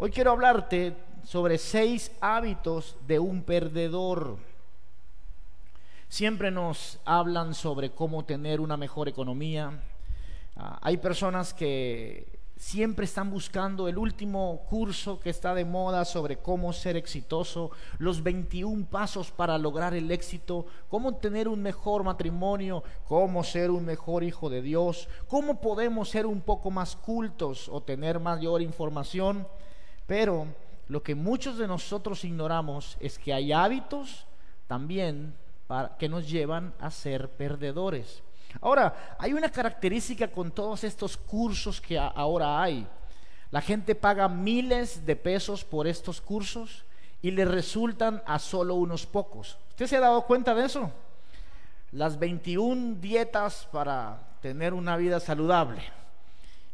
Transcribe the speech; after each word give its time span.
Hoy 0.00 0.12
quiero 0.12 0.30
hablarte 0.30 0.94
sobre 1.24 1.58
seis 1.58 2.12
hábitos 2.20 2.94
de 3.08 3.18
un 3.18 3.42
perdedor. 3.42 4.36
Siempre 6.08 6.52
nos 6.52 7.00
hablan 7.04 7.52
sobre 7.52 7.90
cómo 7.90 8.24
tener 8.24 8.60
una 8.60 8.76
mejor 8.76 9.08
economía. 9.08 9.72
Ah, 10.54 10.78
hay 10.82 10.98
personas 10.98 11.52
que 11.52 12.38
siempre 12.56 13.06
están 13.06 13.28
buscando 13.28 13.88
el 13.88 13.98
último 13.98 14.62
curso 14.70 15.18
que 15.18 15.30
está 15.30 15.52
de 15.52 15.64
moda 15.64 16.04
sobre 16.04 16.36
cómo 16.36 16.72
ser 16.72 16.96
exitoso, 16.96 17.72
los 17.98 18.22
21 18.22 18.86
pasos 18.86 19.32
para 19.32 19.58
lograr 19.58 19.94
el 19.94 20.12
éxito, 20.12 20.66
cómo 20.88 21.16
tener 21.16 21.48
un 21.48 21.60
mejor 21.60 22.04
matrimonio, 22.04 22.84
cómo 23.08 23.42
ser 23.42 23.72
un 23.72 23.84
mejor 23.84 24.22
hijo 24.22 24.48
de 24.48 24.62
Dios, 24.62 25.08
cómo 25.26 25.60
podemos 25.60 26.08
ser 26.08 26.24
un 26.24 26.40
poco 26.40 26.70
más 26.70 26.94
cultos 26.94 27.68
o 27.68 27.80
tener 27.80 28.20
mayor 28.20 28.62
información. 28.62 29.44
Pero 30.08 30.46
lo 30.88 31.02
que 31.02 31.14
muchos 31.14 31.58
de 31.58 31.68
nosotros 31.68 32.24
ignoramos 32.24 32.96
es 32.98 33.18
que 33.18 33.34
hay 33.34 33.52
hábitos 33.52 34.26
también 34.66 35.34
que 35.98 36.08
nos 36.08 36.26
llevan 36.26 36.72
a 36.80 36.90
ser 36.90 37.30
perdedores. 37.30 38.22
Ahora, 38.62 39.16
hay 39.18 39.34
una 39.34 39.50
característica 39.50 40.26
con 40.28 40.50
todos 40.50 40.82
estos 40.82 41.18
cursos 41.18 41.78
que 41.78 41.98
ahora 41.98 42.62
hay. 42.62 42.88
La 43.50 43.60
gente 43.60 43.94
paga 43.94 44.28
miles 44.28 45.04
de 45.04 45.14
pesos 45.14 45.62
por 45.62 45.86
estos 45.86 46.22
cursos 46.22 46.86
y 47.20 47.30
le 47.30 47.44
resultan 47.44 48.22
a 48.24 48.38
solo 48.38 48.76
unos 48.76 49.04
pocos. 49.04 49.58
¿Usted 49.68 49.86
se 49.86 49.98
ha 49.98 50.00
dado 50.00 50.22
cuenta 50.22 50.54
de 50.54 50.64
eso? 50.64 50.90
Las 51.92 52.18
21 52.18 52.94
dietas 52.98 53.68
para 53.70 54.38
tener 54.40 54.72
una 54.72 54.96
vida 54.96 55.20
saludable. 55.20 55.97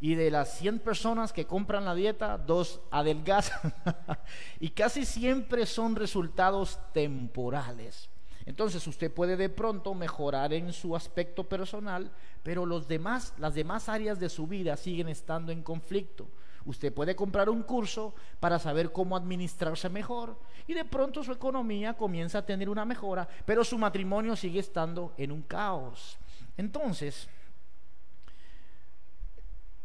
Y 0.01 0.17
de 0.17 0.31
las 0.31 0.59
100 0.59 0.81
personas 0.81 1.33
que 1.33 1.47
compran 1.47 1.85
la 1.85 1.95
dieta, 1.95 2.37
dos 2.39 2.81
adelgazan. 2.91 3.75
y 4.61 4.71
casi 4.71 5.05
siempre 5.05 5.67
son 5.67 5.97
resultados 5.97 6.79
temporales. 6.93 8.11
Entonces 8.47 8.87
usted 8.87 9.11
puede 9.13 9.37
de 9.37 9.49
pronto 9.49 9.95
mejorar 9.95 10.53
en 10.53 10.73
su 10.73 10.95
aspecto 10.95 11.45
personal, 11.45 12.11
pero 12.43 12.67
los 12.67 12.87
demás, 12.87 13.33
las 13.39 13.55
demás 13.55 13.89
áreas 13.89 14.21
de 14.21 14.29
su 14.29 14.47
vida 14.47 14.77
siguen 14.77 15.09
estando 15.09 15.51
en 15.51 15.63
conflicto. 15.63 16.29
Usted 16.67 16.93
puede 16.93 17.15
comprar 17.15 17.51
un 17.51 17.63
curso 17.63 18.15
para 18.41 18.59
saber 18.59 18.91
cómo 18.91 19.17
administrarse 19.17 19.89
mejor 19.89 20.39
y 20.67 20.73
de 20.73 20.85
pronto 20.85 21.23
su 21.23 21.33
economía 21.33 21.95
comienza 21.95 22.39
a 22.39 22.47
tener 22.47 22.69
una 22.69 22.85
mejora, 22.85 23.29
pero 23.45 23.65
su 23.65 23.77
matrimonio 23.79 24.35
sigue 24.35 24.61
estando 24.61 25.13
en 25.19 25.31
un 25.31 25.43
caos. 25.43 26.19
Entonces, 26.57 27.29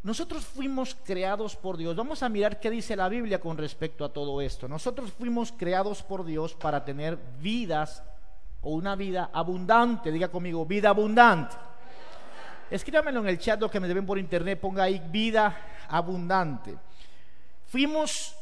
nosotros 0.02 0.46
fuimos 0.46 0.96
creados 1.04 1.56
por 1.56 1.76
Dios. 1.76 1.94
Vamos 1.94 2.22
a 2.22 2.28
mirar 2.28 2.58
qué 2.58 2.70
dice 2.70 2.96
la 2.96 3.08
Biblia 3.08 3.38
con 3.38 3.58
respecto 3.58 4.04
a 4.04 4.12
todo 4.12 4.40
esto. 4.40 4.66
Nosotros 4.66 5.12
fuimos 5.12 5.52
creados 5.52 6.02
por 6.02 6.24
Dios 6.24 6.54
para 6.54 6.84
tener 6.84 7.18
vidas 7.38 8.02
o 8.62 8.72
una 8.72 8.96
vida 8.96 9.30
abundante. 9.32 10.10
Diga 10.10 10.28
conmigo, 10.28 10.64
vida 10.64 10.88
abundante. 10.88 11.54
Escríbamelo 12.70 13.20
en 13.20 13.28
el 13.28 13.38
chat 13.38 13.60
lo 13.60 13.70
que 13.70 13.80
me 13.80 13.92
ven 13.92 14.06
por 14.06 14.18
internet, 14.18 14.58
ponga 14.58 14.84
ahí 14.84 15.02
vida 15.10 15.84
abundante. 15.88 16.76
Fuimos 17.66 18.34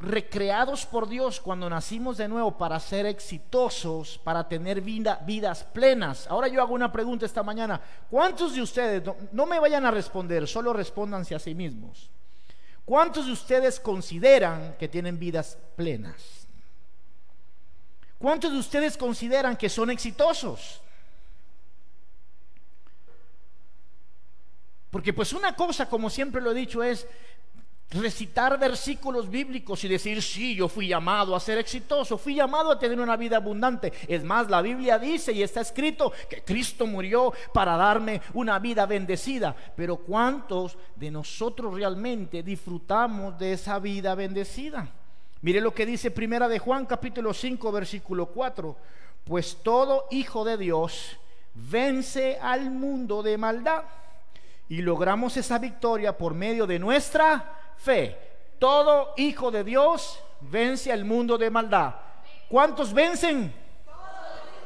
recreados 0.00 0.86
por 0.86 1.08
Dios 1.08 1.40
cuando 1.40 1.68
nacimos 1.68 2.16
de 2.16 2.28
nuevo 2.28 2.56
para 2.56 2.78
ser 2.78 3.06
exitosos, 3.06 4.18
para 4.18 4.48
tener 4.48 4.80
vida, 4.80 5.20
vidas 5.26 5.64
plenas. 5.64 6.26
Ahora 6.28 6.48
yo 6.48 6.62
hago 6.62 6.74
una 6.74 6.92
pregunta 6.92 7.26
esta 7.26 7.42
mañana. 7.42 7.80
¿Cuántos 8.10 8.54
de 8.54 8.62
ustedes, 8.62 9.04
no, 9.04 9.16
no 9.32 9.46
me 9.46 9.58
vayan 9.58 9.84
a 9.86 9.90
responder, 9.90 10.46
solo 10.46 10.72
respóndanse 10.72 11.34
a 11.34 11.38
sí 11.38 11.54
mismos? 11.54 12.10
¿Cuántos 12.84 13.26
de 13.26 13.32
ustedes 13.32 13.80
consideran 13.80 14.76
que 14.78 14.88
tienen 14.88 15.18
vidas 15.18 15.58
plenas? 15.76 16.46
¿Cuántos 18.18 18.52
de 18.52 18.58
ustedes 18.58 18.96
consideran 18.96 19.56
que 19.56 19.68
son 19.68 19.90
exitosos? 19.90 20.80
Porque 24.90 25.12
pues 25.12 25.32
una 25.32 25.54
cosa, 25.54 25.88
como 25.88 26.08
siempre 26.08 26.40
lo 26.40 26.52
he 26.52 26.54
dicho, 26.54 26.82
es 26.82 27.06
recitar 27.90 28.58
versículos 28.58 29.30
bíblicos 29.30 29.82
y 29.82 29.88
decir, 29.88 30.20
sí, 30.22 30.54
yo 30.54 30.68
fui 30.68 30.88
llamado 30.88 31.34
a 31.34 31.40
ser 31.40 31.58
exitoso, 31.58 32.18
fui 32.18 32.34
llamado 32.34 32.70
a 32.70 32.78
tener 32.78 33.00
una 33.00 33.16
vida 33.16 33.38
abundante. 33.38 33.92
Es 34.06 34.22
más, 34.22 34.50
la 34.50 34.60
Biblia 34.60 34.98
dice 34.98 35.32
y 35.32 35.42
está 35.42 35.62
escrito 35.62 36.12
que 36.28 36.42
Cristo 36.42 36.86
murió 36.86 37.32
para 37.54 37.76
darme 37.76 38.20
una 38.34 38.58
vida 38.58 38.84
bendecida. 38.84 39.56
Pero 39.74 39.96
¿cuántos 39.96 40.76
de 40.96 41.10
nosotros 41.10 41.74
realmente 41.74 42.42
disfrutamos 42.42 43.38
de 43.38 43.54
esa 43.54 43.78
vida 43.78 44.14
bendecida? 44.14 44.86
Mire 45.40 45.60
lo 45.60 45.72
que 45.72 45.86
dice 45.86 46.10
Primera 46.10 46.48
de 46.48 46.58
Juan 46.58 46.84
capítulo 46.84 47.32
5 47.32 47.72
versículo 47.72 48.26
4. 48.26 48.76
Pues 49.24 49.58
todo 49.62 50.08
hijo 50.10 50.44
de 50.44 50.58
Dios 50.58 51.18
vence 51.54 52.38
al 52.40 52.70
mundo 52.70 53.22
de 53.22 53.38
maldad 53.38 53.84
y 54.68 54.82
logramos 54.82 55.36
esa 55.38 55.58
victoria 55.58 56.16
por 56.16 56.34
medio 56.34 56.66
de 56.66 56.78
nuestra 56.78 57.54
fe. 57.78 58.16
Todo 58.58 59.14
hijo 59.16 59.50
de 59.50 59.64
Dios 59.64 60.20
vence 60.40 60.92
al 60.92 61.04
mundo 61.04 61.38
de 61.38 61.50
maldad. 61.50 61.94
¿Cuántos 62.48 62.92
vencen? 62.92 63.52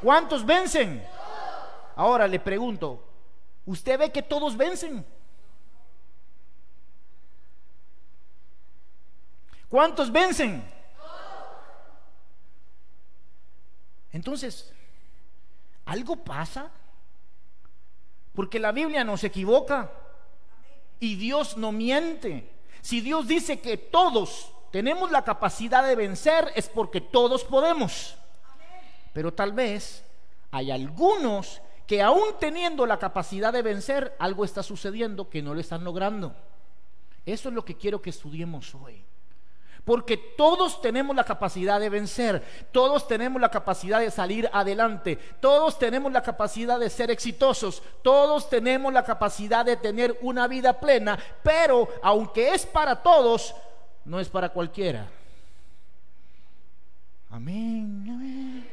¿Cuántos 0.03 0.45
vencen? 0.45 1.07
Ahora 1.95 2.27
le 2.27 2.41
pregunto, 2.41 3.05
¿usted 3.67 3.99
ve 3.99 4.11
que 4.11 4.23
todos 4.23 4.57
vencen? 4.57 5.05
¿Cuántos 9.69 10.11
vencen? 10.11 10.63
Entonces, 14.13 14.73
¿algo 15.87 16.17
pasa? 16.17 16.71
Porque 18.35 18.59
la 18.59 18.73
Biblia 18.73 19.05
no 19.05 19.17
se 19.17 19.29
equivoca 19.29 19.91
y 21.01 21.17
Dios 21.17 21.57
no 21.57 21.73
miente. 21.73 22.52
Si 22.83 23.01
Dios 23.01 23.27
dice 23.27 23.61
que 23.61 23.79
todos 23.79 24.53
tenemos 24.71 25.11
la 25.11 25.25
capacidad 25.25 25.87
de 25.87 25.95
vencer, 25.95 26.53
es 26.57 26.69
porque 26.69 27.01
todos 27.01 27.45
podemos. 27.45 28.17
Pero 29.15 29.33
tal 29.33 29.53
vez 29.53 30.05
hay 30.51 30.71
algunos 30.71 31.63
que 31.87 32.03
aún 32.03 32.35
teniendo 32.41 32.85
la 32.85 32.99
capacidad 32.99 33.53
de 33.53 33.63
vencer, 33.63 34.17
algo 34.19 34.45
está 34.45 34.63
sucediendo 34.63 35.31
que 35.31 35.43
no 35.43 35.55
lo 35.55 35.61
están 35.61 35.85
logrando. 35.85 36.35
Eso 37.25 37.49
es 37.49 37.55
lo 37.55 37.65
que 37.65 37.77
quiero 37.77 38.03
que 38.03 38.11
estudiemos 38.11 38.75
hoy. 38.75 39.05
Porque 39.85 40.17
todos 40.17 40.81
tenemos 40.81 41.17
la 41.17 41.25
capacidad 41.25 41.81
de 41.81 41.89
vencer, 41.89 42.43
todos 42.71 43.09
tenemos 43.09 43.41
la 43.41 43.51
capacidad 43.51 43.99
de 43.99 44.13
salir 44.13 44.49
adelante, 44.53 45.17
todos 45.41 45.79
tenemos 45.79 46.13
la 46.13 46.23
capacidad 46.23 46.79
de 46.79 46.89
ser 46.89 47.11
exitosos, 47.11 47.83
todos 48.03 48.49
tenemos 48.49 48.93
la 48.93 49.03
capacidad 49.03 49.65
de 49.65 49.77
tener 49.77 50.17
una 50.23 50.47
vida 50.47 50.79
plena, 50.79 51.19
pero 51.43 51.89
aunque 52.03 52.55
es 52.55 52.65
para 52.65 53.03
todos, 53.03 53.57
no 54.05 54.21
es 54.21 54.29
para 54.29 54.51
cualquiera. 54.51 55.09
Amén. 57.31 58.69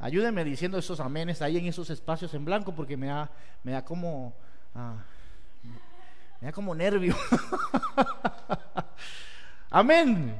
Ayúdenme 0.00 0.42
diciendo 0.42 0.78
esos 0.78 0.98
amenes 1.00 1.42
ahí 1.42 1.58
en 1.58 1.66
esos 1.66 1.90
espacios 1.90 2.34
en 2.34 2.44
blanco 2.44 2.74
porque 2.74 2.96
me 2.96 3.06
da, 3.06 3.30
me 3.62 3.72
da 3.72 3.84
como... 3.84 4.34
Ah, 4.74 4.96
me 6.40 6.48
da 6.48 6.52
como 6.52 6.74
nervio. 6.74 7.14
Amén. 9.74 10.32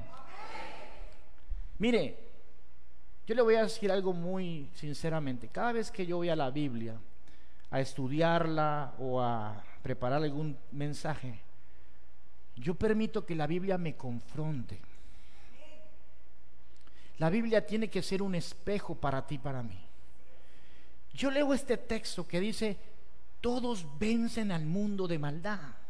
Mire, 1.81 2.17
yo 3.27 3.34
le 3.34 3.42
voy 3.42 3.57
a 3.57 3.65
decir 3.65 3.91
algo 3.91 4.13
muy 4.13 4.71
sinceramente. 4.75 5.48
Cada 5.48 5.72
vez 5.72 5.91
que 5.91 6.07
yo 6.07 6.19
voy 6.19 6.28
a 6.28 6.36
la 6.36 6.51
Biblia 6.51 7.01
a 7.69 7.81
estudiarla 7.81 8.95
o 8.97 9.21
a 9.21 9.60
preparar 9.83 10.22
algún 10.22 10.57
mensaje, 10.71 11.41
yo 12.54 12.77
permito 12.77 13.27
que 13.27 13.34
la 13.34 13.48
Biblia 13.48 13.77
me 13.77 13.97
confronte. 13.97 14.81
La 17.19 17.28
Biblia 17.28 17.66
tiene 17.66 17.91
que 17.91 18.03
ser 18.03 18.22
un 18.22 18.36
espejo 18.36 18.95
para 18.95 19.27
ti, 19.27 19.39
para 19.39 19.65
mí. 19.65 19.84
Yo 21.13 21.33
leo 21.33 21.53
este 21.53 21.77
texto 21.77 22.25
que 22.25 22.39
dice, 22.39 22.77
todos 23.41 23.84
vencen 23.98 24.53
al 24.53 24.65
mundo 24.65 25.09
de 25.09 25.19
maldad. 25.19 25.84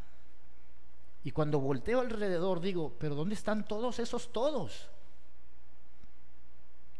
Y 1.25 1.31
cuando 1.31 1.59
volteo 1.59 2.01
alrededor 2.01 2.61
digo, 2.61 2.95
pero 2.99 3.15
¿dónde 3.15 3.35
están 3.35 3.67
todos 3.67 3.99
esos 3.99 4.31
todos? 4.31 4.89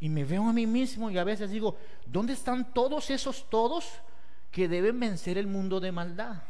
Y 0.01 0.09
me 0.09 0.25
veo 0.25 0.49
a 0.49 0.53
mí 0.53 0.67
mismo 0.67 1.11
y 1.11 1.19
a 1.19 1.25
veces 1.25 1.51
digo, 1.51 1.77
¿dónde 2.07 2.33
están 2.33 2.73
todos 2.73 3.11
esos 3.11 3.49
todos 3.51 3.87
que 4.51 4.67
deben 4.67 4.99
vencer 4.99 5.37
el 5.37 5.47
mundo 5.47 5.79
de 5.79 5.93
maldad? 5.93 6.43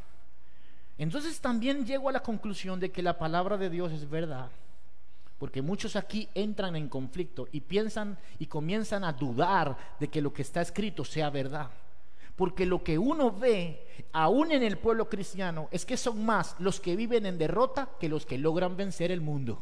Entonces 0.96 1.40
también 1.40 1.84
llego 1.84 2.08
a 2.08 2.12
la 2.12 2.22
conclusión 2.22 2.78
de 2.78 2.92
que 2.92 3.02
la 3.02 3.18
palabra 3.18 3.58
de 3.58 3.68
Dios 3.68 3.92
es 3.92 4.08
verdad. 4.08 4.50
Porque 5.38 5.60
muchos 5.60 5.96
aquí 5.96 6.28
entran 6.34 6.76
en 6.76 6.88
conflicto 6.88 7.48
y 7.50 7.60
piensan 7.60 8.16
y 8.38 8.46
comienzan 8.46 9.02
a 9.02 9.12
dudar 9.12 9.76
de 9.98 10.08
que 10.08 10.22
lo 10.22 10.32
que 10.32 10.42
está 10.42 10.60
escrito 10.60 11.04
sea 11.04 11.28
verdad. 11.28 11.70
Porque 12.36 12.66
lo 12.66 12.82
que 12.82 12.98
uno 12.98 13.30
ve, 13.30 13.86
aún 14.12 14.52
en 14.52 14.62
el 14.62 14.78
pueblo 14.78 15.08
cristiano, 15.08 15.68
es 15.70 15.84
que 15.86 15.96
son 15.96 16.24
más 16.24 16.56
los 16.58 16.80
que 16.80 16.96
viven 16.96 17.26
en 17.26 17.38
derrota 17.38 17.88
que 18.00 18.08
los 18.08 18.26
que 18.26 18.38
logran 18.38 18.76
vencer 18.76 19.10
el 19.12 19.20
mundo. 19.20 19.60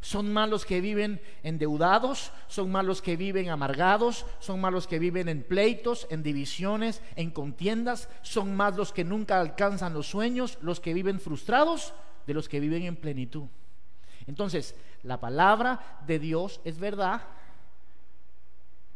Son 0.00 0.32
más 0.32 0.48
los 0.48 0.66
que 0.66 0.80
viven 0.80 1.20
endeudados, 1.44 2.32
son 2.48 2.72
más 2.72 2.84
los 2.84 3.00
que 3.00 3.16
viven 3.16 3.50
amargados, 3.50 4.26
son 4.40 4.60
más 4.60 4.72
los 4.72 4.88
que 4.88 4.98
viven 4.98 5.28
en 5.28 5.44
pleitos, 5.44 6.08
en 6.10 6.24
divisiones, 6.24 7.00
en 7.14 7.30
contiendas, 7.30 8.08
son 8.22 8.56
más 8.56 8.74
los 8.76 8.92
que 8.92 9.04
nunca 9.04 9.40
alcanzan 9.40 9.94
los 9.94 10.08
sueños, 10.08 10.58
los 10.60 10.80
que 10.80 10.92
viven 10.92 11.20
frustrados, 11.20 11.94
de 12.26 12.34
los 12.34 12.48
que 12.48 12.58
viven 12.58 12.82
en 12.82 12.96
plenitud. 12.96 13.44
Entonces, 14.26 14.74
la 15.04 15.20
palabra 15.20 16.00
de 16.06 16.18
Dios 16.18 16.60
es 16.64 16.78
verdad, 16.80 17.22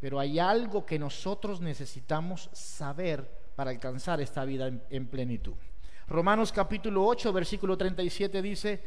pero 0.01 0.21
hay 0.21 0.39
algo 0.39 0.85
que 0.85 0.99
nosotros 0.99 1.61
necesitamos 1.61 2.51
saber 2.53 3.29
para 3.55 3.71
alcanzar 3.71 4.21
esta 4.21 4.45
vida 4.45 4.71
en, 4.91 5.07
plenitud. 5.07 5.55
Romanos 6.09 6.53
capítulo 6.53 7.05
8, 7.07 7.33
versículo 7.33 7.77
37 7.77 8.43
dice, 8.43 8.83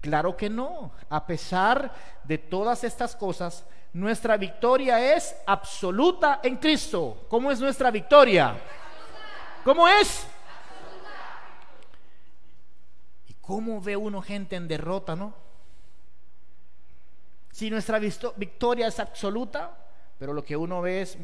Claro 0.00 0.36
que 0.36 0.48
no. 0.48 0.92
A 1.10 1.26
pesar 1.26 1.92
de 2.22 2.38
todas 2.38 2.84
estas 2.84 3.16
cosas, 3.16 3.66
nuestra 3.92 4.36
victoria 4.36 5.16
es 5.16 5.34
absoluta 5.44 6.40
en 6.42 6.56
Cristo. 6.56 7.26
¿Cómo 7.28 7.50
es 7.50 7.58
nuestra 7.60 7.90
victoria? 7.90 8.56
¿Cómo 9.64 9.88
es? 9.88 10.26
¿Y 13.26 13.34
cómo 13.34 13.80
ve 13.80 13.96
uno 13.96 14.22
gente 14.22 14.54
en 14.54 14.68
derrota, 14.68 15.16
no? 15.16 15.34
Si 17.50 17.68
nuestra 17.70 17.98
victoria 17.98 18.86
es 18.86 19.00
absoluta, 19.00 19.76
pero 20.18 20.32
lo 20.32 20.44
que 20.44 20.56
uno 20.56 20.82
ve 20.82 21.02
es 21.02 21.18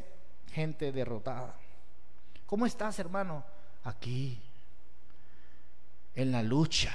gente 0.52 0.92
derrotada. 0.92 1.56
¿Cómo 2.46 2.66
estás, 2.66 2.98
hermano? 2.98 3.44
Aquí, 3.84 4.40
en 6.14 6.32
la 6.32 6.42
lucha 6.42 6.94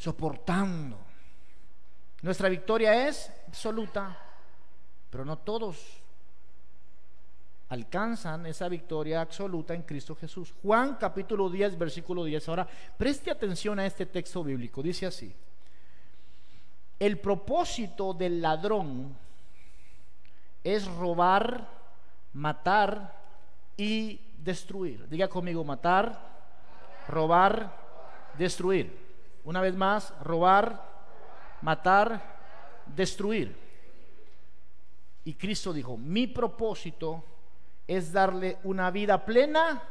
soportando. 0.00 0.98
Nuestra 2.22 2.48
victoria 2.48 3.06
es 3.06 3.30
absoluta, 3.46 4.18
pero 5.10 5.26
no 5.26 5.38
todos 5.38 6.00
alcanzan 7.68 8.46
esa 8.46 8.68
victoria 8.68 9.20
absoluta 9.20 9.74
en 9.74 9.82
Cristo 9.82 10.16
Jesús. 10.16 10.54
Juan 10.62 10.96
capítulo 10.96 11.50
10, 11.50 11.78
versículo 11.78 12.24
10. 12.24 12.48
Ahora, 12.48 12.66
preste 12.96 13.30
atención 13.30 13.78
a 13.78 13.86
este 13.86 14.06
texto 14.06 14.42
bíblico. 14.42 14.82
Dice 14.82 15.06
así. 15.06 15.34
El 16.98 17.18
propósito 17.18 18.14
del 18.14 18.40
ladrón 18.40 19.16
es 20.64 20.86
robar, 20.86 21.68
matar 22.32 23.16
y 23.76 24.20
destruir. 24.38 25.08
Diga 25.08 25.28
conmigo, 25.28 25.64
matar, 25.64 26.18
robar, 27.08 27.76
destruir. 28.38 28.98
Una 29.44 29.60
vez 29.60 29.74
más, 29.74 30.12
robar, 30.22 30.84
matar, 31.62 32.22
destruir. 32.86 33.56
Y 35.24 35.34
Cristo 35.34 35.72
dijo, 35.72 35.96
mi 35.96 36.26
propósito 36.26 37.24
es 37.86 38.12
darle 38.12 38.58
una 38.64 38.90
vida 38.90 39.24
plena 39.24 39.82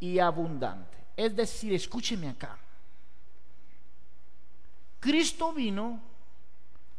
y 0.00 0.18
abundante. 0.18 0.96
Es 1.16 1.34
decir, 1.34 1.72
escúcheme 1.72 2.28
acá. 2.28 2.58
Cristo 5.00 5.52
vino 5.52 6.00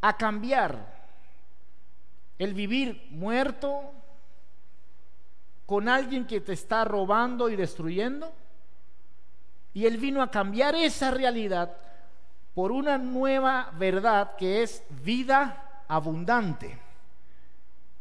a 0.01 0.15
cambiar 0.15 0.96
el 2.37 2.53
vivir 2.53 3.07
muerto 3.11 3.91
con 5.65 5.89
alguien 5.89 6.25
que 6.25 6.41
te 6.41 6.53
está 6.53 6.85
robando 6.85 7.49
y 7.49 7.55
destruyendo 7.55 8.31
y 9.77 9.85
Él 9.85 9.97
vino 9.97 10.23
a 10.23 10.31
cambiar 10.31 10.73
esa 10.73 11.11
realidad 11.11 11.77
por 12.55 12.71
una 12.71 12.97
nueva 12.97 13.71
verdad 13.77 14.35
que 14.35 14.63
es 14.63 14.83
vida 14.89 15.83
abundante. 15.87 16.79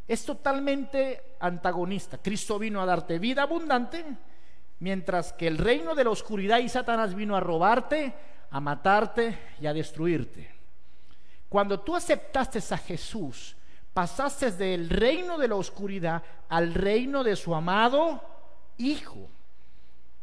Es 0.09 0.25
totalmente 0.25 1.35
antagonista. 1.39 2.17
Cristo 2.17 2.59
vino 2.59 2.81
a 2.81 2.87
darte 2.87 3.19
vida 3.19 3.43
abundante, 3.43 4.03
mientras 4.79 5.35
que 5.35 5.49
el 5.49 5.59
reino 5.59 5.95
de 5.95 6.05
la 6.05 6.11
oscuridad 6.11 6.61
y 6.61 6.71
Satanás 6.71 7.15
vino 7.15 7.37
a 7.37 7.41
robarte, 7.41 8.15
a 8.51 8.59
matarte 8.59 9.39
y 9.61 9.67
a 9.67 9.75
destruirte. 9.75 10.51
Cuando 11.47 11.81
tú 11.81 11.95
aceptaste 11.95 12.61
a 12.73 12.79
Jesús, 12.79 13.55
pasaste 13.97 14.53
del 14.53 14.91
reino 14.91 15.39
de 15.39 15.49
la 15.49 15.55
oscuridad 15.55 16.23
al 16.51 16.75
reino 16.75 17.25
de 17.25 17.35
su 17.35 17.55
amado 17.55 18.21
Hijo. 18.77 19.27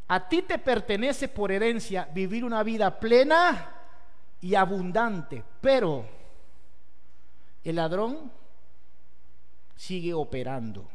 A 0.09 0.29
ti 0.29 0.43
te 0.43 0.59
pertenece 0.59 1.27
por 1.27 1.51
herencia 1.51 2.07
vivir 2.13 2.45
una 2.45 2.61
vida 2.61 2.99
plena 2.99 3.71
y 4.41 4.53
abundante, 4.53 5.43
pero 5.59 6.05
el 7.63 7.75
ladrón 7.75 8.31
sigue 9.75 10.13
operando. 10.13 10.87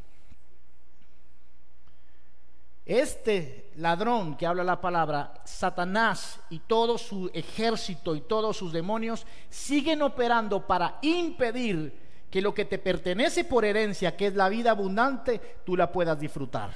Este 2.85 3.73
ladrón 3.75 4.37
que 4.37 4.47
habla 4.47 4.63
la 4.63 4.79
palabra, 4.79 5.41
Satanás 5.43 6.39
y 6.49 6.59
todo 6.59 6.97
su 6.97 7.29
ejército 7.33 8.15
y 8.15 8.21
todos 8.21 8.55
sus 8.55 8.71
demonios 8.71 9.27
siguen 9.49 10.01
operando 10.01 10.65
para 10.65 10.97
impedir 11.01 12.07
que 12.29 12.41
lo 12.41 12.53
que 12.53 12.65
te 12.65 12.77
pertenece 12.77 13.43
por 13.43 13.65
herencia, 13.65 14.15
que 14.15 14.27
es 14.27 14.35
la 14.35 14.49
vida 14.49 14.71
abundante, 14.71 15.39
tú 15.65 15.75
la 15.75 15.91
puedas 15.91 16.19
disfrutar. 16.19 16.71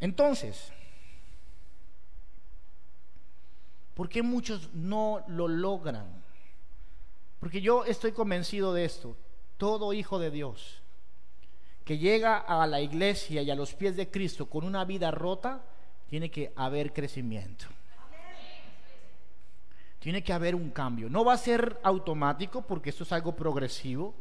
Entonces, 0.00 0.72
¿por 3.94 4.08
qué 4.08 4.22
muchos 4.22 4.72
no 4.72 5.24
lo 5.28 5.48
logran? 5.48 6.22
Porque 7.40 7.60
yo 7.60 7.84
estoy 7.84 8.12
convencido 8.12 8.72
de 8.74 8.84
esto. 8.84 9.16
Todo 9.58 9.92
hijo 9.92 10.18
de 10.18 10.30
Dios 10.30 10.82
que 11.84 11.98
llega 11.98 12.38
a 12.38 12.66
la 12.66 12.80
iglesia 12.80 13.42
y 13.42 13.50
a 13.50 13.54
los 13.54 13.74
pies 13.74 13.96
de 13.96 14.10
Cristo 14.10 14.46
con 14.46 14.64
una 14.64 14.84
vida 14.84 15.10
rota, 15.10 15.64
tiene 16.08 16.30
que 16.30 16.52
haber 16.56 16.92
crecimiento. 16.92 17.66
Tiene 20.02 20.24
que 20.24 20.32
haber 20.32 20.56
un 20.56 20.70
cambio. 20.70 21.08
No 21.08 21.24
va 21.24 21.34
a 21.34 21.38
ser 21.38 21.78
automático 21.84 22.62
porque 22.62 22.90
esto 22.90 23.04
es 23.04 23.12
algo 23.12 23.36
progresivo. 23.36 24.12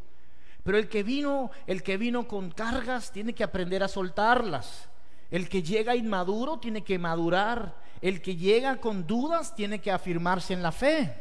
Pero 0.61 0.77
el 0.77 0.87
que 0.87 1.01
vino, 1.01 1.49
el 1.65 1.81
que 1.81 1.97
vino 1.97 2.27
con 2.27 2.51
cargas, 2.51 3.11
tiene 3.11 3.33
que 3.33 3.43
aprender 3.43 3.81
a 3.81 3.87
soltarlas. 3.87 4.87
El 5.31 5.49
que 5.49 5.63
llega 5.63 5.95
inmaduro 5.95 6.59
tiene 6.59 6.83
que 6.83 6.99
madurar. 6.99 7.75
El 7.99 8.21
que 8.21 8.35
llega 8.35 8.77
con 8.77 9.07
dudas 9.07 9.55
tiene 9.55 9.81
que 9.81 9.89
afirmarse 9.89 10.53
en 10.53 10.61
la 10.61 10.71
fe. 10.71 11.15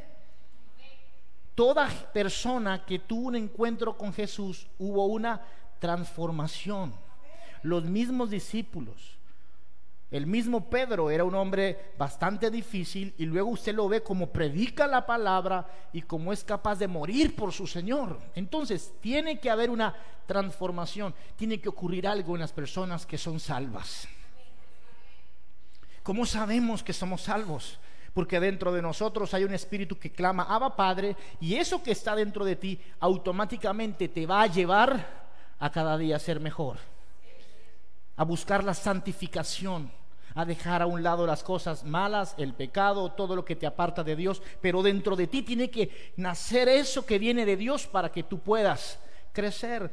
Toda 1.54 1.88
persona 2.12 2.84
que 2.84 2.98
tuvo 2.98 3.28
un 3.28 3.36
encuentro 3.36 3.96
con 3.96 4.12
Jesús 4.12 4.66
hubo 4.78 5.06
una 5.06 5.40
transformación. 5.78 6.94
Los 7.62 7.84
mismos 7.84 8.28
discípulos. 8.28 9.19
El 10.10 10.26
mismo 10.26 10.68
Pedro 10.68 11.08
era 11.08 11.22
un 11.22 11.36
hombre 11.36 11.92
bastante 11.96 12.50
difícil 12.50 13.14
y 13.16 13.26
luego 13.26 13.50
usted 13.50 13.72
lo 13.72 13.88
ve 13.88 14.02
como 14.02 14.30
predica 14.30 14.88
la 14.88 15.06
palabra 15.06 15.68
y 15.92 16.02
como 16.02 16.32
es 16.32 16.42
capaz 16.42 16.80
de 16.80 16.88
morir 16.88 17.36
por 17.36 17.52
su 17.52 17.64
Señor. 17.68 18.18
Entonces, 18.34 18.92
tiene 19.00 19.38
que 19.38 19.50
haber 19.50 19.70
una 19.70 19.94
transformación, 20.26 21.14
tiene 21.36 21.60
que 21.60 21.68
ocurrir 21.68 22.08
algo 22.08 22.34
en 22.34 22.40
las 22.40 22.52
personas 22.52 23.06
que 23.06 23.18
son 23.18 23.38
salvas. 23.38 24.08
¿Cómo 26.02 26.26
sabemos 26.26 26.82
que 26.82 26.92
somos 26.92 27.22
salvos? 27.22 27.78
Porque 28.12 28.40
dentro 28.40 28.72
de 28.72 28.82
nosotros 28.82 29.32
hay 29.32 29.44
un 29.44 29.54
espíritu 29.54 29.96
que 29.96 30.10
clama, 30.10 30.42
Abba 30.42 30.74
Padre, 30.74 31.16
y 31.38 31.54
eso 31.54 31.84
que 31.84 31.92
está 31.92 32.16
dentro 32.16 32.44
de 32.44 32.56
ti 32.56 32.80
automáticamente 32.98 34.08
te 34.08 34.26
va 34.26 34.42
a 34.42 34.48
llevar 34.48 35.20
a 35.60 35.70
cada 35.70 35.96
día 35.96 36.18
ser 36.18 36.40
mejor, 36.40 36.78
a 38.16 38.24
buscar 38.24 38.64
la 38.64 38.74
santificación 38.74 39.99
a 40.40 40.44
dejar 40.44 40.82
a 40.82 40.86
un 40.86 41.02
lado 41.02 41.26
las 41.26 41.42
cosas 41.42 41.84
malas, 41.84 42.34
el 42.38 42.54
pecado, 42.54 43.12
todo 43.12 43.36
lo 43.36 43.44
que 43.44 43.56
te 43.56 43.66
aparta 43.66 44.02
de 44.02 44.16
Dios, 44.16 44.42
pero 44.60 44.82
dentro 44.82 45.16
de 45.16 45.26
ti 45.26 45.42
tiene 45.42 45.70
que 45.70 46.12
nacer 46.16 46.68
eso 46.68 47.04
que 47.04 47.18
viene 47.18 47.44
de 47.44 47.56
Dios 47.56 47.86
para 47.86 48.10
que 48.10 48.22
tú 48.22 48.40
puedas 48.40 48.98
crecer. 49.32 49.90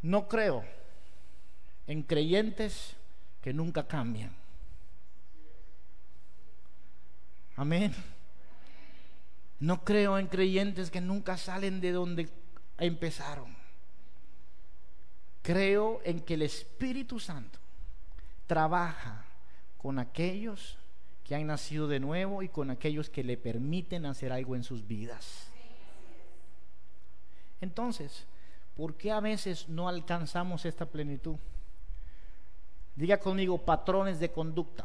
No 0.00 0.28
creo 0.28 0.64
en 1.86 2.02
creyentes 2.02 2.96
que 3.42 3.52
nunca 3.52 3.86
cambian. 3.86 4.34
Amén. 7.56 7.94
No 9.60 9.84
creo 9.84 10.18
en 10.18 10.26
creyentes 10.26 10.90
que 10.90 11.00
nunca 11.00 11.36
salen 11.36 11.80
de 11.80 11.92
donde 11.92 12.28
empezaron. 12.78 13.54
Creo 15.42 16.00
en 16.04 16.20
que 16.20 16.34
el 16.34 16.42
Espíritu 16.42 17.20
Santo 17.20 17.61
trabaja 18.52 19.24
con 19.78 19.98
aquellos 19.98 20.76
que 21.24 21.34
han 21.34 21.46
nacido 21.46 21.88
de 21.88 22.00
nuevo 22.00 22.42
y 22.42 22.50
con 22.50 22.70
aquellos 22.70 23.08
que 23.08 23.24
le 23.24 23.38
permiten 23.38 24.04
hacer 24.04 24.30
algo 24.30 24.54
en 24.54 24.62
sus 24.62 24.86
vidas. 24.86 25.50
Entonces, 27.62 28.26
¿por 28.76 28.94
qué 28.96 29.10
a 29.10 29.20
veces 29.20 29.70
no 29.70 29.88
alcanzamos 29.88 30.66
esta 30.66 30.84
plenitud? 30.84 31.36
Diga 32.94 33.16
conmigo 33.16 33.56
patrones 33.56 34.20
de 34.20 34.30
conducta. 34.30 34.84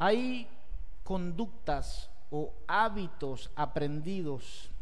Hay 0.00 0.48
conductas 1.04 2.10
o 2.32 2.52
hábitos 2.66 3.52
aprendidos 3.54 4.72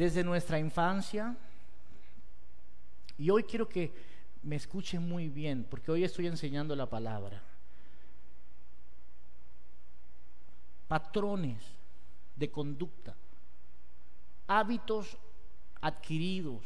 desde 0.00 0.24
nuestra 0.24 0.58
infancia. 0.58 1.36
Y 3.18 3.28
hoy 3.28 3.42
quiero 3.42 3.68
que 3.68 3.92
me 4.42 4.56
escuchen 4.56 5.06
muy 5.06 5.28
bien, 5.28 5.66
porque 5.68 5.90
hoy 5.90 6.04
estoy 6.04 6.26
enseñando 6.26 6.74
la 6.74 6.86
palabra. 6.86 7.42
Patrones 10.88 11.58
de 12.34 12.50
conducta, 12.50 13.14
hábitos 14.46 15.18
adquiridos 15.82 16.64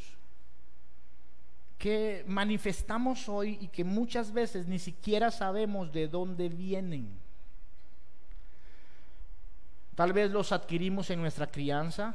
que 1.76 2.24
manifestamos 2.28 3.28
hoy 3.28 3.58
y 3.60 3.66
que 3.66 3.82
muchas 3.82 4.32
veces 4.32 4.68
ni 4.68 4.78
siquiera 4.78 5.32
sabemos 5.32 5.90
de 5.90 6.06
dónde 6.06 6.48
vienen. 6.48 7.10
Tal 9.96 10.12
vez 10.12 10.30
los 10.30 10.52
adquirimos 10.52 11.10
en 11.10 11.20
nuestra 11.20 11.48
crianza, 11.48 12.14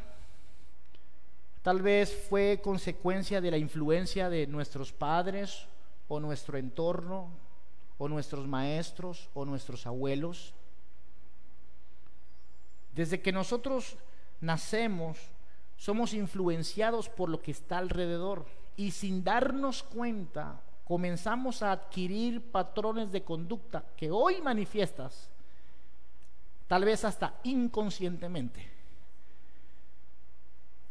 tal 1.70 1.84
vez 1.84 2.26
fue 2.28 2.62
consecuencia 2.64 3.42
de 3.42 3.52
la 3.52 3.58
influencia 3.60 4.28
de 4.28 4.48
nuestros 4.48 4.92
padres 4.92 5.68
o 6.08 6.20
nuestro 6.20 6.58
entorno 6.58 7.30
o 8.00 8.08
nuestros 8.08 8.48
maestros 8.48 9.30
o 9.36 9.46
nuestros 9.46 9.86
abuelos. 9.86 10.56
Desde 12.96 13.22
que 13.22 13.32
nosotros 13.32 13.98
nacemos, 14.42 15.20
somos 15.78 16.16
influenciados 16.16 17.08
por 17.08 17.30
lo 17.30 17.40
que 17.40 17.52
está 17.52 17.78
alrededor 17.78 18.48
y 18.76 18.90
sin 18.90 19.24
darnos 19.24 19.84
cuenta 19.84 20.64
comenzamos 20.86 21.62
a 21.62 21.72
adquirir 21.72 22.50
patrones 22.50 23.12
de 23.12 23.24
conducta 23.24 23.86
que 23.96 24.10
hoy 24.10 24.42
manifiestas, 24.42 25.30
tal 26.68 26.84
vez 26.84 27.06
hasta 27.06 27.36
inconscientemente. 27.44 28.79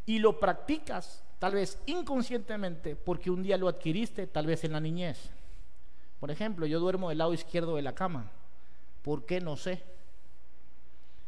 Y 0.09 0.21
lo 0.21 0.41
practicas 0.41 1.23
tal 1.39 1.53
vez 1.53 1.79
inconscientemente 1.85 2.97
porque 2.97 3.31
un 3.31 3.43
día 3.43 3.59
lo 3.59 3.69
adquiriste, 3.69 4.27
tal 4.27 4.47
vez 4.47 4.65
en 4.65 4.73
la 4.73 4.81
niñez. 4.81 5.19
Por 6.19 6.31
ejemplo, 6.31 6.65
yo 6.65 6.81
duermo 6.81 7.11
del 7.11 7.19
lado 7.19 7.35
izquierdo 7.35 7.77
de 7.77 7.83
la 7.83 7.95
cama. 7.95 8.33
¿Por 9.03 9.27
qué? 9.27 9.39
No 9.39 9.55
sé. 9.55 9.83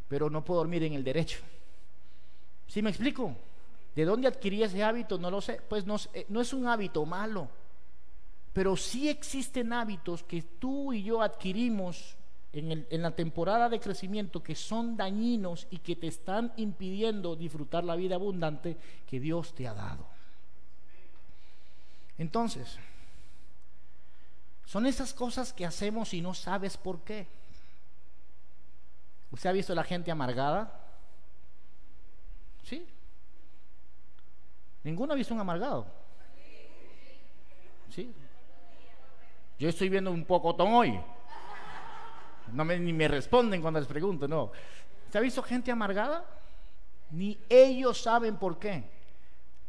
Pero 0.09 0.31
no 0.31 0.43
puedo 0.43 0.61
dormir 0.61 0.83
en 0.83 0.95
el 0.95 1.05
derecho. 1.05 1.41
¿Sí 2.69 2.81
me 2.81 2.89
explico? 2.89 3.37
¿De 3.95 4.07
dónde 4.07 4.29
adquirí 4.29 4.63
ese 4.63 4.83
hábito? 4.83 5.19
No 5.19 5.31
lo 5.31 5.43
sé. 5.43 5.61
Pues 5.69 5.85
no, 5.85 5.97
eh, 6.15 6.25
no 6.31 6.41
es 6.41 6.55
un 6.55 6.67
hábito 6.67 7.05
malo, 7.05 7.51
pero 8.55 8.79
sí 8.79 9.11
existen 9.11 9.75
hábitos 9.75 10.23
que 10.23 10.41
tú 10.41 10.95
y 10.95 11.03
yo 11.03 11.21
adquirimos 11.21 12.17
en, 12.53 13.03
la 13.03 13.13
temporada 13.13 13.69
de 13.69 13.79
crecimiento 13.79 14.43
que 14.43 14.55
son 14.55 14.97
dañinos 14.97 15.67
y 15.71 15.79
que 15.79 15.97
te 15.97 16.09
están 16.09 16.53
impidiendo 16.57 17.37
disfrutar 17.37 17.85
la 17.85 17.95
vida 17.97 18.17
abundante 18.17 18.77
que 19.07 19.21
Dios 19.21 19.55
te 19.55 19.69
ha 19.69 19.75
dado. 19.75 20.07
Entonces, 22.19 22.79
son 24.67 24.87
esas 24.87 25.15
cosas 25.15 25.53
que 25.53 25.65
hacemos 25.65 26.13
y 26.13 26.21
no 26.21 26.35
sabes 26.35 26.77
por 26.77 27.01
qué. 27.01 27.29
¿Usted 29.31 29.51
ha 29.51 29.53
visto 29.53 29.73
a 29.73 29.77
la 29.77 29.85
gente 29.85 30.11
amargada? 30.11 30.81
¿Sí? 32.65 32.87
Ninguno 34.83 35.13
ha 35.13 35.17
visto 35.17 35.35
un 35.35 35.41
amargado. 35.41 35.87
¿Sí? 37.91 38.13
Yo 39.59 39.69
estoy 39.69 39.89
viendo 39.89 40.11
un 40.11 40.25
pocotón 40.25 40.73
hoy. 40.73 41.01
No 42.53 42.65
me, 42.65 42.79
ni 42.79 42.93
me 42.93 43.09
responden 43.09 43.61
cuando 43.61 43.81
les 43.81 43.89
pregunto, 43.89 44.27
no. 44.29 44.53
¿Se 45.11 45.19
ha 45.19 45.21
visto 45.21 45.43
gente 45.43 45.71
amargada? 45.71 46.25
Ni 47.11 47.39
ellos 47.49 48.01
saben 48.01 48.37
por 48.37 48.59
qué. 48.59 48.85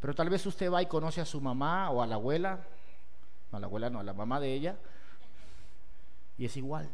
Pero 0.00 0.14
tal 0.14 0.30
vez 0.30 0.44
usted 0.46 0.70
va 0.70 0.82
y 0.82 0.86
conoce 0.86 1.20
a 1.20 1.24
su 1.24 1.40
mamá 1.40 1.90
o 1.90 2.02
a 2.02 2.06
la 2.06 2.16
abuela. 2.16 2.60
No, 3.50 3.58
a 3.58 3.60
la 3.60 3.66
abuela 3.66 3.90
no, 3.90 4.00
a 4.00 4.04
la 4.04 4.12
mamá 4.12 4.40
de 4.40 4.52
ella. 4.52 4.76
Y 6.38 6.44
es 6.44 6.56
igual. 6.56 6.88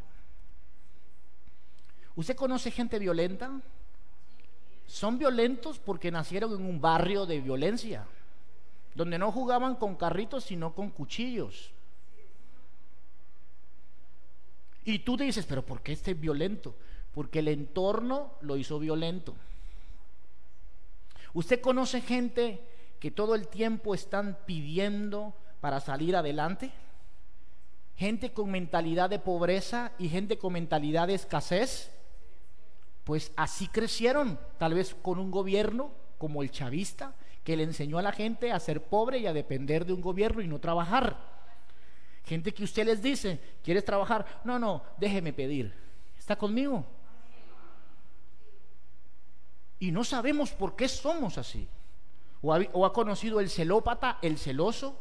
¿Usted 2.16 2.37
conoce 2.37 2.71
gente 2.71 2.99
violenta? 2.99 3.50
son 4.88 5.18
violentos 5.18 5.78
porque 5.78 6.11
nacieron 6.11 6.54
en 6.54 6.64
un 6.64 6.80
barrio 6.80 7.26
de 7.26 7.40
violencia, 7.40 8.07
donde 8.95 9.18
no 9.18 9.30
jugaban 9.30 9.76
con 9.76 9.95
carritos, 9.95 10.45
sino 10.45 10.75
con 10.75 10.90
cuchillos. 10.90 11.71
Y 14.88 15.00
tú 15.00 15.18
te 15.18 15.25
dices, 15.25 15.45
pero 15.45 15.66
¿por 15.66 15.83
qué 15.83 15.92
este 15.92 16.12
es 16.12 16.21
violento? 16.21 16.75
Porque 17.12 17.40
el 17.40 17.49
entorno 17.49 18.33
lo 18.40 18.57
hizo 18.57 18.78
violento. 18.78 19.35
¿Usted 21.35 21.61
conoce 21.61 22.00
gente 22.00 22.62
que 22.99 23.11
todo 23.11 23.35
el 23.35 23.49
tiempo 23.49 23.95
están 23.95 24.38
pidiendo 24.47 25.35
para 25.61 25.80
salir 25.80 26.16
adelante? 26.16 26.73
Gente 27.97 28.33
con 28.33 28.50
mentalidad 28.50 29.11
de 29.11 29.18
pobreza 29.18 29.92
y 29.99 30.09
gente 30.09 30.38
con 30.38 30.54
mentalidad 30.54 31.09
de 31.09 31.14
escasez 31.16 31.90
pues 33.04 33.30
así 33.37 33.68
crecieron, 33.68 34.38
tal 34.57 34.73
vez 34.73 34.95
con 34.95 35.18
un 35.18 35.30
gobierno 35.30 35.92
como 36.16 36.42
el 36.42 36.50
chavista, 36.50 37.14
que 37.45 37.59
le 37.59 37.64
enseñó 37.64 37.99
a 37.99 38.02
la 38.02 38.12
gente 38.12 38.52
a 38.52 38.61
ser 38.61 38.83
pobre 38.83 39.18
y 39.18 39.26
a 39.26 39.35
depender 39.35 39.85
de 39.85 39.92
un 39.92 40.00
gobierno 40.00 40.40
y 40.40 40.49
no 40.49 40.61
trabajar. 40.61 41.38
Gente 42.28 42.52
que 42.52 42.62
usted 42.62 42.85
les 42.85 43.00
dice, 43.00 43.40
¿quieres 43.64 43.87
trabajar? 43.87 44.42
No, 44.44 44.58
no, 44.58 44.82
déjeme 44.99 45.32
pedir. 45.32 45.73
¿Está 46.18 46.37
conmigo? 46.37 46.85
Y 49.78 49.90
no 49.90 50.04
sabemos 50.04 50.50
por 50.50 50.76
qué 50.76 50.88
somos 50.88 51.38
así. 51.38 51.66
O 52.42 52.85
ha, 52.85 52.92
conocido 52.92 53.40
el 53.40 53.49
celópata, 53.49 54.18
el 54.20 54.37
celoso, 54.37 55.00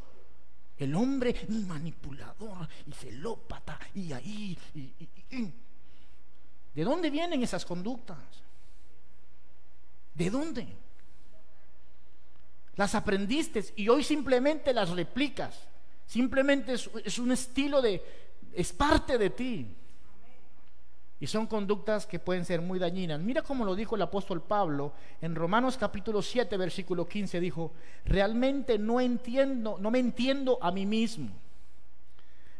el 0.77 0.95
hombre 0.95 1.35
manipulador 1.49 2.69
y 2.85 2.93
celópata 2.93 3.77
y 3.93 4.13
ahí. 4.13 4.57
y, 4.73 5.53
¿De 6.73 6.83
dónde 6.85 7.09
vienen 7.09 7.43
esas 7.43 7.65
conductas? 7.65 8.17
¿De 10.13 10.29
dónde? 10.29 10.65
Las 12.77 12.95
aprendiste 12.95 13.65
y 13.75 13.89
hoy 13.89 14.05
simplemente 14.05 14.73
las 14.73 14.91
replicas. 14.91 15.67
Simplemente 16.07 16.73
es, 16.73 17.19
un 17.19 17.33
estilo 17.33 17.81
de, 17.81 18.01
es 18.53 18.71
parte 18.71 19.17
de 19.17 19.29
ti. 19.29 19.67
Y 21.19 21.27
son 21.27 21.47
conductas 21.47 22.05
que 22.05 22.19
pueden 22.19 22.45
ser 22.45 22.61
muy 22.61 22.79
dañinas. 22.79 23.19
Mira 23.19 23.41
cómo 23.41 23.65
lo 23.65 23.75
dijo 23.75 23.95
el 23.95 24.01
apóstol 24.03 24.41
Pablo 24.41 24.93
en 25.19 25.35
Romanos 25.35 25.77
capítulo 25.77 26.21
7, 26.21 26.55
versículo 26.55 27.07
15. 27.07 27.41
Dijo, 27.41 27.73
realmente 28.05 28.79
no 28.79 29.01
entiendo, 29.01 29.77
no 29.79 29.91
me 29.91 29.99
entiendo 29.99 30.59
a 30.61 30.71
mí 30.71 30.85
mismo, 30.85 31.29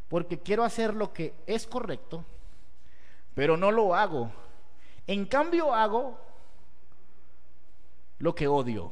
porque 0.10 0.40
quiero 0.40 0.64
hacer 0.64 0.94
lo 0.94 1.14
que 1.14 1.36
es 1.46 1.68
correcto, 1.68 2.26
pero 3.34 3.56
no 3.56 3.72
lo 3.72 3.96
hago. 3.96 4.30
En 5.06 5.26
cambio 5.26 5.74
hago 5.74 6.20
lo 8.20 8.36
que 8.36 8.48
odio. 8.48 8.92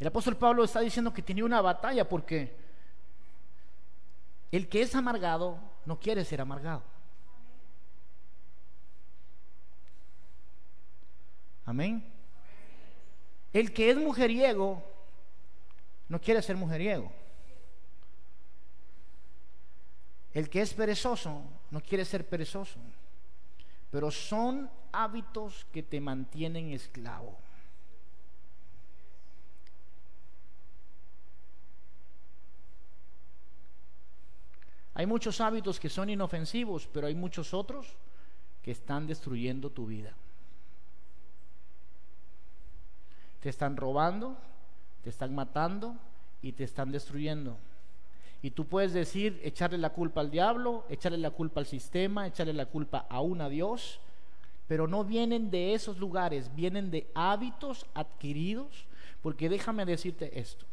El 0.00 0.06
apóstol 0.06 0.36
Pablo 0.38 0.64
está 0.64 0.80
diciendo 0.80 1.12
que 1.12 1.20
tiene 1.20 1.42
una 1.42 1.60
batalla 1.60 2.08
porque 2.08 2.56
el 4.50 4.66
que 4.66 4.80
es 4.80 4.94
amargado 4.94 5.58
no 5.84 6.00
quiere 6.00 6.24
ser 6.24 6.40
amargado. 6.40 6.82
Amén. 11.66 12.02
El 13.52 13.74
que 13.74 13.90
es 13.90 13.96
mujeriego 13.98 14.82
no 16.08 16.18
quiere 16.18 16.40
ser 16.40 16.56
mujeriego. 16.56 17.12
El 20.32 20.48
que 20.48 20.62
es 20.62 20.72
perezoso 20.72 21.42
no 21.70 21.82
quiere 21.82 22.06
ser 22.06 22.26
perezoso, 22.26 22.78
pero 23.90 24.10
son 24.10 24.70
hábitos 24.92 25.66
que 25.72 25.82
te 25.82 26.00
mantienen 26.00 26.72
esclavo. 26.72 27.36
Hay 35.00 35.06
muchos 35.06 35.40
hábitos 35.40 35.80
que 35.80 35.88
son 35.88 36.10
inofensivos, 36.10 36.86
pero 36.92 37.06
hay 37.06 37.14
muchos 37.14 37.54
otros 37.54 37.86
que 38.62 38.70
están 38.70 39.06
destruyendo 39.06 39.70
tu 39.70 39.86
vida. 39.86 40.12
Te 43.40 43.48
están 43.48 43.78
robando, 43.78 44.36
te 45.02 45.08
están 45.08 45.34
matando 45.34 45.96
y 46.42 46.52
te 46.52 46.64
están 46.64 46.92
destruyendo. 46.92 47.56
Y 48.42 48.50
tú 48.50 48.66
puedes 48.66 48.92
decir, 48.92 49.40
echarle 49.42 49.78
la 49.78 49.88
culpa 49.94 50.20
al 50.20 50.30
diablo, 50.30 50.84
echarle 50.90 51.16
la 51.16 51.30
culpa 51.30 51.60
al 51.60 51.66
sistema, 51.66 52.26
echarle 52.26 52.52
la 52.52 52.66
culpa 52.66 53.06
aún 53.08 53.40
a 53.40 53.48
Dios, 53.48 54.00
pero 54.68 54.86
no 54.86 55.02
vienen 55.02 55.50
de 55.50 55.72
esos 55.72 55.96
lugares, 55.96 56.54
vienen 56.54 56.90
de 56.90 57.10
hábitos 57.14 57.86
adquiridos, 57.94 58.84
porque 59.22 59.48
déjame 59.48 59.86
decirte 59.86 60.38
esto, 60.38 60.66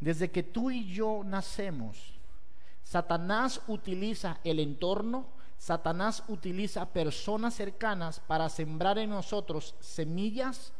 desde 0.00 0.30
que 0.30 0.42
tú 0.42 0.70
y 0.70 0.90
yo 0.90 1.20
nacemos, 1.26 2.15
Satanás 2.86 3.60
utiliza 3.66 4.38
el 4.44 4.60
entorno, 4.60 5.26
Satanás 5.58 6.22
utiliza 6.28 6.86
personas 6.86 7.54
cercanas 7.54 8.20
para 8.20 8.48
sembrar 8.48 8.96
en 8.98 9.10
nosotros 9.10 9.74
semillas, 9.80 10.72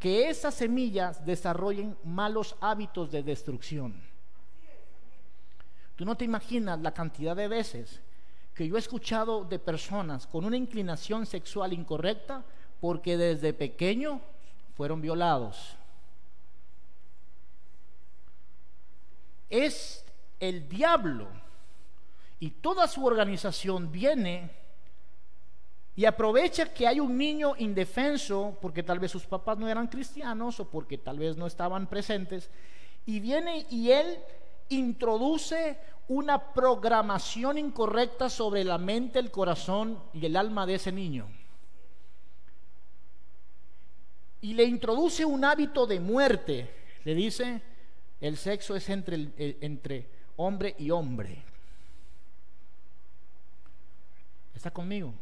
que 0.00 0.28
esas 0.28 0.54
semillas 0.54 1.24
desarrollen 1.24 1.96
malos 2.02 2.56
hábitos 2.60 3.12
de 3.12 3.22
destrucción. 3.22 4.02
Tú 5.94 6.04
no 6.04 6.16
te 6.16 6.24
imaginas 6.24 6.80
la 6.80 6.92
cantidad 6.92 7.36
de 7.36 7.46
veces 7.46 8.00
que 8.52 8.66
yo 8.66 8.74
he 8.74 8.80
escuchado 8.80 9.44
de 9.44 9.60
personas 9.60 10.26
con 10.26 10.44
una 10.44 10.56
inclinación 10.56 11.26
sexual 11.26 11.72
incorrecta 11.72 12.44
porque 12.80 13.16
desde 13.16 13.52
pequeño 13.52 14.20
fueron 14.74 15.00
violados. 15.00 15.76
Es 19.48 20.05
el 20.40 20.68
diablo 20.68 21.28
y 22.38 22.50
toda 22.50 22.86
su 22.88 23.04
organización 23.04 23.90
viene 23.90 24.50
y 25.94 26.04
aprovecha 26.04 26.72
que 26.74 26.86
hay 26.86 27.00
un 27.00 27.16
niño 27.16 27.54
indefenso 27.58 28.58
porque 28.60 28.82
tal 28.82 28.98
vez 28.98 29.10
sus 29.10 29.24
papás 29.24 29.56
no 29.58 29.68
eran 29.68 29.88
cristianos 29.88 30.60
o 30.60 30.68
porque 30.68 30.98
tal 30.98 31.18
vez 31.18 31.36
no 31.36 31.46
estaban 31.46 31.86
presentes 31.86 32.50
y 33.06 33.20
viene 33.20 33.66
y 33.70 33.90
él 33.90 34.18
introduce 34.68 35.78
una 36.08 36.52
programación 36.52 37.58
incorrecta 37.58 38.28
sobre 38.28 38.62
la 38.62 38.78
mente, 38.78 39.18
el 39.18 39.30
corazón 39.30 39.98
y 40.12 40.26
el 40.26 40.36
alma 40.36 40.66
de 40.66 40.74
ese 40.74 40.92
niño. 40.92 41.28
Y 44.40 44.54
le 44.54 44.64
introduce 44.64 45.24
un 45.24 45.44
hábito 45.44 45.86
de 45.86 45.98
muerte. 45.98 46.70
Le 47.04 47.14
dice, 47.14 47.62
el 48.20 48.36
sexo 48.36 48.76
es 48.76 48.88
entre, 48.88 49.30
entre 49.60 50.15
hombre 50.36 50.74
y 50.78 50.90
hombre. 50.90 51.42
¿Está 54.54 54.70
conmigo? 54.70 55.12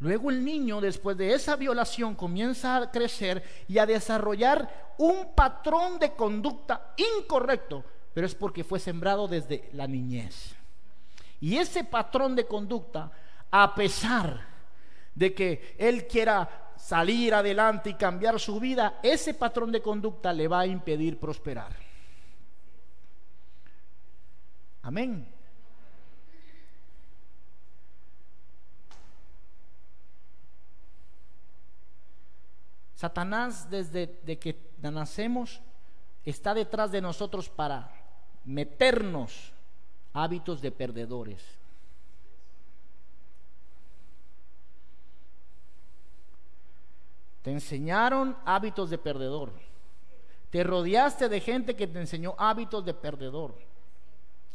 Luego 0.00 0.30
el 0.30 0.44
niño, 0.44 0.80
después 0.80 1.16
de 1.16 1.34
esa 1.34 1.56
violación, 1.56 2.14
comienza 2.14 2.76
a 2.76 2.90
crecer 2.90 3.42
y 3.66 3.78
a 3.78 3.86
desarrollar 3.86 4.94
un 4.98 5.34
patrón 5.34 5.98
de 5.98 6.12
conducta 6.12 6.94
incorrecto, 6.96 7.84
pero 8.14 8.26
es 8.26 8.34
porque 8.34 8.62
fue 8.62 8.78
sembrado 8.78 9.26
desde 9.26 9.68
la 9.72 9.86
niñez. 9.86 10.54
Y 11.40 11.56
ese 11.56 11.84
patrón 11.84 12.36
de 12.36 12.46
conducta, 12.46 13.10
a 13.50 13.74
pesar 13.74 14.46
de 15.14 15.34
que 15.34 15.74
él 15.78 16.06
quiera 16.06 16.72
salir 16.76 17.34
adelante 17.34 17.90
y 17.90 17.94
cambiar 17.94 18.38
su 18.38 18.60
vida, 18.60 19.00
ese 19.02 19.34
patrón 19.34 19.72
de 19.72 19.82
conducta 19.82 20.32
le 20.32 20.46
va 20.46 20.60
a 20.60 20.66
impedir 20.66 21.18
prosperar. 21.18 21.87
Amén. 24.82 25.38
Satanás 32.94 33.70
desde 33.70 34.38
que 34.40 34.58
nacemos 34.78 35.60
está 36.24 36.52
detrás 36.52 36.90
de 36.90 37.00
nosotros 37.00 37.48
para 37.48 37.92
meternos 38.44 39.52
hábitos 40.12 40.60
de 40.60 40.72
perdedores. 40.72 41.44
Te 47.42 47.52
enseñaron 47.52 48.36
hábitos 48.44 48.90
de 48.90 48.98
perdedor. 48.98 49.52
Te 50.50 50.64
rodeaste 50.64 51.28
de 51.28 51.40
gente 51.40 51.76
que 51.76 51.86
te 51.86 52.00
enseñó 52.00 52.34
hábitos 52.36 52.84
de 52.84 52.94
perdedor. 52.94 53.67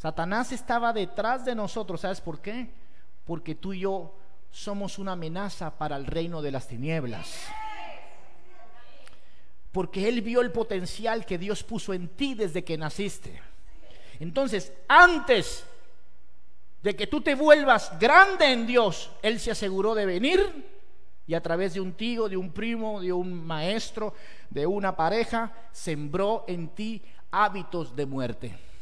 Satanás 0.03 0.51
estaba 0.51 0.91
detrás 0.91 1.45
de 1.45 1.55
nosotros. 1.55 2.01
¿Sabes 2.01 2.19
por 2.19 2.41
qué? 2.41 2.67
Porque 3.23 3.55
tú 3.55 3.71
y 3.71 3.79
yo 3.79 4.13
somos 4.51 4.99
una 4.99 5.13
amenaza 5.13 5.77
para 5.77 5.95
el 5.95 6.05
reino 6.05 6.41
de 6.41 6.51
las 6.51 6.67
tinieblas. 6.67 7.47
Porque 9.71 10.09
Él 10.09 10.21
vio 10.21 10.41
el 10.41 10.51
potencial 10.51 11.25
que 11.25 11.37
Dios 11.37 11.63
puso 11.63 11.93
en 11.93 12.09
ti 12.09 12.33
desde 12.33 12.65
que 12.65 12.77
naciste. 12.77 13.39
Entonces, 14.19 14.73
antes 14.89 15.63
de 16.81 16.97
que 16.97 17.07
tú 17.07 17.21
te 17.21 17.33
vuelvas 17.33 17.97
grande 17.97 18.51
en 18.51 18.67
Dios, 18.67 19.09
Él 19.21 19.39
se 19.39 19.51
aseguró 19.51 19.95
de 19.95 20.05
venir 20.05 20.69
y 21.25 21.33
a 21.33 21.41
través 21.41 21.75
de 21.75 21.79
un 21.79 21.93
tío, 21.93 22.27
de 22.27 22.35
un 22.35 22.51
primo, 22.51 22.99
de 22.99 23.13
un 23.13 23.33
maestro, 23.47 24.13
de 24.49 24.67
una 24.67 24.97
pareja, 24.97 25.53
sembró 25.71 26.43
en 26.49 26.67
ti 26.75 27.01
hábitos 27.31 27.95
de 27.95 28.05
muerte. 28.05 28.72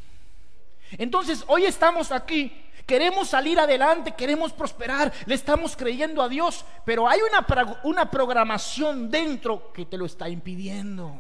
Entonces, 0.98 1.44
hoy 1.48 1.66
estamos 1.66 2.12
aquí, 2.12 2.52
queremos 2.86 3.30
salir 3.30 3.60
adelante, 3.60 4.14
queremos 4.14 4.52
prosperar, 4.54 5.12
le 5.26 5.36
estamos 5.36 5.76
creyendo 5.76 6.22
a 6.22 6.30
Dios, 6.30 6.66
pero 6.86 7.08
hay 7.08 7.20
una, 7.22 7.46
una 7.84 8.12
programación 8.12 9.10
dentro 9.10 9.72
que 9.74 9.86
te 9.86 9.98
lo 9.98 10.06
está 10.06 10.30
impidiendo. 10.30 11.20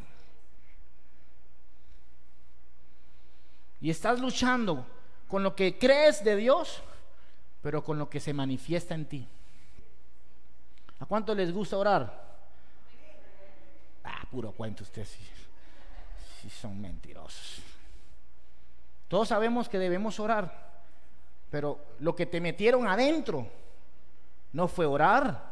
Y 3.81 3.89
estás 3.89 4.19
luchando 4.19 4.85
con 5.27 5.43
lo 5.43 5.55
que 5.55 5.77
crees 5.79 6.23
de 6.23 6.35
Dios, 6.35 6.81
pero 7.61 7.83
con 7.83 7.97
lo 7.97 8.09
que 8.09 8.19
se 8.19 8.33
manifiesta 8.33 8.93
en 8.93 9.05
ti. 9.05 9.27
¿A 10.99 11.05
cuánto 11.05 11.33
les 11.33 11.51
gusta 11.51 11.77
orar? 11.77 12.29
Ah, 14.03 14.23
puro 14.29 14.51
cuento 14.51 14.83
ustedes, 14.83 15.17
si, 16.41 16.49
son 16.49 16.79
mentirosos. 16.79 17.61
Todos 19.11 19.27
sabemos 19.27 19.67
que 19.67 19.77
debemos 19.77 20.21
orar, 20.21 20.69
pero 21.49 21.77
lo 21.99 22.15
que 22.15 22.25
te 22.25 22.39
metieron 22.39 22.87
adentro 22.87 23.45
no 24.53 24.69
fue 24.69 24.85
orar, 24.85 25.51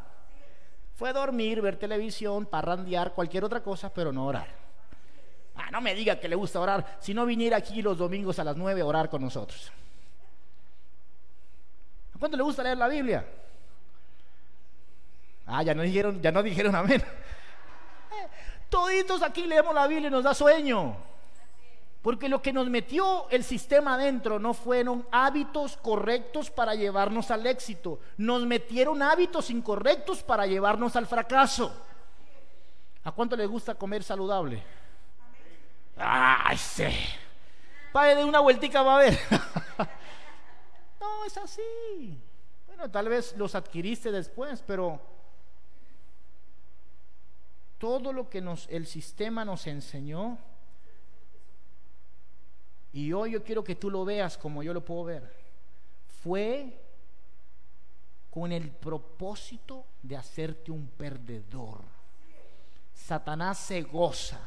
fue 0.95 1.11
dormir, 1.11 1.61
ver 1.61 1.75
televisión, 1.75 2.45
parrandear, 2.45 3.11
cualquier 3.11 3.43
otra 3.43 3.61
cosa, 3.61 3.93
pero 3.93 4.13
no 4.13 4.27
orar. 4.27 4.47
Ah, 5.55 5.69
no 5.71 5.81
me 5.81 5.93
diga 5.93 6.17
que 6.21 6.29
le 6.29 6.37
gusta 6.37 6.61
orar, 6.61 6.99
si 7.01 7.13
no 7.13 7.25
viniera 7.25 7.57
aquí 7.57 7.81
los 7.81 7.97
domingos 7.97 8.39
a 8.39 8.45
las 8.45 8.55
nueve 8.55 8.79
a 8.79 8.85
orar 8.85 9.09
con 9.09 9.21
nosotros. 9.21 9.73
¿A 12.15 12.17
cuánto 12.17 12.37
le 12.37 12.43
gusta 12.43 12.63
leer 12.63 12.77
la 12.77 12.87
Biblia? 12.87 13.27
Ah, 15.47 15.63
ya 15.63 15.75
no 15.75 15.81
dijeron, 15.81 16.21
ya 16.21 16.31
no 16.31 16.41
dijeron 16.41 16.73
amén. 16.77 17.03
Toditos 18.69 19.21
aquí 19.21 19.45
leemos 19.45 19.75
la 19.75 19.85
Biblia 19.85 20.07
y 20.07 20.11
nos 20.11 20.23
da 20.23 20.33
sueño. 20.33 21.09
Porque 22.01 22.29
lo 22.29 22.41
que 22.41 22.53
nos 22.53 22.69
metió 22.69 23.29
el 23.29 23.43
sistema 23.43 23.95
adentro 23.95 24.39
no 24.39 24.53
fueron 24.53 25.05
hábitos 25.11 25.75
correctos 25.77 26.49
para 26.49 26.73
llevarnos 26.73 27.29
al 27.29 27.45
éxito. 27.45 27.99
Nos 28.17 28.45
metieron 28.45 29.01
hábitos 29.01 29.49
incorrectos 29.49 30.23
para 30.23 30.47
llevarnos 30.47 30.95
al 30.95 31.07
fracaso. 31.07 31.73
¿A 33.03 33.11
cuánto 33.11 33.35
le 33.35 33.45
gusta 33.45 33.75
comer 33.75 34.03
saludable? 34.03 34.63
¡Ay, 35.97 36.57
sí! 36.57 36.85
Pague 37.91 38.15
de 38.15 38.23
una 38.23 38.39
vueltica 38.39 38.81
va 38.81 38.95
a 38.95 38.99
ver. 38.99 39.19
no, 41.01 41.25
es 41.25 41.37
así. 41.37 42.17
Bueno, 42.67 42.89
tal 42.89 43.09
vez 43.09 43.35
los 43.35 43.55
adquiriste 43.55 44.11
después, 44.11 44.63
pero 44.65 45.01
todo 47.77 48.13
lo 48.13 48.29
que 48.29 48.41
nos, 48.41 48.67
el 48.69 48.85
sistema 48.85 49.43
nos 49.43 49.67
enseñó, 49.67 50.37
y 52.93 53.13
hoy 53.13 53.31
yo 53.31 53.43
quiero 53.43 53.63
que 53.63 53.75
tú 53.75 53.89
lo 53.89 54.03
veas 54.05 54.37
como 54.37 54.63
yo 54.63 54.73
lo 54.73 54.83
puedo 54.83 55.03
ver, 55.03 55.33
fue 56.23 56.79
con 58.29 58.51
el 58.51 58.69
propósito 58.71 59.85
de 60.01 60.17
hacerte 60.17 60.71
un 60.71 60.87
perdedor. 60.87 61.81
Satanás 62.93 63.57
se 63.57 63.81
goza 63.81 64.39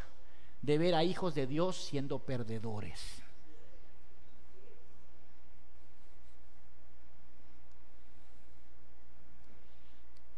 de 0.60 0.78
ver 0.78 0.94
a 0.94 1.02
hijos 1.02 1.34
de 1.34 1.46
Dios 1.46 1.76
siendo 1.76 2.18
perdedores. 2.18 3.22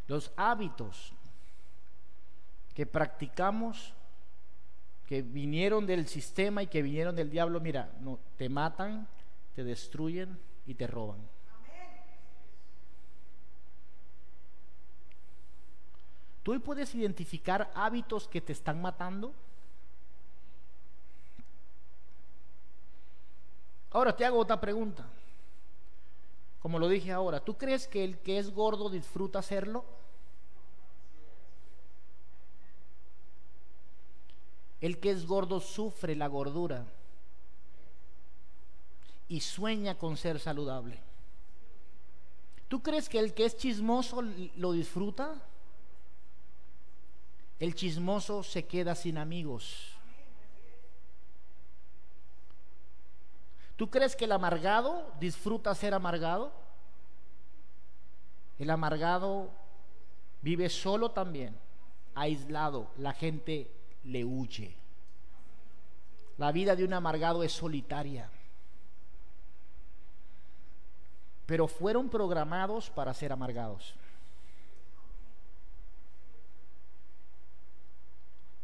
Los 0.06 0.32
hábitos 0.36 1.12
que 2.74 2.86
practicamos, 2.86 3.94
que 5.06 5.22
vinieron 5.22 5.86
del 5.86 6.08
sistema 6.08 6.62
y 6.62 6.66
que 6.66 6.82
vinieron 6.82 7.14
del 7.14 7.30
diablo, 7.30 7.60
mira, 7.60 7.92
no, 8.00 8.18
te 8.36 8.48
matan, 8.48 9.06
te 9.54 9.64
destruyen 9.64 10.38
y 10.66 10.74
te 10.74 10.86
roban. 10.86 11.18
¿Tú 16.42 16.52
hoy 16.52 16.58
puedes 16.58 16.94
identificar 16.94 17.70
hábitos 17.74 18.28
que 18.28 18.42
te 18.42 18.52
están 18.52 18.82
matando? 18.82 19.32
Ahora 23.90 24.14
te 24.14 24.26
hago 24.26 24.38
otra 24.38 24.60
pregunta. 24.60 25.06
Como 26.60 26.78
lo 26.78 26.88
dije 26.88 27.12
ahora, 27.12 27.40
¿tú 27.40 27.56
crees 27.56 27.86
que 27.86 28.04
el 28.04 28.18
que 28.18 28.38
es 28.38 28.52
gordo 28.52 28.90
disfruta 28.90 29.38
hacerlo? 29.38 29.84
El 34.84 35.00
que 35.00 35.08
es 35.08 35.24
gordo 35.24 35.60
sufre 35.60 36.14
la 36.14 36.26
gordura. 36.26 36.84
y 39.26 39.40
sueña 39.40 39.96
con 39.96 40.18
ser 40.18 40.38
saludable. 40.38 41.00
¿Tú 42.68 42.82
crees 42.82 43.08
que 43.08 43.18
el 43.18 43.32
que 43.32 43.46
es 43.46 43.56
chismoso 43.56 44.20
lo 44.56 44.72
disfruta? 44.72 45.40
El 47.58 47.74
chismoso 47.74 48.42
se 48.42 48.66
queda 48.66 48.94
sin 48.94 49.16
amigos. 49.16 49.96
¿Tú 53.76 53.88
crees 53.88 54.14
que 54.14 54.26
el 54.26 54.32
amargado 54.32 55.10
disfruta 55.18 55.74
ser 55.74 55.94
amargado? 55.94 56.52
El 58.58 58.68
amargado 58.68 59.48
vive 60.42 60.68
solo 60.68 61.10
también, 61.12 61.56
aislado. 62.14 62.90
La 62.98 63.14
gente 63.14 63.70
le 64.04 64.24
huye. 64.24 64.76
La 66.38 66.52
vida 66.52 66.74
de 66.74 66.84
un 66.84 66.92
amargado 66.92 67.42
es 67.42 67.52
solitaria. 67.52 68.28
Pero 71.46 71.68
fueron 71.68 72.08
programados 72.08 72.90
para 72.90 73.12
ser 73.14 73.32
amargados. 73.32 73.94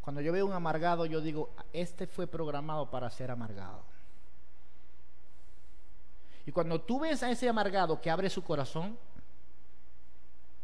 Cuando 0.01 0.23
yo 0.23 0.33
veo 0.33 0.47
un 0.47 0.53
amargado, 0.53 1.07
yo 1.07 1.21
digo, 1.21 1.51
este 1.73 2.07
fue 2.07 2.27
programado 2.27 2.91
para 2.91 3.11
ser 3.11 3.31
amargado. 3.31 3.83
Y 6.47 6.53
cuando 6.53 6.81
tú 6.81 7.01
ves 7.01 7.23
a 7.23 7.31
ese 7.31 7.49
amargado 7.49 8.01
que 8.01 8.11
abre 8.11 8.31
su 8.31 8.43
corazón, 8.43 8.99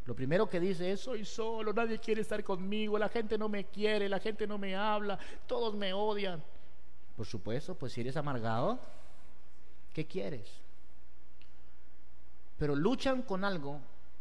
lo 0.07 0.15
primero 0.15 0.49
que 0.49 0.61
dice 0.61 0.93
es, 0.93 1.01
soy 1.01 1.25
solo, 1.25 1.73
nadie 1.73 1.99
quiere 1.99 2.21
estar 2.21 2.43
conmigo, 2.45 2.97
la 2.97 3.09
gente 3.09 3.37
no 3.37 3.49
me 3.49 3.65
quiere, 3.65 4.09
la 4.09 4.21
gente 4.21 4.47
no 4.47 4.57
me 4.57 4.77
habla, 4.77 5.19
todos 5.47 5.75
me 5.75 5.93
odian. 5.93 6.43
Por 7.17 7.27
supuesto, 7.27 7.75
pues 7.75 7.93
si 7.93 8.03
eres 8.03 8.17
amargado, 8.17 8.79
¿qué 9.93 10.07
quieres? 10.07 10.49
Pero 12.57 12.77
luchan 12.77 13.23
con 13.23 13.45
algo 13.45 13.81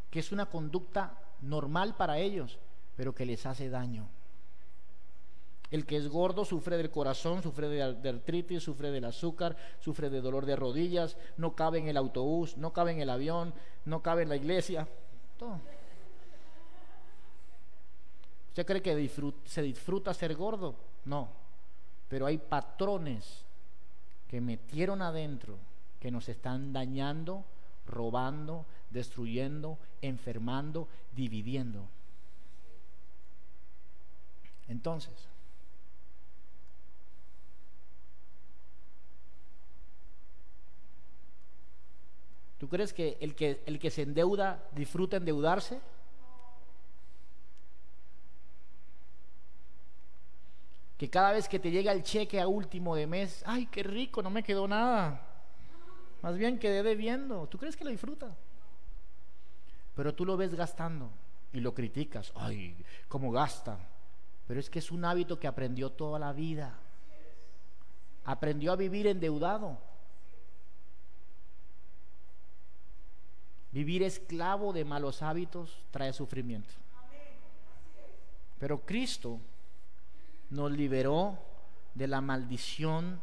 que 0.09 0.19
es 0.19 0.31
una 0.31 0.47
conducta 0.47 1.19
normal 1.41 1.95
para 1.95 2.17
ellos, 2.17 2.57
pero 2.97 3.13
que 3.13 3.25
les 3.25 3.45
hace 3.45 3.69
daño. 3.69 4.07
El 5.69 5.85
que 5.85 5.97
es 5.97 6.07
gordo 6.07 6.45
sufre 6.45 6.77
del 6.77 6.89
corazón, 6.89 7.43
sufre 7.43 7.69
de, 7.69 8.09
artritis, 8.09 8.63
sufre 8.63 8.89
del 8.89 9.05
azúcar, 9.05 9.55
sufre 9.79 10.09
de 10.09 10.21
dolor 10.21 10.47
de 10.47 10.55
rodillas, 10.55 11.15
no 11.37 11.55
cabe 11.55 11.77
en 11.77 11.89
el 11.89 11.97
autobús, 11.97 12.57
no 12.57 12.73
cabe 12.73 12.91
en 12.91 13.01
el 13.01 13.09
avión, 13.09 13.53
no 13.83 14.01
cabe 14.01 14.23
en 14.23 14.29
la 14.29 14.35
iglesia. 14.35 14.87
Todo. 15.37 15.59
¿Usted 18.55 18.65
cree 18.65 18.81
que 18.81 19.11
se 19.43 19.61
disfruta 19.61 20.13
ser 20.13 20.33
gordo? 20.33 20.77
No. 21.03 21.27
Pero 22.07 22.25
hay 22.25 22.37
patrones 22.37 23.43
que 24.29 24.39
metieron 24.39 25.01
adentro 25.01 25.57
que 25.99 26.09
nos 26.09 26.29
están 26.29 26.71
dañando, 26.71 27.43
robando, 27.85 28.65
destruyendo, 28.91 29.77
enfermando, 30.01 30.87
dividiendo. 31.13 31.85
Entonces, 34.69 35.27
¿Tú 42.57 42.69
crees 42.69 42.93
que 42.93 43.17
el 43.19 43.35
que, 43.35 43.61
el 43.65 43.79
que 43.79 43.91
se 43.91 44.03
endeuda 44.03 44.63
disfruta 44.73 45.17
endeudarse? 45.17 45.81
Que 51.05 51.11
cada 51.11 51.33
vez 51.33 51.47
que 51.47 51.59
te 51.59 51.69
llega 51.69 51.91
el 51.91 52.01
cheque 52.01 52.41
a 52.41 52.47
último 52.47 52.95
de 52.95 53.05
mes, 53.05 53.43
ay, 53.45 53.67
qué 53.67 53.83
rico, 53.83 54.23
no 54.23 54.31
me 54.31 54.41
quedó 54.41 54.67
nada. 54.67 55.21
Más 56.23 56.35
bien 56.35 56.57
quedé 56.57 56.81
debiendo. 56.81 57.45
¿Tú 57.45 57.59
crees 57.59 57.77
que 57.77 57.83
lo 57.83 57.91
disfruta? 57.91 58.35
Pero 59.93 60.15
tú 60.15 60.25
lo 60.25 60.35
ves 60.35 60.55
gastando 60.55 61.11
y 61.53 61.59
lo 61.59 61.75
criticas. 61.75 62.31
Ay, 62.33 62.83
cómo 63.07 63.31
gasta. 63.31 63.77
Pero 64.47 64.59
es 64.59 64.67
que 64.67 64.79
es 64.79 64.89
un 64.89 65.05
hábito 65.05 65.39
que 65.39 65.45
aprendió 65.45 65.91
toda 65.91 66.17
la 66.17 66.33
vida. 66.33 66.73
Aprendió 68.23 68.71
a 68.71 68.75
vivir 68.75 69.05
endeudado. 69.05 69.77
Vivir 73.71 74.01
esclavo 74.01 74.73
de 74.73 74.83
malos 74.85 75.21
hábitos 75.21 75.77
trae 75.91 76.13
sufrimiento. 76.13 76.73
Pero 78.57 78.83
Cristo 78.83 79.39
nos 80.55 80.71
liberó 80.71 81.37
de 81.93 82.07
la 82.07 82.21
maldición. 82.21 83.19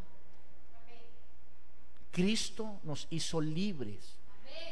Cristo 2.11 2.79
nos 2.85 3.07
hizo 3.11 3.41
libres 3.41 4.19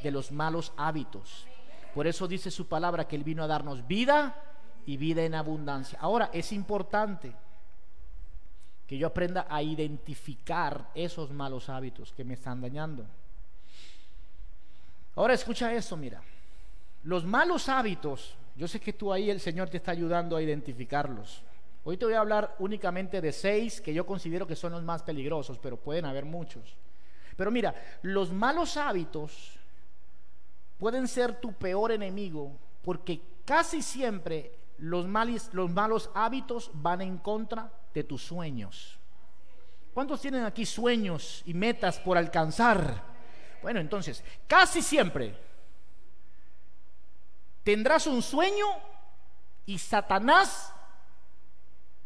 de 0.02 0.10
los 0.10 0.30
malos 0.30 0.72
hábitos. 0.76 1.46
Por 1.94 2.06
eso 2.06 2.28
dice 2.28 2.50
su 2.50 2.68
palabra 2.68 3.08
que 3.08 3.16
Él 3.16 3.24
vino 3.24 3.42
a 3.42 3.46
darnos 3.46 3.86
vida 3.86 4.36
y 4.86 4.96
vida 4.96 5.24
en 5.24 5.34
abundancia. 5.34 5.98
Ahora, 6.00 6.30
es 6.32 6.52
importante 6.52 7.34
que 8.86 8.98
yo 8.98 9.06
aprenda 9.06 9.46
a 9.48 9.62
identificar 9.62 10.90
esos 10.94 11.30
malos 11.30 11.68
hábitos 11.68 12.12
que 12.12 12.24
me 12.24 12.34
están 12.34 12.60
dañando. 12.60 13.06
Ahora 15.16 15.34
escucha 15.34 15.72
esto, 15.72 15.96
mira. 15.96 16.22
Los 17.04 17.24
malos 17.24 17.68
hábitos, 17.68 18.34
yo 18.56 18.68
sé 18.68 18.80
que 18.80 18.92
tú 18.92 19.12
ahí 19.12 19.30
el 19.30 19.40
Señor 19.40 19.70
te 19.70 19.78
está 19.78 19.92
ayudando 19.92 20.36
a 20.36 20.42
identificarlos. 20.42 21.42
Hoy 21.82 21.96
te 21.96 22.04
voy 22.04 22.14
a 22.14 22.20
hablar 22.20 22.56
únicamente 22.58 23.20
de 23.20 23.32
seis 23.32 23.80
que 23.80 23.94
yo 23.94 24.04
considero 24.04 24.46
que 24.46 24.56
son 24.56 24.72
los 24.72 24.82
más 24.82 25.02
peligrosos, 25.02 25.58
pero 25.58 25.78
pueden 25.78 26.04
haber 26.04 26.24
muchos. 26.24 26.76
Pero 27.36 27.50
mira, 27.50 27.74
los 28.02 28.32
malos 28.32 28.76
hábitos 28.76 29.58
pueden 30.78 31.08
ser 31.08 31.40
tu 31.40 31.52
peor 31.54 31.92
enemigo 31.92 32.58
porque 32.82 33.20
casi 33.44 33.80
siempre 33.80 34.52
los, 34.78 35.06
los 35.52 35.70
malos 35.70 36.10
hábitos 36.14 36.70
van 36.74 37.00
en 37.00 37.18
contra 37.18 37.72
de 37.94 38.04
tus 38.04 38.22
sueños. 38.22 38.98
¿Cuántos 39.94 40.20
tienen 40.20 40.44
aquí 40.44 40.66
sueños 40.66 41.42
y 41.46 41.54
metas 41.54 41.98
por 41.98 42.16
alcanzar? 42.16 43.02
Bueno, 43.62 43.80
entonces, 43.80 44.22
casi 44.46 44.82
siempre 44.82 45.34
tendrás 47.64 48.06
un 48.06 48.22
sueño 48.22 48.66
y 49.66 49.78
Satanás 49.78 50.72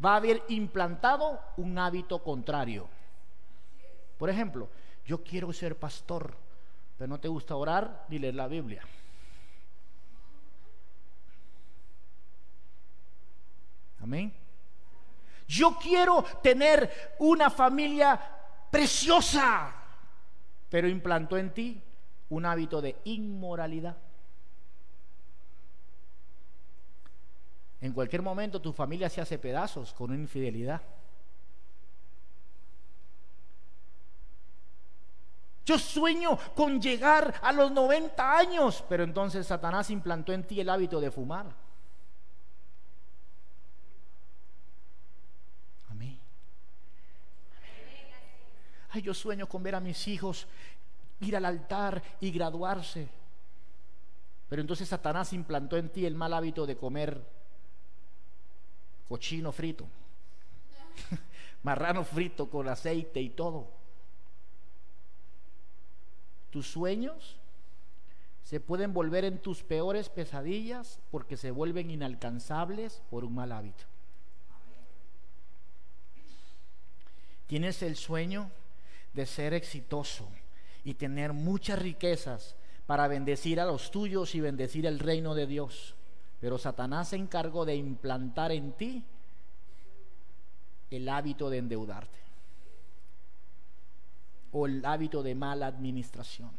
va 0.03 0.13
a 0.13 0.17
haber 0.17 0.43
implantado 0.49 1.39
un 1.57 1.77
hábito 1.77 2.23
contrario. 2.23 2.87
Por 4.17 4.29
ejemplo, 4.29 4.69
yo 5.05 5.23
quiero 5.23 5.51
ser 5.53 5.77
pastor, 5.77 6.35
pero 6.97 7.07
no 7.07 7.19
te 7.19 7.27
gusta 7.27 7.55
orar 7.55 8.05
ni 8.09 8.19
leer 8.19 8.35
la 8.35 8.47
Biblia. 8.47 8.81
Amén. 14.01 14.33
Yo 15.47 15.77
quiero 15.81 16.23
tener 16.41 17.15
una 17.19 17.49
familia 17.49 18.19
preciosa, 18.69 19.73
pero 20.69 20.87
implantó 20.87 21.37
en 21.37 21.53
ti 21.53 21.81
un 22.29 22.45
hábito 22.45 22.81
de 22.81 22.97
inmoralidad. 23.05 23.97
En 27.85 27.93
cualquier 27.93 28.23
momento 28.23 28.59
tu 28.59 28.73
familia 28.73 29.11
se 29.11 29.21
hace 29.21 29.37
pedazos 29.37 29.93
con 29.93 30.09
una 30.09 30.19
infidelidad. 30.19 30.81
Yo 35.63 35.77
sueño 35.77 36.35
con 36.55 36.81
llegar 36.81 37.35
a 37.43 37.51
los 37.51 37.71
90 37.71 38.37
años, 38.39 38.83
pero 38.89 39.03
entonces 39.03 39.45
Satanás 39.45 39.91
implantó 39.91 40.33
en 40.33 40.45
ti 40.45 40.59
el 40.59 40.69
hábito 40.69 40.99
de 40.99 41.11
fumar. 41.11 41.45
yo 49.01 49.13
sueño 49.13 49.49
con 49.49 49.61
ver 49.61 49.75
a 49.75 49.81
mis 49.81 50.07
hijos 50.07 50.47
ir 51.19 51.35
al 51.35 51.43
altar 51.43 52.01
y 52.21 52.31
graduarse. 52.31 53.09
Pero 54.47 54.61
entonces 54.61 54.87
Satanás 54.87 55.33
implantó 55.33 55.75
en 55.75 55.89
ti 55.89 56.05
el 56.05 56.15
mal 56.15 56.33
hábito 56.33 56.65
de 56.65 56.77
comer 56.77 57.34
cochino 59.07 59.51
frito, 59.51 59.87
marrano 61.63 62.03
frito 62.03 62.49
con 62.49 62.67
aceite 62.67 63.21
y 63.21 63.29
todo. 63.29 63.67
Tus 66.49 66.67
sueños 66.67 67.37
se 68.43 68.59
pueden 68.59 68.93
volver 68.93 69.25
en 69.25 69.39
tus 69.39 69.63
peores 69.63 70.09
pesadillas 70.09 70.99
porque 71.11 71.37
se 71.37 71.51
vuelven 71.51 71.89
inalcanzables 71.89 73.01
por 73.09 73.25
un 73.25 73.35
mal 73.35 73.51
hábito. 73.51 73.85
¿Tienes 77.47 77.81
el 77.83 77.95
sueño 77.95 78.49
de 79.13 79.25
ser 79.25 79.53
exitoso 79.53 80.29
y 80.83 80.93
tener 80.95 81.33
muchas 81.33 81.79
riquezas 81.79 82.55
para 82.85 83.07
bendecir 83.07 83.59
a 83.59 83.65
los 83.65 83.89
tuyos 83.89 84.35
y 84.35 84.41
bendecir 84.41 84.85
el 84.85 84.99
reino 84.99 85.33
de 85.33 85.47
Dios. 85.47 85.95
Pero 86.39 86.57
Satanás 86.57 87.09
se 87.09 87.15
encargó 87.15 87.65
de 87.65 87.75
implantar 87.75 88.51
en 88.51 88.73
ti 88.73 89.03
el 90.91 91.09
hábito 91.09 91.49
de 91.49 91.57
endeudarte. 91.57 92.25
o 94.57 94.67
el 94.67 94.85
hábito 94.85 95.21
de 95.21 95.35
mala 95.35 95.67
administración. 95.67 96.49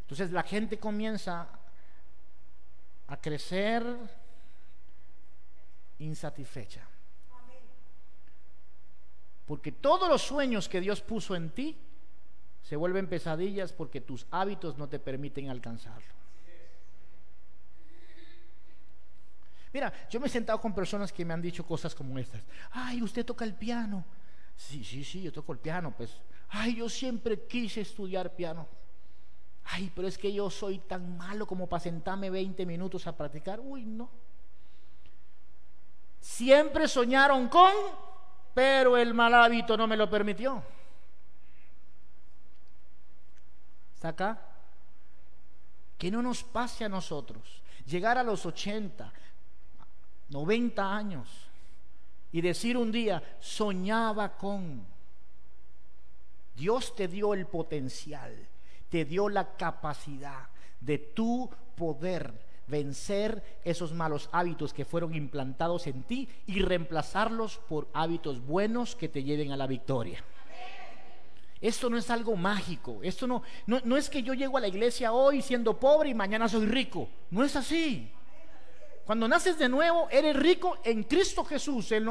Entonces 0.00 0.32
la 0.32 0.42
gente 0.42 0.76
comienza 0.80 1.48
a 3.06 3.16
crecer 3.16 3.84
insatisfecha. 6.00 6.82
Porque 9.46 9.70
todos 9.70 10.08
los 10.08 10.22
sueños 10.22 10.68
que 10.68 10.80
Dios 10.80 11.00
puso 11.00 11.36
en 11.36 11.50
ti 11.50 11.78
se 12.62 12.74
vuelven 12.74 13.08
pesadillas 13.08 13.72
porque 13.72 14.00
tus 14.00 14.26
hábitos 14.32 14.78
no 14.78 14.88
te 14.88 14.98
permiten 14.98 15.48
alcanzarlo. 15.48 16.21
Mira, 19.72 19.92
yo 20.10 20.20
me 20.20 20.26
he 20.26 20.30
sentado 20.30 20.60
con 20.60 20.74
personas 20.74 21.12
que 21.12 21.24
me 21.24 21.32
han 21.32 21.40
dicho 21.40 21.64
cosas 21.64 21.94
como 21.94 22.18
estas. 22.18 22.42
Ay, 22.70 23.02
usted 23.02 23.24
toca 23.24 23.44
el 23.44 23.54
piano. 23.54 24.04
Sí, 24.56 24.84
sí, 24.84 25.02
sí, 25.02 25.22
yo 25.22 25.32
toco 25.32 25.52
el 25.52 25.58
piano. 25.58 25.94
Pues, 25.96 26.20
ay, 26.50 26.76
yo 26.76 26.88
siempre 26.88 27.46
quise 27.46 27.80
estudiar 27.80 28.34
piano. 28.34 28.68
Ay, 29.64 29.90
pero 29.94 30.08
es 30.08 30.18
que 30.18 30.32
yo 30.32 30.50
soy 30.50 30.80
tan 30.80 31.16
malo 31.16 31.46
como 31.46 31.68
para 31.68 31.80
sentarme 31.80 32.28
20 32.28 32.66
minutos 32.66 33.06
a 33.06 33.16
practicar. 33.16 33.60
Uy, 33.60 33.84
no. 33.84 34.10
Siempre 36.20 36.86
soñaron 36.86 37.48
con, 37.48 37.72
pero 38.54 38.96
el 38.96 39.14
mal 39.14 39.34
hábito 39.34 39.76
no 39.76 39.86
me 39.86 39.96
lo 39.96 40.10
permitió. 40.10 40.62
¿Está 43.94 44.08
acá? 44.08 44.38
Que 45.96 46.10
no 46.10 46.20
nos 46.20 46.44
pase 46.44 46.84
a 46.84 46.88
nosotros 46.88 47.62
llegar 47.86 48.18
a 48.18 48.22
los 48.22 48.46
80, 48.46 49.12
90 50.32 50.96
años 50.96 51.28
y 52.32 52.40
decir 52.40 52.76
un 52.76 52.90
día, 52.90 53.22
soñaba 53.40 54.36
con. 54.36 54.84
Dios 56.56 56.96
te 56.96 57.06
dio 57.06 57.34
el 57.34 57.46
potencial, 57.46 58.34
te 58.88 59.04
dio 59.04 59.28
la 59.28 59.56
capacidad 59.56 60.48
de 60.80 60.98
tu 60.98 61.50
poder 61.76 62.32
vencer 62.66 63.60
esos 63.64 63.92
malos 63.92 64.30
hábitos 64.32 64.72
que 64.72 64.84
fueron 64.84 65.14
implantados 65.14 65.86
en 65.86 66.02
ti 66.04 66.28
y 66.46 66.60
reemplazarlos 66.62 67.58
por 67.68 67.88
hábitos 67.92 68.44
buenos 68.44 68.96
que 68.96 69.08
te 69.08 69.22
lleven 69.22 69.52
a 69.52 69.56
la 69.56 69.66
victoria. 69.66 70.24
Esto 71.60 71.88
no 71.88 71.96
es 71.96 72.10
algo 72.10 72.34
mágico, 72.34 72.98
esto 73.02 73.26
no, 73.26 73.42
no, 73.66 73.96
es 73.96 74.10
que 74.10 74.22
yo 74.22 74.34
llego 74.34 74.56
a 74.56 74.60
la 74.60 74.68
iglesia 74.68 75.12
hoy 75.12 75.42
siendo 75.42 75.78
pobre 75.78 76.08
y 76.10 76.14
mañana 76.14 76.48
soy 76.48 76.66
rico, 76.66 77.08
no 77.30 77.44
es 77.44 77.54
así. 77.54 78.10
Cuando 79.04 79.26
naces 79.26 79.58
de 79.58 79.68
nuevo, 79.68 80.08
eres 80.10 80.36
rico 80.36 80.78
en 80.84 81.02
Cristo 81.04 81.44
Jesús, 81.44 81.90
en 81.92 82.04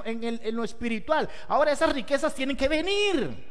lo, 0.55 0.63
espiritual. 0.63 1.29
Ahora 1.47 1.71
esas 1.71 1.93
riquezas 1.93 2.35
tienen 2.35 2.57
que 2.57 2.67
venir. 2.67 3.49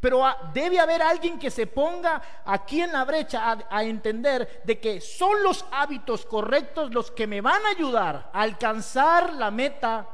Pero 0.00 0.24
debe 0.54 0.78
haber 0.78 1.02
alguien 1.02 1.40
que 1.40 1.50
se 1.50 1.66
ponga 1.66 2.22
aquí 2.44 2.80
en 2.80 2.92
la 2.92 3.04
brecha 3.04 3.50
a, 3.50 3.66
a, 3.68 3.82
entender 3.82 4.62
de 4.64 4.78
que 4.78 5.00
son 5.00 5.42
los 5.42 5.64
hábitos 5.72 6.24
correctos 6.24 6.94
los 6.94 7.10
que 7.10 7.26
me 7.26 7.40
van 7.40 7.66
a 7.66 7.70
ayudar 7.70 8.30
a 8.32 8.42
alcanzar 8.42 9.32
la 9.34 9.50
meta 9.50 10.08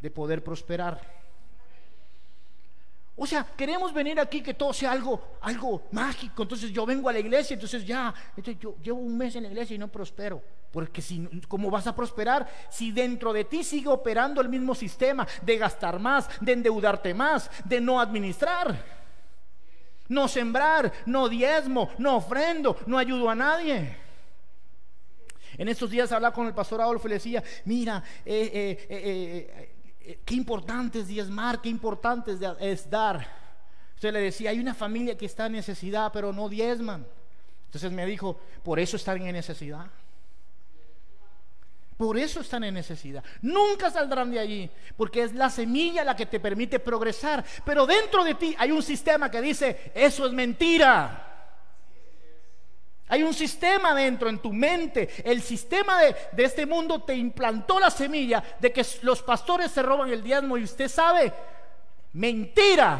de 0.00 0.10
poder 0.10 0.42
prosperar. 0.42 1.00
O 3.22 3.26
sea, 3.26 3.46
queremos 3.56 3.92
venir 3.92 4.18
aquí 4.18 4.42
que 4.42 4.54
todo 4.54 4.72
sea 4.72 4.90
algo, 4.90 5.36
algo 5.42 5.82
mágico. 5.92 6.42
Entonces 6.42 6.72
yo 6.72 6.84
vengo 6.84 7.08
a 7.08 7.12
la 7.12 7.18
iglesia, 7.20 7.54
entonces 7.54 7.86
ya, 7.86 8.12
yo 8.58 8.76
llevo 8.82 8.98
un 8.98 9.16
mes 9.16 9.36
en 9.36 9.44
la 9.44 9.50
iglesia 9.50 9.76
y 9.76 9.78
no 9.78 9.88
prospero. 9.88 10.42
Porque 10.70 11.02
si, 11.02 11.26
¿cómo 11.48 11.70
vas 11.70 11.86
a 11.86 11.96
prosperar 11.96 12.48
si 12.70 12.92
dentro 12.92 13.32
de 13.32 13.44
ti 13.44 13.64
sigue 13.64 13.88
operando 13.88 14.40
el 14.40 14.48
mismo 14.48 14.74
sistema 14.74 15.26
de 15.42 15.58
gastar 15.58 15.98
más, 15.98 16.28
de 16.40 16.52
endeudarte 16.52 17.12
más, 17.12 17.50
de 17.64 17.80
no 17.80 18.00
administrar? 18.00 19.00
No 20.08 20.28
sembrar, 20.28 20.92
no 21.06 21.28
diezmo, 21.28 21.90
no 21.98 22.16
ofrendo, 22.16 22.76
no 22.86 22.98
ayudo 22.98 23.30
a 23.30 23.34
nadie. 23.34 23.96
En 25.56 25.68
estos 25.68 25.90
días 25.90 26.10
hablaba 26.12 26.34
con 26.34 26.46
el 26.46 26.54
pastor 26.54 26.80
Adolfo 26.80 27.06
y 27.06 27.10
le 27.10 27.14
decía, 27.16 27.42
mira, 27.64 28.02
eh, 28.24 28.78
eh, 28.88 29.76
eh, 30.00 30.20
qué 30.24 30.34
importante 30.34 31.00
es 31.00 31.08
diezmar, 31.08 31.60
qué 31.60 31.68
importante 31.68 32.36
es, 32.60 32.88
dar. 32.88 33.26
Usted 33.94 34.12
le 34.12 34.20
decía, 34.20 34.50
hay 34.50 34.58
una 34.58 34.74
familia 34.74 35.18
que 35.18 35.26
está 35.26 35.46
en 35.46 35.52
necesidad, 35.52 36.10
pero 36.12 36.32
no 36.32 36.48
diezman. 36.48 37.06
Entonces 37.66 37.92
me 37.92 38.06
dijo, 38.06 38.40
por 38.62 38.80
eso 38.80 38.96
están 38.96 39.20
en 39.22 39.32
necesidad. 39.32 39.86
Por 42.00 42.16
eso 42.16 42.40
están 42.40 42.64
en 42.64 42.72
necesidad. 42.72 43.22
Nunca 43.42 43.90
saldrán 43.90 44.30
de 44.30 44.38
allí, 44.40 44.70
porque 44.96 45.22
es 45.22 45.34
la 45.34 45.50
semilla 45.50 46.02
la 46.02 46.16
que 46.16 46.24
te 46.24 46.40
permite 46.40 46.78
progresar. 46.78 47.44
Pero 47.62 47.84
dentro 47.84 48.24
de 48.24 48.36
ti 48.36 48.56
hay 48.58 48.70
un 48.70 48.82
sistema 48.82 49.30
que 49.30 49.42
dice, 49.42 49.92
eso 49.94 50.24
es 50.24 50.32
mentira. 50.32 51.52
Hay 53.06 53.22
un 53.22 53.34
sistema 53.34 53.94
dentro 53.94 54.30
en 54.30 54.38
tu 54.38 54.50
mente. 54.50 55.10
El 55.22 55.42
sistema 55.42 56.00
de, 56.00 56.16
este 56.38 56.64
mundo 56.64 57.02
te 57.02 57.14
implantó 57.14 57.78
la 57.78 57.90
semilla 57.90 58.42
de 58.58 58.72
que 58.72 58.82
los 59.02 59.22
pastores 59.22 59.70
se 59.70 59.82
roban 59.82 60.08
el 60.08 60.22
diezmo 60.22 60.56
y 60.56 60.64
usted 60.64 60.88
sabe, 60.88 61.30
mentira. 62.14 62.98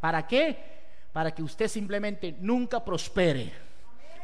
¿Para 0.00 0.26
qué? 0.26 0.82
Para 1.12 1.32
que 1.32 1.44
usted 1.44 1.68
simplemente 1.68 2.34
nunca 2.40 2.84
prospere. 2.84 3.71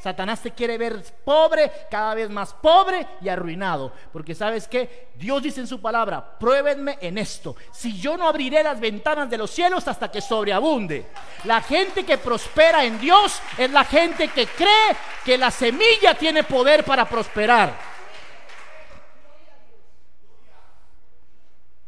Satanás 0.00 0.40
te 0.40 0.52
quiere 0.52 0.78
ver 0.78 1.02
pobre, 1.24 1.70
cada 1.90 2.14
vez 2.14 2.30
más 2.30 2.54
pobre 2.54 3.06
y 3.20 3.28
arruinado. 3.28 3.92
Porque 4.12 4.34
sabes 4.34 4.68
que 4.68 5.08
Dios 5.16 5.42
dice 5.42 5.60
en 5.60 5.66
su 5.66 5.80
palabra, 5.80 6.38
pruébenme 6.38 6.98
en 7.00 7.18
esto. 7.18 7.56
Si 7.72 7.98
yo 7.98 8.16
no 8.16 8.28
abriré 8.28 8.62
las 8.62 8.78
ventanas 8.78 9.28
de 9.28 9.38
los 9.38 9.50
cielos 9.50 9.86
hasta 9.88 10.10
que 10.10 10.20
sobreabunde. 10.20 11.06
La 11.44 11.60
gente 11.62 12.04
que 12.04 12.18
prospera 12.18 12.84
en 12.84 13.00
Dios 13.00 13.40
es 13.56 13.70
la 13.70 13.84
gente 13.84 14.28
que 14.28 14.46
cree 14.46 14.96
que 15.24 15.36
la 15.36 15.50
semilla 15.50 16.14
tiene 16.14 16.44
poder 16.44 16.84
para 16.84 17.08
prosperar. 17.08 17.98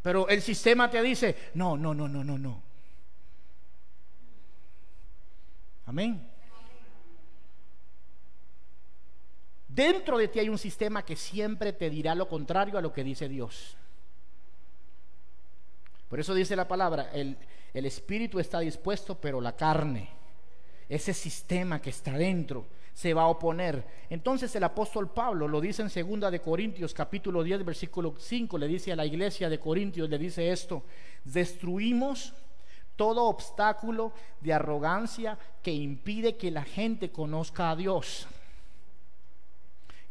Pero 0.02 0.28
el 0.28 0.40
sistema 0.40 0.90
te 0.90 1.02
dice, 1.02 1.50
no, 1.54 1.76
no, 1.76 1.92
no, 1.92 2.08
no, 2.08 2.24
no, 2.24 2.38
no. 2.38 2.62
Amén. 5.86 6.29
Dentro 9.80 10.18
de 10.18 10.28
ti 10.28 10.38
hay 10.38 10.50
un 10.50 10.58
sistema 10.58 11.06
que 11.06 11.16
siempre 11.16 11.72
te 11.72 11.88
dirá 11.88 12.14
lo 12.14 12.28
contrario 12.28 12.76
a 12.76 12.82
lo 12.82 12.92
que 12.92 13.02
dice 13.02 13.30
Dios. 13.30 13.78
Por 16.06 16.20
eso 16.20 16.34
dice 16.34 16.54
la 16.54 16.68
palabra, 16.68 17.10
el, 17.14 17.38
espíritu 17.72 18.38
está 18.38 18.60
dispuesto, 18.60 19.18
pero 19.18 19.40
la 19.40 19.56
carne, 19.56 20.10
ese 20.86 21.14
sistema 21.14 21.80
que 21.80 21.88
está 21.88 22.12
dentro, 22.12 22.66
se 22.92 23.14
va 23.14 23.22
a 23.22 23.28
oponer. 23.28 23.82
Entonces 24.10 24.54
el 24.54 24.64
apóstol 24.64 25.14
Pablo 25.14 25.48
lo 25.48 25.62
dice 25.62 25.80
en 25.80 25.88
segunda 25.88 26.30
de 26.30 26.42
Corintios 26.42 26.92
capítulo 26.92 27.42
10 27.42 27.64
versículo 27.64 28.16
5, 28.18 28.58
le 28.58 28.68
dice 28.68 28.92
a 28.92 28.96
la 28.96 29.06
iglesia 29.06 29.48
de 29.48 29.60
Corintios, 29.60 30.10
le 30.10 30.18
dice 30.18 30.52
esto, 30.52 30.82
destruimos 31.24 32.34
todo 32.96 33.24
obstáculo 33.24 34.12
de 34.42 34.52
arrogancia 34.52 35.38
que 35.62 35.72
impide 35.72 36.36
que 36.36 36.50
la 36.50 36.64
gente 36.64 37.10
conozca 37.10 37.70
a 37.70 37.76
Dios 37.76 38.28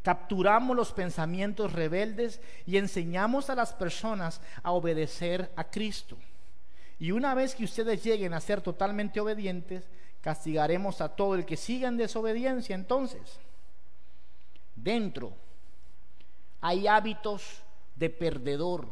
capturamos 0.10 0.76
los 0.76 0.92
pensamientos 0.92 1.72
rebeldes 1.72 2.42
y 2.66 2.78
enseñamos 2.78 3.52
a 3.52 3.54
las 3.54 3.74
personas 3.74 4.42
a 4.64 4.72
obedecer 4.72 5.52
a 5.56 5.66
Cristo. 5.66 6.18
Y 6.98 7.12
una 7.12 7.36
vez 7.36 7.54
que 7.54 7.64
ustedes 7.64 8.04
lleguen 8.04 8.34
a 8.34 8.40
ser 8.40 8.60
totalmente 8.60 9.20
obedientes, 9.20 9.88
castigaremos 10.20 11.00
a 11.00 11.10
todo 11.10 11.36
el 11.36 11.46
que 11.46 11.56
siga 11.56 11.90
en 11.90 11.98
desobediencia. 11.98 12.74
Entonces, 12.74 13.22
dentro 14.76 15.32
hay 16.60 16.88
hábitos 16.88 17.62
de 17.96 18.10
perdedor. 18.10 18.88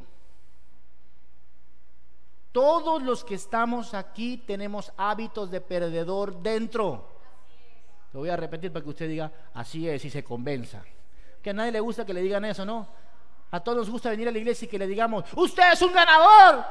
Todos 2.52 3.02
los 3.02 3.24
que 3.24 3.34
estamos 3.34 3.96
aquí 3.96 4.38
tenemos 4.38 4.94
hábitos 4.98 5.50
de 5.50 5.62
perdedor 5.62 6.44
dentro. 6.44 7.10
Lo 8.14 8.20
voy 8.20 8.30
a 8.30 8.38
repetir 8.38 8.72
para 8.72 8.84
que 8.84 8.90
usted 8.92 9.10
diga, 9.10 9.32
así 9.56 9.90
es 9.90 10.06
y 10.06 10.12
se 10.12 10.24
convenza 10.24 10.84
que 11.48 11.52
a 11.52 11.54
nadie 11.54 11.72
le 11.72 11.80
gusta 11.80 12.06
que 12.06 12.14
le 12.14 12.22
digan 12.22 12.44
eso, 12.44 12.66
¿no? 12.66 12.86
A 13.52 13.62
todos 13.62 13.78
nos 13.78 13.90
gusta 13.90 14.10
venir 14.10 14.28
a 14.28 14.32
la 14.34 14.38
iglesia 14.38 14.66
y 14.66 14.68
que 14.68 14.78
le 14.78 14.86
digamos, 14.86 15.24
usted 15.34 15.72
es 15.72 15.82
un 15.82 15.94
ganador. 15.94 16.66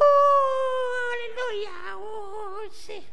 Oh, 0.00 1.00
aleluya, 1.12 1.96
oh, 1.98 2.58
sí. 2.72 3.04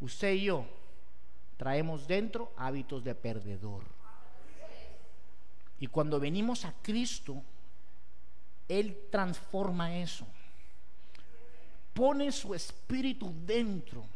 Usted 0.00 0.32
y 0.34 0.44
yo 0.44 0.66
traemos 1.56 2.06
dentro 2.06 2.52
hábitos 2.58 3.02
de 3.02 3.14
perdedor. 3.14 3.84
Y 5.80 5.86
cuando 5.86 6.20
venimos 6.20 6.66
a 6.66 6.74
Cristo, 6.82 7.42
Él 8.68 9.08
transforma 9.10 9.96
eso. 9.96 10.26
Pone 11.94 12.30
su 12.30 12.54
espíritu 12.54 13.32
dentro 13.46 14.15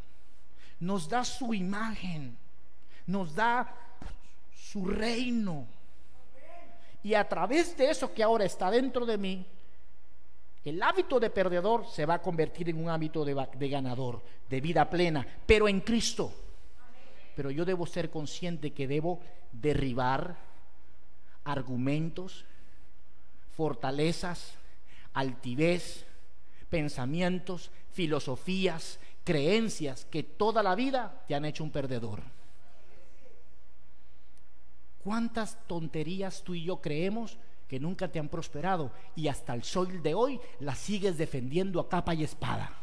nos 0.81 1.09
da 1.09 1.25
su 1.25 1.55
imagen, 1.55 2.37
nos 3.07 3.35
da 3.35 3.75
su 4.55 4.87
reino. 4.87 5.67
Y 7.03 7.15
a 7.15 7.29
través 7.29 7.77
de 7.77 7.91
eso 7.91 8.13
que 8.13 8.23
ahora 8.23 8.45
está 8.45 8.71
dentro 8.71 9.07
de 9.07 9.19
mí, 9.19 9.47
el 10.65 10.83
hábito 10.83 11.19
de 11.19 11.31
perdedor 11.31 11.87
se 11.87 12.05
va 12.05 12.15
a 12.15 12.23
convertir 12.23 12.69
en 12.69 12.83
un 12.83 12.91
hábito 12.91 13.25
de, 13.25 13.69
ganador, 13.69 14.23
de 14.49 14.61
vida 14.61 14.89
plena, 14.91 15.27
pero 15.47 15.69
en 15.69 15.81
Cristo. 15.81 16.33
Pero 17.35 17.51
yo 17.51 17.65
debo 17.65 17.87
ser 17.87 18.11
consciente 18.11 18.73
que 18.73 18.87
debo 18.87 19.21
derribar 19.53 20.37
argumentos, 21.45 22.45
fortalezas, 23.57 24.55
altivez, 25.15 26.05
pensamientos, 26.69 27.71
filosofías, 27.93 29.01
creencias 29.31 30.05
que 30.07 30.25
toda 30.25 30.61
la 30.61 30.75
vida 30.75 31.23
te 31.29 31.37
han 31.37 31.45
hecho 31.45 31.63
un 31.63 31.71
perdedor. 31.71 32.21
¿Cuántas 35.05 35.57
tonterías 35.69 36.43
tú 36.43 36.53
y 36.53 36.65
yo 36.65 36.81
creemos 36.81 37.39
que 37.69 37.79
nunca 37.79 38.09
te 38.09 38.19
han 38.19 38.29
prosperado 38.29 38.91
y 39.15 39.29
hasta 39.29 39.55
el 39.55 39.63
sol 39.63 40.03
de 40.03 40.15
hoy 40.15 40.41
las 40.59 40.79
sigues 40.79 41.17
defendiendo 41.17 41.79
a 41.79 41.89
capa 41.89 42.13
y 42.13 42.25
espada? 42.25 42.75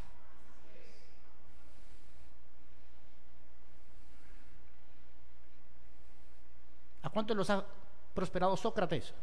¿A 7.03 7.09
cuánto 7.09 7.35
los 7.35 7.49
ha 7.49 7.65
prosperado 8.13 8.55
Sócrates? 8.55 9.13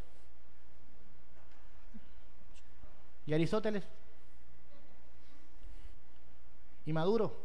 ¿Y 3.25 3.33
Aristóteles? 3.33 3.83
¿Y 6.87 6.92
Maduro? 6.92 7.40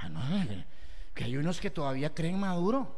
Ah, 0.00 0.08
no, 0.08 0.20
que 1.14 1.24
hay 1.24 1.36
unos 1.36 1.60
que 1.60 1.70
todavía 1.70 2.14
creen 2.14 2.38
Maduro. 2.38 2.96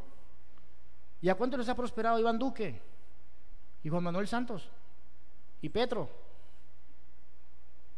¿Y 1.21 1.29
a 1.29 1.35
cuánto 1.35 1.57
les 1.57 1.67
ha 1.69 1.75
prosperado 1.75 2.19
Iván 2.19 2.39
Duque? 2.39 2.81
¿Y 3.83 3.89
Juan 3.89 4.03
Manuel 4.03 4.27
Santos? 4.27 4.69
¿Y 5.61 5.69
Petro? 5.69 6.09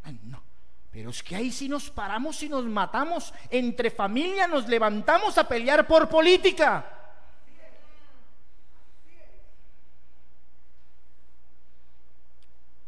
Ay, 0.02 0.18
no. 0.24 0.42
Pero 0.90 1.10
es 1.10 1.22
que 1.22 1.34
ahí 1.34 1.50
sí 1.50 1.68
nos 1.68 1.90
paramos 1.90 2.42
y 2.42 2.48
nos 2.48 2.64
matamos. 2.64 3.32
Entre 3.50 3.90
familia 3.90 4.46
nos 4.46 4.68
levantamos 4.68 5.36
a 5.38 5.48
pelear 5.48 5.86
por 5.86 6.08
política. 6.08 6.90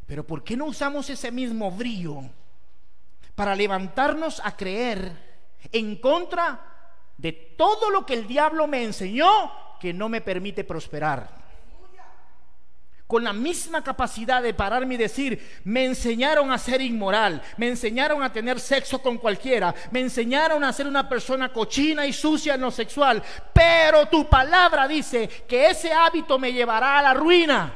Pero 0.06 0.24
¿por 0.24 0.44
qué 0.44 0.56
no 0.56 0.66
usamos 0.66 1.10
ese 1.10 1.32
mismo 1.32 1.70
brillo 1.70 2.22
para 3.36 3.54
levantarnos 3.54 4.40
a 4.42 4.56
creer 4.56 5.12
en 5.70 5.96
contra 5.96 6.58
de 7.16 7.32
todo 7.32 7.90
lo 7.90 8.04
que 8.04 8.14
el 8.14 8.26
diablo 8.26 8.66
me 8.66 8.82
enseñó 8.82 9.52
que 9.78 9.92
no 9.92 10.08
me 10.08 10.22
permite 10.22 10.64
prosperar? 10.64 11.46
Con 13.06 13.22
la 13.22 13.32
misma 13.32 13.84
capacidad 13.84 14.42
de 14.42 14.52
pararme 14.52 14.94
y 14.94 14.98
decir, 14.98 15.60
me 15.62 15.84
enseñaron 15.84 16.50
a 16.50 16.58
ser 16.58 16.80
inmoral, 16.80 17.40
me 17.56 17.68
enseñaron 17.68 18.20
a 18.20 18.32
tener 18.32 18.58
sexo 18.58 19.00
con 19.00 19.18
cualquiera, 19.18 19.72
me 19.92 20.00
enseñaron 20.00 20.64
a 20.64 20.72
ser 20.72 20.88
una 20.88 21.08
persona 21.08 21.52
cochina 21.52 22.04
y 22.04 22.12
sucia 22.12 22.54
en 22.54 22.62
lo 22.62 22.72
sexual, 22.72 23.22
pero 23.52 24.08
tu 24.08 24.28
palabra 24.28 24.88
dice 24.88 25.28
que 25.46 25.70
ese 25.70 25.92
hábito 25.92 26.36
me 26.36 26.52
llevará 26.52 26.98
a 26.98 27.02
la 27.02 27.14
ruina. 27.14 27.72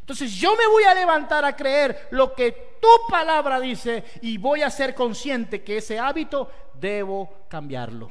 Entonces 0.00 0.32
yo 0.32 0.56
me 0.56 0.66
voy 0.66 0.84
a 0.84 0.94
levantar 0.94 1.44
a 1.44 1.54
creer 1.54 2.08
lo 2.12 2.34
que 2.34 2.69
tu 2.80 2.88
palabra 3.08 3.60
dice 3.60 4.04
y 4.22 4.38
voy 4.38 4.62
a 4.62 4.70
ser 4.70 4.94
consciente 4.94 5.62
que 5.62 5.78
ese 5.78 5.98
hábito 5.98 6.50
debo 6.74 7.46
cambiarlo. 7.48 8.10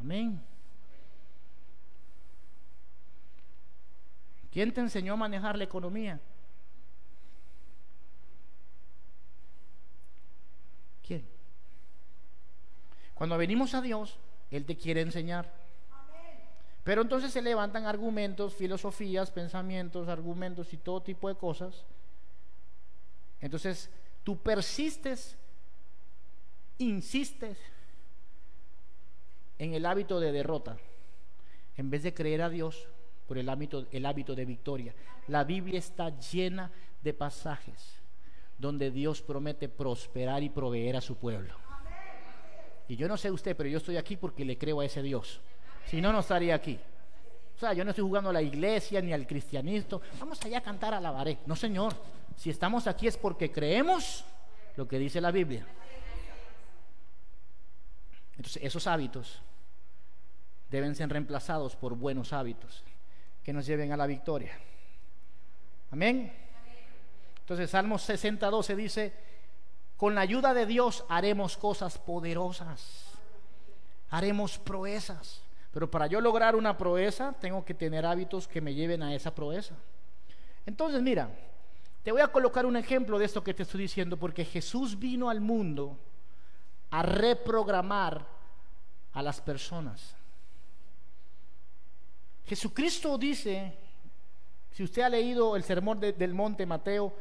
Amén. 0.00 0.40
¿Quién 4.52 4.72
te 4.72 4.80
enseñó 4.80 5.14
a 5.14 5.16
manejar 5.16 5.56
la 5.56 5.64
economía? 5.64 6.20
¿Quién? 11.04 11.26
Cuando 13.14 13.36
venimos 13.38 13.74
a 13.74 13.80
Dios, 13.80 14.18
Él 14.50 14.64
te 14.64 14.76
quiere 14.76 15.00
enseñar. 15.00 15.63
Pero 16.84 17.00
entonces 17.00 17.32
se 17.32 17.40
levantan 17.40 17.86
argumentos, 17.86 18.54
filosofías, 18.54 19.30
pensamientos, 19.30 20.08
argumentos 20.08 20.72
y 20.74 20.76
todo 20.76 21.02
tipo 21.02 21.28
de 21.28 21.34
cosas. 21.34 21.84
Entonces 23.40 23.90
tú 24.22 24.38
persistes, 24.38 25.36
insistes 26.78 27.58
en 29.58 29.72
el 29.72 29.86
hábito 29.86 30.20
de 30.20 30.30
derrota, 30.30 30.76
en 31.76 31.88
vez 31.88 32.02
de 32.02 32.12
creer 32.12 32.42
a 32.42 32.50
Dios 32.50 32.86
por 33.26 33.38
el 33.38 33.48
hábito, 33.48 33.86
el 33.90 34.04
hábito 34.04 34.34
de 34.34 34.44
victoria. 34.44 34.94
La 35.28 35.44
Biblia 35.44 35.78
está 35.78 36.18
llena 36.18 36.70
de 37.02 37.14
pasajes 37.14 38.02
donde 38.58 38.90
Dios 38.90 39.22
promete 39.22 39.68
prosperar 39.68 40.42
y 40.42 40.50
proveer 40.50 40.96
a 40.96 41.00
su 41.00 41.16
pueblo. 41.16 41.54
Y 42.88 42.96
yo 42.96 43.08
no 43.08 43.16
sé 43.16 43.30
usted, 43.30 43.56
pero 43.56 43.70
yo 43.70 43.78
estoy 43.78 43.96
aquí 43.96 44.16
porque 44.16 44.44
le 44.44 44.58
creo 44.58 44.80
a 44.80 44.84
ese 44.84 45.02
Dios. 45.02 45.40
Si 45.86 46.00
no, 46.00 46.12
no 46.12 46.20
estaría 46.20 46.54
aquí. 46.54 46.78
O 47.56 47.58
sea, 47.58 47.72
yo 47.72 47.84
no 47.84 47.90
estoy 47.90 48.04
jugando 48.04 48.30
a 48.30 48.32
la 48.32 48.42
iglesia 48.42 49.00
ni 49.00 49.12
al 49.12 49.26
cristianismo. 49.26 50.00
Vamos 50.18 50.40
allá 50.44 50.58
a 50.58 50.62
cantar 50.62 50.94
a 50.94 51.00
la 51.00 51.08
alabaré. 51.08 51.38
No, 51.46 51.54
Señor. 51.54 51.94
Si 52.36 52.50
estamos 52.50 52.86
aquí 52.86 53.06
es 53.06 53.16
porque 53.16 53.52
creemos 53.52 54.24
lo 54.76 54.88
que 54.88 54.98
dice 54.98 55.20
la 55.20 55.30
Biblia. 55.30 55.64
Entonces, 58.36 58.62
esos 58.62 58.86
hábitos 58.86 59.40
deben 60.70 60.96
ser 60.96 61.08
reemplazados 61.08 61.76
por 61.76 61.94
buenos 61.94 62.32
hábitos 62.32 62.82
que 63.44 63.52
nos 63.52 63.66
lleven 63.66 63.92
a 63.92 63.96
la 63.96 64.06
victoria. 64.06 64.58
Amén. 65.92 66.32
Entonces, 67.38 67.70
Salmos 67.70 68.02
60, 68.02 68.50
12 68.50 68.74
dice, 68.74 69.12
con 69.96 70.16
la 70.16 70.22
ayuda 70.22 70.54
de 70.54 70.66
Dios 70.66 71.04
haremos 71.08 71.56
cosas 71.56 71.98
poderosas, 71.98 73.12
haremos 74.10 74.58
proezas. 74.58 75.43
Pero 75.74 75.90
para 75.90 76.06
yo 76.06 76.20
lograr 76.20 76.54
una 76.54 76.78
proeza, 76.78 77.34
tengo 77.40 77.64
que 77.64 77.74
tener 77.74 78.06
hábitos 78.06 78.46
que 78.46 78.60
me 78.60 78.72
lleven 78.72 79.02
a 79.02 79.12
esa 79.12 79.34
proeza. 79.34 79.74
Entonces, 80.64 81.02
mira, 81.02 81.28
te 82.04 82.12
voy 82.12 82.20
a 82.20 82.28
colocar 82.28 82.64
un 82.64 82.76
ejemplo 82.76 83.18
de 83.18 83.24
esto 83.24 83.42
que 83.42 83.52
te 83.52 83.64
estoy 83.64 83.80
diciendo, 83.80 84.16
porque 84.16 84.44
Jesús 84.44 84.96
vino 84.96 85.28
al 85.28 85.40
mundo 85.40 85.98
a 86.90 87.02
reprogramar 87.02 88.24
a 89.14 89.20
las 89.20 89.40
personas. 89.40 90.14
Jesucristo 92.46 93.18
dice, 93.18 93.76
si 94.70 94.84
usted 94.84 95.02
ha 95.02 95.08
leído 95.08 95.56
el 95.56 95.64
sermón 95.64 95.98
del 95.98 96.34
monte 96.34 96.66
Mateo 96.66 97.12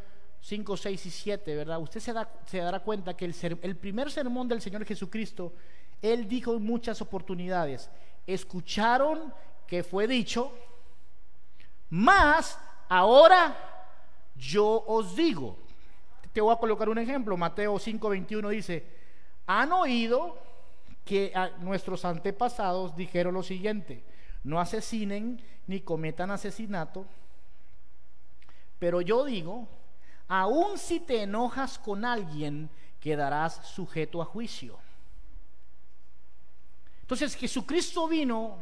5, 0.41 0.77
6 0.77 1.05
y 1.07 1.09
7, 1.09 1.55
¿verdad? 1.55 1.79
Usted 1.79 1.99
se, 2.45 2.57
dará 2.59 2.79
cuenta 2.81 3.17
que 3.17 3.25
el, 3.25 3.35
el 3.63 3.77
primer 3.77 4.11
sermón 4.11 4.47
del 4.47 4.61
Señor 4.61 4.85
Jesucristo, 4.85 5.53
Él 6.03 6.27
dijo 6.27 6.55
en 6.55 6.61
muchas 6.61 7.01
oportunidades, 7.01 7.89
escucharon 8.27 9.33
que 9.67 9.83
fue 9.83 10.07
dicho, 10.07 10.51
más 11.89 12.59
ahora 12.89 13.55
yo 14.35 14.83
os 14.87 15.15
digo. 15.15 15.57
Te 16.31 16.41
voy 16.41 16.53
a 16.53 16.59
colocar 16.59 16.89
un 16.89 16.97
ejemplo. 16.97 17.37
Mateo 17.37 17.75
5:21 17.75 18.49
dice, 18.49 18.85
han 19.45 19.71
oído 19.71 20.37
que 21.05 21.33
nuestros 21.59 22.05
antepasados 22.05 22.95
dijeron 22.95 23.33
lo 23.33 23.43
siguiente, 23.43 24.03
no 24.43 24.59
asesinen 24.59 25.43
ni 25.67 25.81
cometan 25.81 26.31
asesinato, 26.31 27.05
pero 28.79 29.01
yo 29.01 29.25
digo, 29.25 29.67
aun 30.27 30.77
si 30.77 30.99
te 30.99 31.23
enojas 31.23 31.77
con 31.77 32.05
alguien, 32.05 32.69
quedarás 32.99 33.65
sujeto 33.67 34.21
a 34.21 34.25
juicio. 34.25 34.77
Entonces 37.13 37.39
Jesucristo 37.39 38.07
vino 38.07 38.57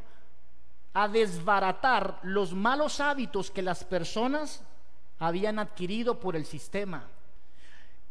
a 0.93 1.07
desbaratar 1.07 2.19
los 2.23 2.53
malos 2.53 2.99
hábitos 2.99 3.49
que 3.49 3.61
las 3.61 3.85
personas 3.85 4.61
habían 5.19 5.57
adquirido 5.57 6.19
por 6.19 6.35
el 6.35 6.45
sistema. 6.45 7.07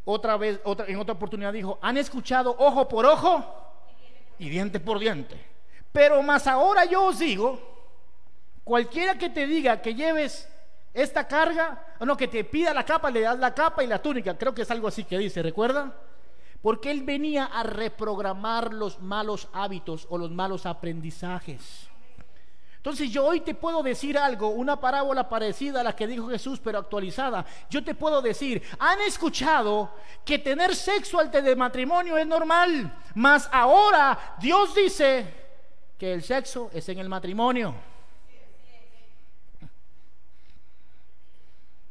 Otra 0.03 0.37
vez, 0.37 0.59
otra, 0.63 0.87
en 0.87 0.97
otra 0.97 1.13
oportunidad 1.13 1.53
dijo, 1.53 1.77
han 1.79 1.95
escuchado 1.97 2.55
ojo 2.57 2.87
por 2.87 3.05
ojo 3.05 3.45
y 4.39 4.49
diente 4.49 4.79
por 4.79 4.97
diente. 4.97 5.39
Pero 5.91 6.23
más 6.23 6.47
ahora 6.47 6.85
yo 6.85 7.05
os 7.05 7.19
digo, 7.19 7.61
cualquiera 8.63 9.19
que 9.19 9.29
te 9.29 9.45
diga 9.45 9.79
que 9.79 9.93
lleves 9.93 10.49
esta 10.91 11.27
carga, 11.27 11.85
no, 11.99 12.17
que 12.17 12.27
te 12.27 12.43
pida 12.45 12.73
la 12.73 12.83
capa, 12.83 13.11
le 13.11 13.21
das 13.21 13.37
la 13.37 13.53
capa 13.53 13.83
y 13.83 13.87
la 13.87 14.01
túnica, 14.01 14.35
creo 14.35 14.55
que 14.55 14.63
es 14.63 14.71
algo 14.71 14.87
así 14.87 15.03
que 15.03 15.19
dice, 15.19 15.43
¿recuerdan? 15.43 15.93
Porque 16.61 16.91
Él 16.91 17.03
venía 17.03 17.45
a 17.45 17.63
reprogramar 17.63 18.73
los 18.73 18.99
malos 19.01 19.47
hábitos 19.53 20.07
o 20.09 20.17
los 20.17 20.31
malos 20.31 20.65
aprendizajes. 20.65 21.87
Entonces 22.81 23.11
yo 23.11 23.25
hoy 23.25 23.41
te 23.41 23.53
puedo 23.53 23.83
decir 23.83 24.17
algo, 24.17 24.49
una 24.49 24.79
parábola 24.79 25.29
parecida 25.29 25.81
a 25.81 25.83
la 25.83 25.95
que 25.95 26.07
dijo 26.07 26.27
Jesús, 26.29 26.59
pero 26.59 26.79
actualizada. 26.79 27.45
Yo 27.69 27.83
te 27.83 27.93
puedo 27.93 28.23
decir, 28.23 28.63
han 28.79 28.99
escuchado 29.01 29.93
que 30.25 30.39
tener 30.39 30.75
sexo 30.75 31.19
antes 31.19 31.43
de 31.43 31.55
matrimonio 31.55 32.17
es 32.17 32.25
normal, 32.25 32.91
mas 33.13 33.47
ahora 33.51 34.35
Dios 34.39 34.73
dice 34.73 35.31
que 35.95 36.11
el 36.11 36.23
sexo 36.23 36.71
es 36.73 36.89
en 36.89 36.97
el 36.97 37.07
matrimonio. 37.07 37.75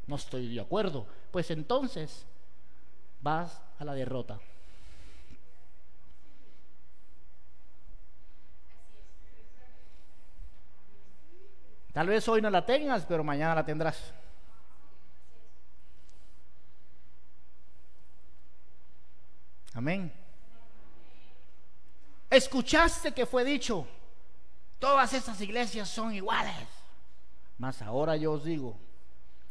No 0.08 0.16
estoy 0.16 0.52
de 0.52 0.60
acuerdo. 0.60 1.06
Pues 1.30 1.52
entonces 1.52 2.26
vas 3.20 3.62
a 3.78 3.84
la 3.84 3.94
derrota. 3.94 4.40
Tal 11.92 12.06
vez 12.06 12.26
hoy 12.28 12.40
no 12.40 12.50
la 12.50 12.64
tengas, 12.64 13.04
pero 13.04 13.24
mañana 13.24 13.54
la 13.54 13.64
tendrás. 13.64 14.14
Amén. 19.74 20.12
Escuchaste 22.28 23.12
que 23.12 23.26
fue 23.26 23.44
dicho, 23.44 23.86
todas 24.78 25.12
estas 25.12 25.40
iglesias 25.40 25.88
son 25.88 26.14
iguales. 26.14 26.68
Mas 27.58 27.82
ahora 27.82 28.16
yo 28.16 28.32
os 28.32 28.44
digo, 28.44 28.78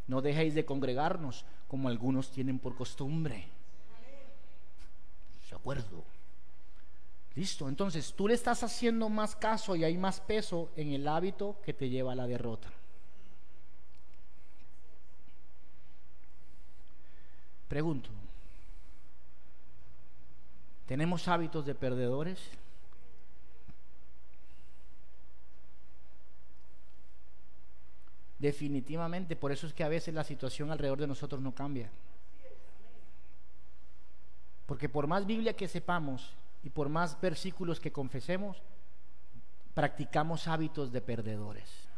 no 0.08 0.22
dejéis 0.22 0.56
de 0.56 0.66
congregarnos 0.66 1.46
como 1.68 1.90
algunos 1.90 2.32
tienen 2.32 2.58
por 2.58 2.76
costumbre. 2.76 3.50
¿De 5.50 5.56
acuerdo? 5.56 6.04
Listo, 7.36 7.70
entonces 7.70 8.14
tú 8.14 8.28
le 8.28 8.34
estás 8.34 8.64
haciendo 8.64 9.08
más 9.08 9.36
caso 9.36 9.76
y 9.76 9.84
hay 9.84 9.98
más 9.98 10.20
peso 10.20 10.72
en 10.76 10.92
el 10.92 11.08
hábito 11.08 11.58
que 11.64 11.74
te 11.74 11.90
lleva 11.90 12.12
a 12.12 12.16
la 12.16 12.28
derrota. 12.28 12.70
Pregunto, 17.68 18.10
¿tenemos 20.88 21.28
hábitos 21.28 21.66
de 21.66 21.76
perdedores? 21.76 22.40
Definitivamente, 28.40 29.36
por 29.36 29.52
eso 29.52 29.68
es 29.68 29.74
que 29.74 29.84
a 29.84 29.90
veces 29.90 30.14
la 30.14 30.24
situación 30.24 30.72
alrededor 30.72 31.00
de 31.00 31.08
nosotros 31.08 31.42
no 31.42 31.54
cambia. 31.54 31.92
Porque 34.66 34.88
por 34.90 35.08
más 35.08 35.26
Biblia 35.26 35.56
que 35.56 35.68
sepamos, 35.68 36.34
y 36.64 36.70
por 36.70 36.90
más 36.90 37.20
versículos 37.20 37.80
que 37.80 37.92
confesemos, 37.92 38.62
practicamos 39.74 40.48
hábitos 40.48 40.92
de 40.92 41.02
perdedores. 41.02 41.90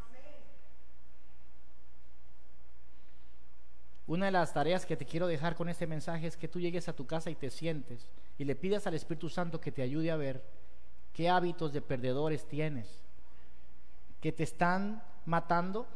Una 4.07 4.26
de 4.26 4.32
las 4.32 4.53
tareas 4.53 4.86
que 4.86 4.97
te 4.97 5.05
quiero 5.05 5.28
dejar 5.28 5.55
con 5.55 5.70
este 5.70 5.88
mensaje 5.88 6.28
es 6.28 6.36
que 6.36 6.47
tú 6.47 6.59
llegues 6.59 6.89
a 6.89 6.93
tu 6.93 7.07
casa 7.07 7.30
y 7.30 7.36
te 7.36 7.49
sientes 7.49 8.09
y 8.38 8.43
le 8.43 8.55
pidas 8.55 8.86
al 8.86 8.93
Espíritu 8.93 9.30
Santo 9.30 9.62
que 9.62 9.72
te 9.72 9.82
ayude 9.82 10.12
a 10.12 10.18
ver 10.18 10.43
qué 11.14 11.30
hábitos 11.30 11.72
de 11.72 11.82
perdedores 11.82 12.45
tienes, 12.47 12.88
que 14.20 14.32
te 14.32 14.43
están 14.43 15.01
matando, 15.26 15.88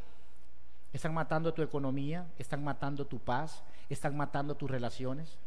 están 0.94 1.14
matando 1.14 1.54
tu 1.54 1.62
economía, 1.62 2.32
están 2.38 2.64
matando 2.64 3.06
tu 3.06 3.20
paz, 3.20 3.64
están 3.90 4.16
matando 4.16 4.56
tus 4.56 4.72
relaciones, 4.72 5.38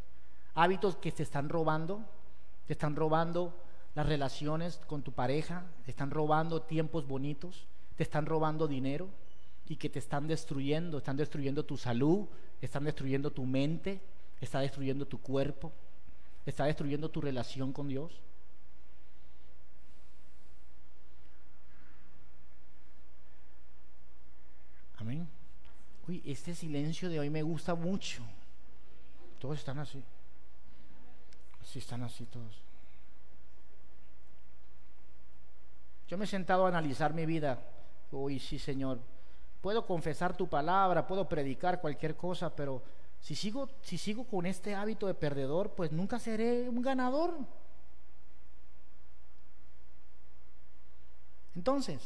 hábitos 0.54 0.96
que 0.96 1.10
te 1.10 1.22
están 1.22 1.48
robando 1.48 2.04
te 2.68 2.74
están 2.74 2.96
robando 2.96 3.54
las 3.94 4.06
relaciones 4.06 4.76
con 4.86 5.02
tu 5.02 5.12
pareja, 5.12 5.64
te 5.86 5.90
están 5.90 6.10
robando 6.10 6.60
tiempos 6.60 7.08
bonitos, 7.08 7.66
te 7.96 8.02
están 8.02 8.26
robando 8.26 8.68
dinero 8.68 9.08
y 9.66 9.76
que 9.76 9.88
te 9.88 9.98
están 9.98 10.28
destruyendo, 10.28 10.98
están 10.98 11.16
destruyendo 11.16 11.64
tu 11.64 11.78
salud, 11.78 12.26
están 12.60 12.84
destruyendo 12.84 13.30
tu 13.30 13.46
mente, 13.46 14.02
está 14.38 14.60
destruyendo 14.60 15.06
tu 15.06 15.18
cuerpo, 15.18 15.72
está 16.44 16.66
destruyendo 16.66 17.08
tu 17.08 17.22
relación 17.22 17.72
con 17.72 17.88
Dios. 17.88 18.20
Amén. 24.98 25.26
Uy, 26.06 26.22
este 26.26 26.54
silencio 26.54 27.08
de 27.08 27.18
hoy 27.18 27.30
me 27.30 27.42
gusta 27.42 27.74
mucho. 27.74 28.22
Todos 29.38 29.58
están 29.58 29.78
así. 29.78 30.04
Si 31.68 31.80
están 31.80 32.02
así 32.02 32.24
todos. 32.24 32.62
Yo 36.08 36.16
me 36.16 36.24
he 36.24 36.28
sentado 36.28 36.64
a 36.64 36.68
analizar 36.68 37.12
mi 37.12 37.26
vida. 37.26 37.60
Uy, 38.10 38.38
sí, 38.38 38.58
Señor. 38.58 38.98
Puedo 39.60 39.84
confesar 39.84 40.34
tu 40.34 40.48
palabra, 40.48 41.06
puedo 41.06 41.28
predicar 41.28 41.82
cualquier 41.82 42.16
cosa, 42.16 42.48
pero 42.56 42.82
si 43.20 43.34
sigo, 43.34 43.68
si 43.82 43.98
sigo 43.98 44.24
con 44.24 44.46
este 44.46 44.74
hábito 44.74 45.06
de 45.06 45.12
perdedor, 45.12 45.72
pues 45.72 45.92
nunca 45.92 46.18
seré 46.18 46.70
un 46.70 46.80
ganador. 46.80 47.34
Entonces, 51.54 52.00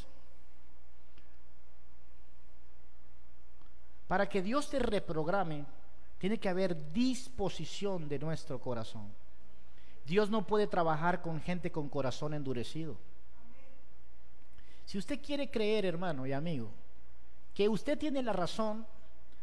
para 4.08 4.28
que 4.28 4.42
Dios 4.42 4.68
te 4.68 4.80
reprograme, 4.80 5.64
tiene 6.18 6.38
que 6.38 6.48
haber 6.48 6.92
disposición 6.92 8.08
de 8.08 8.18
nuestro 8.18 8.58
corazón. 8.58 9.21
Dios 10.07 10.30
no 10.30 10.46
puede 10.46 10.66
trabajar 10.66 11.22
con 11.22 11.40
gente 11.40 11.70
con 11.70 11.88
corazón 11.88 12.34
endurecido. 12.34 12.96
Si 14.84 14.98
usted 14.98 15.20
quiere 15.22 15.50
creer, 15.50 15.84
hermano 15.84 16.26
y 16.26 16.32
amigo, 16.32 16.70
que 17.55 17.68
usted 17.68 17.98
tiene 17.98 18.22
la 18.22 18.32
razón, 18.32 18.86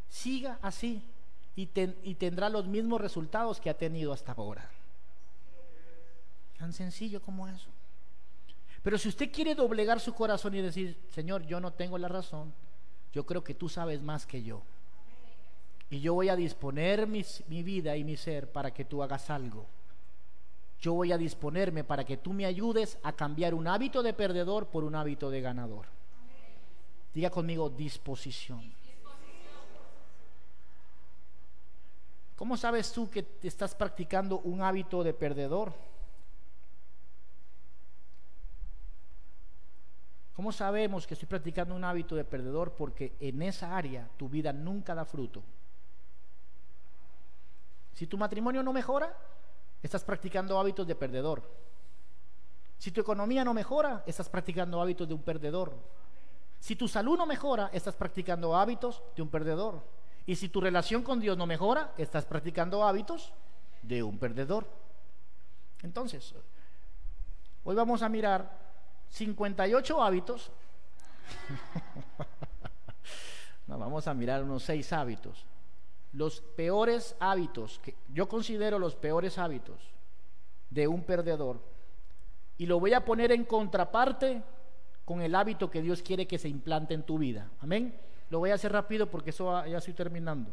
siga 0.09 0.59
así 0.61 1.03
y, 1.55 1.65
tendrá 1.65 2.49
los 2.49 2.67
mismos 2.67 3.01
resultados 3.01 3.59
que 3.59 3.69
ha 3.69 3.77
tenido 3.77 4.13
hasta 4.13 4.33
ahora. 4.33 4.69
Tan 6.57 6.73
sencillo 6.73 7.21
como 7.21 7.47
eso. 7.47 7.69
Pero 8.83 8.97
si 8.97 9.09
usted 9.09 9.31
quiere 9.31 9.55
doblegar 9.55 9.99
su 9.99 10.13
corazón 10.13 10.55
y 10.55 10.61
decir, 10.61 10.97
Señor, 11.13 11.45
yo 11.45 11.59
no 11.59 11.73
tengo 11.73 11.97
la 11.97 12.07
razón, 12.07 12.53
yo 13.13 13.25
creo 13.25 13.43
que 13.43 13.55
tú 13.55 13.69
sabes 13.69 14.01
más 14.01 14.25
que 14.25 14.43
yo. 14.43 14.61
Y 15.89 16.01
yo 16.01 16.13
voy 16.13 16.29
a 16.29 16.35
disponer 16.35 17.07
mi 17.07 17.63
vida 17.63 17.95
y 17.97 18.03
mi 18.03 18.17
ser 18.17 18.51
para 18.51 18.73
que 18.73 18.85
tú 18.85 19.01
hagas 19.01 19.29
algo 19.29 19.65
yo 20.81 20.93
voy 20.93 21.11
a 21.11 21.17
disponerme 21.17 21.83
para 21.83 22.05
que 22.05 22.17
tú 22.17 22.31
me 22.31 22.45
ayudes 22.45 22.97
a 23.03 23.11
cambiar 23.13 23.53
un 23.53 23.67
hábito 23.67 24.01
de 24.01 24.13
perdedor 24.13 24.67
por 24.67 24.83
un 24.83 24.95
hábito 24.95 25.29
de 25.29 25.41
ganador. 25.41 25.87
Diga 27.13 27.29
conmigo 27.29 27.69
disposición. 27.69 28.73
¿Cómo 32.35 32.55
sabes 32.55 32.93
tú 32.93 33.09
que 33.09 33.27
estás 33.43 33.75
practicando 33.75 34.39
un 34.39 34.61
hábito 34.61 35.03
de 35.03 35.13
perdedor? 35.13 35.73
¿Cómo 40.33 40.53
sabemos 40.53 41.05
que 41.05 41.15
estoy 41.15 41.27
practicando 41.27 41.75
un 41.75 41.83
hábito 41.83 42.15
de 42.15 42.23
perdedor? 42.23 42.71
Porque 42.71 43.17
en 43.19 43.41
esa 43.41 43.75
área 43.75 44.07
tu 44.15 44.29
vida 44.29 44.53
nunca 44.53 44.95
da 44.95 45.03
fruto. 45.03 45.43
Si 47.93 48.07
tu 48.07 48.17
matrimonio 48.17 48.63
no 48.63 48.71
mejora, 48.71 49.13
estás 49.81 50.03
practicando 50.03 50.59
hábitos 50.59 50.87
de 50.87 50.95
perdedor. 50.95 51.43
Si 52.77 52.91
tu 52.91 53.01
economía 53.01 53.43
no 53.43 53.53
mejora, 53.53 54.03
estás 54.05 54.29
practicando 54.29 54.81
hábitos 54.81 55.07
de 55.07 55.13
un 55.13 55.21
perdedor. 55.21 55.75
Si 56.59 56.75
tu 56.75 56.87
salud 56.87 57.17
no 57.17 57.25
mejora, 57.25 57.69
estás 57.73 57.95
practicando 57.95 58.55
hábitos 58.55 59.01
de 59.15 59.21
un 59.21 59.29
perdedor. 59.29 59.81
Y 60.25 60.35
si 60.35 60.49
tu 60.49 60.61
relación 60.61 61.03
con 61.03 61.19
Dios 61.19 61.37
no 61.37 61.45
mejora, 61.45 61.93
estás 61.97 62.25
practicando 62.25 62.85
hábitos 62.85 63.33
de 63.81 64.03
un 64.03 64.17
perdedor. 64.17 64.67
Entonces, 65.81 66.33
hoy 67.63 67.75
vamos 67.75 68.01
a 68.01 68.09
mirar 68.09 68.57
58 69.09 70.01
hábitos. 70.01 70.51
no, 73.67 73.77
vamos 73.77 74.07
a 74.07 74.13
mirar 74.13 74.43
unos 74.43 74.63
6 74.63 74.93
hábitos 74.93 75.48
los 76.13 76.41
peores 76.41 77.15
hábitos, 77.19 77.79
que 77.79 77.95
yo 78.13 78.27
considero 78.27 78.79
los 78.79 78.95
peores 78.95 79.37
hábitos 79.37 79.79
de 80.69 80.87
un 80.87 81.03
perdedor, 81.03 81.59
y 82.57 82.65
lo 82.65 82.79
voy 82.79 82.93
a 82.93 83.05
poner 83.05 83.31
en 83.31 83.45
contraparte 83.45 84.43
con 85.05 85.21
el 85.21 85.33
hábito 85.33 85.71
que 85.71 85.81
Dios 85.81 86.03
quiere 86.03 86.27
que 86.27 86.37
se 86.37 86.49
implante 86.49 86.93
en 86.93 87.03
tu 87.03 87.17
vida. 87.17 87.49
Amén. 87.61 87.99
Lo 88.29 88.39
voy 88.39 88.51
a 88.51 88.55
hacer 88.55 88.71
rápido 88.71 89.09
porque 89.09 89.31
eso 89.31 89.65
ya 89.65 89.77
estoy 89.77 89.93
terminando. 89.93 90.51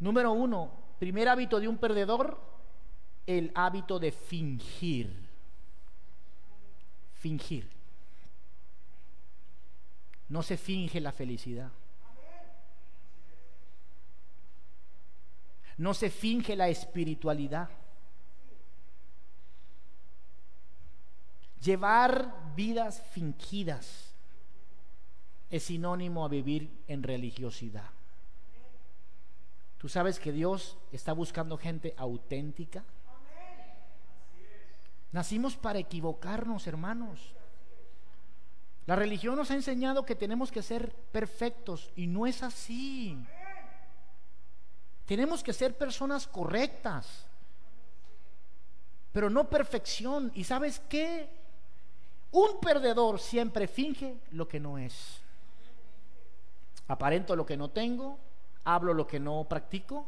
Número 0.00 0.32
uno, 0.32 0.72
primer 0.98 1.28
hábito 1.28 1.60
de 1.60 1.68
un 1.68 1.78
perdedor, 1.78 2.40
el 3.26 3.52
hábito 3.54 3.98
de 3.98 4.10
fingir. 4.10 5.14
Fingir. 7.14 7.68
No 10.28 10.42
se 10.42 10.56
finge 10.56 11.00
la 11.00 11.12
felicidad. 11.12 11.70
No 15.78 15.94
se 15.94 16.10
finge 16.10 16.56
la 16.56 16.68
espiritualidad. 16.68 17.68
Llevar 21.60 22.52
vidas 22.54 23.02
fingidas. 23.12 24.10
es 25.50 25.62
sinónimo 25.62 26.24
a 26.24 26.28
vivir 26.28 26.82
en 26.88 27.02
religiosidad. 27.02 27.90
Tú 29.78 29.88
sabes 29.88 30.18
que 30.18 30.32
Dios 30.32 30.78
está 30.90 31.12
buscando 31.12 31.58
gente 31.58 31.94
auténtica. 31.96 32.82
Nacimos 35.12 35.56
para 35.56 35.78
equivocarnos, 35.78 36.66
hermanos. 36.66 37.34
La 38.86 38.96
religión 38.96 39.36
nos 39.36 39.50
ha 39.50 39.54
enseñado 39.54 40.04
que 40.04 40.14
tenemos 40.14 40.50
que 40.50 40.62
ser 40.62 40.92
perfectos 41.12 41.92
y 41.94 42.06
no 42.06 42.26
es 42.26 42.42
así. 42.42 43.16
Tenemos 45.06 45.42
que 45.42 45.52
ser 45.52 45.76
personas 45.76 46.26
correctas, 46.26 47.26
pero 49.12 49.28
no 49.28 49.48
perfección. 49.48 50.32
¿Y 50.34 50.44
sabes 50.44 50.80
qué? 50.88 51.28
Un 52.32 52.58
perdedor 52.60 53.20
siempre 53.20 53.68
finge 53.68 54.18
lo 54.32 54.48
que 54.48 54.58
no 54.58 54.78
es. 54.78 55.20
Aparento 56.88 57.36
lo 57.36 57.46
que 57.46 57.56
no 57.56 57.70
tengo, 57.70 58.18
hablo 58.64 58.92
lo 58.92 59.06
que 59.06 59.20
no 59.20 59.44
practico. 59.44 60.06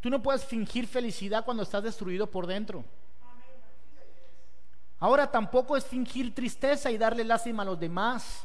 Tú 0.00 0.10
no 0.10 0.20
puedes 0.20 0.44
fingir 0.44 0.88
felicidad 0.88 1.44
cuando 1.44 1.62
estás 1.62 1.82
destruido 1.82 2.28
por 2.28 2.46
dentro. 2.46 2.84
Ahora 4.98 5.30
tampoco 5.30 5.76
es 5.76 5.84
fingir 5.84 6.34
tristeza 6.34 6.90
y 6.90 6.98
darle 6.98 7.24
lástima 7.24 7.62
a 7.62 7.66
los 7.66 7.78
demás. 7.78 8.44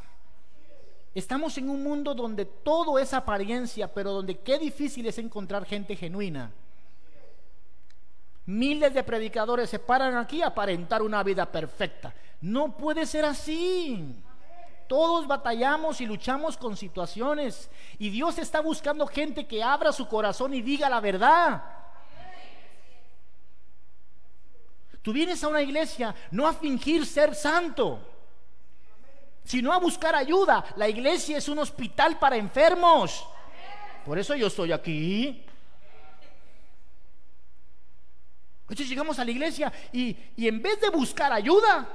Estamos 1.17 1.57
en 1.57 1.67
un 1.67 1.81
mundo 1.81 2.13
donde 2.13 2.45
todo 2.45 2.99
es 2.99 3.11
apariencia, 3.11 3.91
pero 3.91 4.11
donde 4.11 4.37
qué 4.37 4.59
difícil 4.59 5.07
es 5.07 5.17
encontrar 5.17 5.65
gente 5.65 5.95
genuina. 5.95 6.51
Miles 8.45 8.93
de 8.93 9.03
predicadores 9.03 9.67
se 9.67 9.79
paran 9.79 10.15
aquí 10.15 10.43
a 10.43 10.49
aparentar 10.49 11.01
una 11.01 11.23
vida 11.23 11.51
perfecta. 11.51 12.13
No 12.39 12.77
puede 12.77 13.07
ser 13.07 13.25
así. 13.25 14.13
Todos 14.87 15.25
batallamos 15.25 15.99
y 16.01 16.05
luchamos 16.05 16.55
con 16.55 16.77
situaciones. 16.77 17.67
Y 17.97 18.11
Dios 18.11 18.37
está 18.37 18.59
buscando 18.59 19.07
gente 19.07 19.47
que 19.47 19.63
abra 19.63 19.91
su 19.91 20.07
corazón 20.07 20.53
y 20.53 20.61
diga 20.61 20.87
la 20.87 20.99
verdad. 20.99 21.63
Tú 25.01 25.11
vienes 25.11 25.43
a 25.43 25.47
una 25.47 25.63
iglesia 25.63 26.13
no 26.29 26.47
a 26.47 26.53
fingir 26.53 27.07
ser 27.07 27.33
santo, 27.33 28.16
sino 29.47 29.71
a 29.71 29.79
buscar 29.79 30.13
ayuda. 30.13 30.65
La 30.75 30.89
iglesia 30.89 31.37
es 31.37 31.47
un 31.47 31.59
hospital 31.59 32.19
para 32.19 32.35
enfermos. 32.35 33.25
Por 34.05 34.19
eso 34.19 34.35
yo 34.35 34.47
estoy 34.47 34.73
aquí. 34.73 35.45
Entonces 38.63 38.89
llegamos 38.89 39.17
a 39.17 39.23
la 39.23 39.31
iglesia 39.31 39.71
y, 39.93 40.17
y 40.35 40.49
en 40.49 40.61
vez 40.61 40.81
de 40.81 40.89
buscar 40.89 41.31
ayuda, 41.31 41.87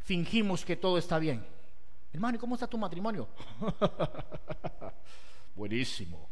fingimos 0.00 0.64
que 0.64 0.76
todo 0.76 0.96
está 0.96 1.18
bien. 1.18 1.46
Hermano, 2.10 2.36
¿y 2.36 2.38
cómo 2.38 2.54
está 2.54 2.66
tu 2.66 2.78
matrimonio? 2.78 3.28
Buenísimo. 5.54 6.26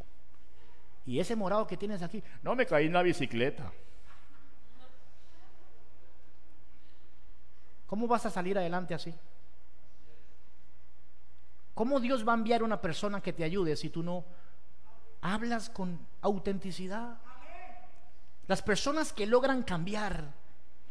¿Y 1.05 1.21
ese 1.21 1.37
morado 1.37 1.67
que 1.67 1.77
tienes 1.77 2.01
aquí? 2.01 2.23
No 2.43 2.55
me 2.55 2.65
caí 2.65 2.87
en 2.87 2.95
la 2.95 3.03
bicicleta. 3.03 3.71
¿Cómo 7.87 8.09
vas 8.09 8.25
a 8.25 8.31
salir 8.31 8.57
adelante 8.57 8.95
así? 8.95 9.15
¿Cómo 11.77 12.01
Dios 12.01 12.27
va 12.27 12.33
a 12.33 12.37
enviar 12.37 12.63
una 12.63 12.81
persona 12.81 13.21
que 13.21 13.35
te 13.35 13.45
ayude 13.45 13.77
si 13.77 13.91
tú 13.91 14.03
no 14.03 14.25
hablas 15.21 15.69
con 15.69 16.01
autenticidad? 16.23 17.19
Las 18.49 18.63
personas 18.63 19.13
que 19.13 19.27
logran 19.27 19.63
cambiar 19.63 20.33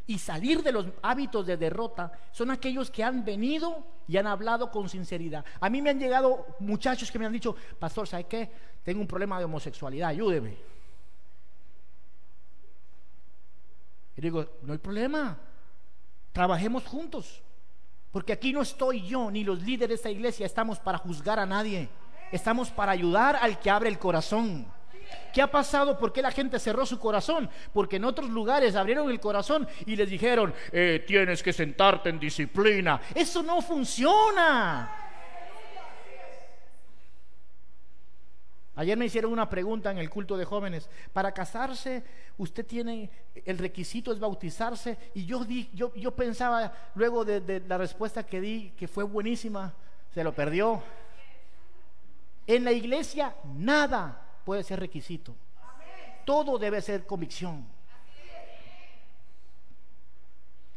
y 0.06 0.20
salir 0.20 0.62
de 0.62 0.72
los 0.72 0.86
hábitos 1.02 1.48
de 1.48 1.58
derrota 1.58 2.12
son 2.32 2.52
aquellos 2.52 2.92
que 2.92 3.04
han 3.04 3.26
venido 3.26 3.84
y 4.08 4.18
han 4.18 4.28
hablado 4.28 4.70
con 4.70 4.88
sinceridad. 4.88 5.44
A 5.60 5.72
mí 5.72 5.82
me 5.82 5.90
han 5.90 6.00
llegado 6.00 6.46
muchachos 6.60 7.10
que 7.12 7.18
me 7.18 7.26
han 7.26 7.34
dicho, 7.34 7.56
pastor, 7.80 8.08
¿sabe 8.08 8.26
qué? 8.26 8.52
Tengo 8.84 9.02
un 9.02 9.08
problema 9.08 9.40
de 9.40 9.46
homosexualidad, 9.46 10.10
ayúdeme. 10.10 10.56
Y 14.18 14.22
digo, 14.22 14.46
no 14.62 14.74
hay 14.74 14.80
problema, 14.80 15.36
Trabajemos 16.36 16.84
juntos. 16.84 17.42
Porque 18.16 18.32
aquí 18.32 18.54
no 18.54 18.62
estoy 18.62 19.06
yo 19.06 19.30
ni 19.30 19.44
los 19.44 19.62
líderes 19.62 19.90
de 19.90 19.96
esta 19.96 20.10
iglesia 20.10 20.46
estamos 20.46 20.80
para 20.80 20.98
juzgar 20.98 21.38
a 21.38 21.46
nadie. 21.46 21.90
Estamos 22.32 22.70
para 22.70 22.94
ayudar 22.94 23.36
al 23.36 23.60
que 23.60 23.70
abre 23.70 23.90
el 23.90 24.00
corazón. 24.00 24.66
¿Qué 25.34 25.42
ha 25.42 25.52
pasado? 25.52 26.00
¿Por 26.00 26.14
qué 26.14 26.22
la 26.22 26.32
gente 26.32 26.58
cerró 26.58 26.86
su 26.86 26.98
corazón? 26.98 27.50
Porque 27.74 27.98
en 27.98 28.06
otros 28.06 28.30
lugares 28.30 28.78
abrieron 28.78 29.12
el 29.12 29.20
corazón 29.20 29.68
y 29.86 29.98
les 29.98 30.10
dijeron, 30.10 30.54
eh, 30.72 31.04
tienes 31.06 31.44
que 31.44 31.52
sentarte 31.52 32.08
en 32.08 32.18
disciplina. 32.18 33.02
Eso 33.14 33.44
no 33.44 33.62
funciona. 33.62 35.05
Ayer 38.78 38.98
me 38.98 39.06
hicieron 39.06 39.32
una 39.32 39.50
pregunta 39.50 39.90
en 39.90 39.98
el 39.98 40.10
culto 40.10 40.36
de 40.36 40.44
jóvenes. 40.44 40.90
Para 41.14 41.32
casarse, 41.32 42.04
usted 42.38 42.66
tiene, 42.66 43.10
el 43.46 43.58
requisito 43.58 44.12
es 44.12 44.20
bautizarse. 44.20 44.98
Y 45.14 45.26
yo, 45.26 45.46
di, 45.46 45.70
yo, 45.74 45.94
yo 45.96 46.12
pensaba, 46.12 46.74
luego 46.96 47.24
de, 47.24 47.62
la 47.68 47.78
respuesta 47.78 48.26
que 48.26 48.42
di, 48.42 48.74
que 48.78 48.90
fue 48.90 49.06
buenísima, 49.06 49.74
se 50.14 50.24
lo 50.24 50.36
perdió. 50.36 50.84
En 52.48 52.66
la 52.66 52.74
iglesia 52.74 53.36
nada 53.56 54.22
puede 54.44 54.64
ser 54.64 54.82
requisito. 54.82 55.36
Todo 56.26 56.58
debe 56.58 56.82
ser 56.82 57.06
convicción. 57.06 57.66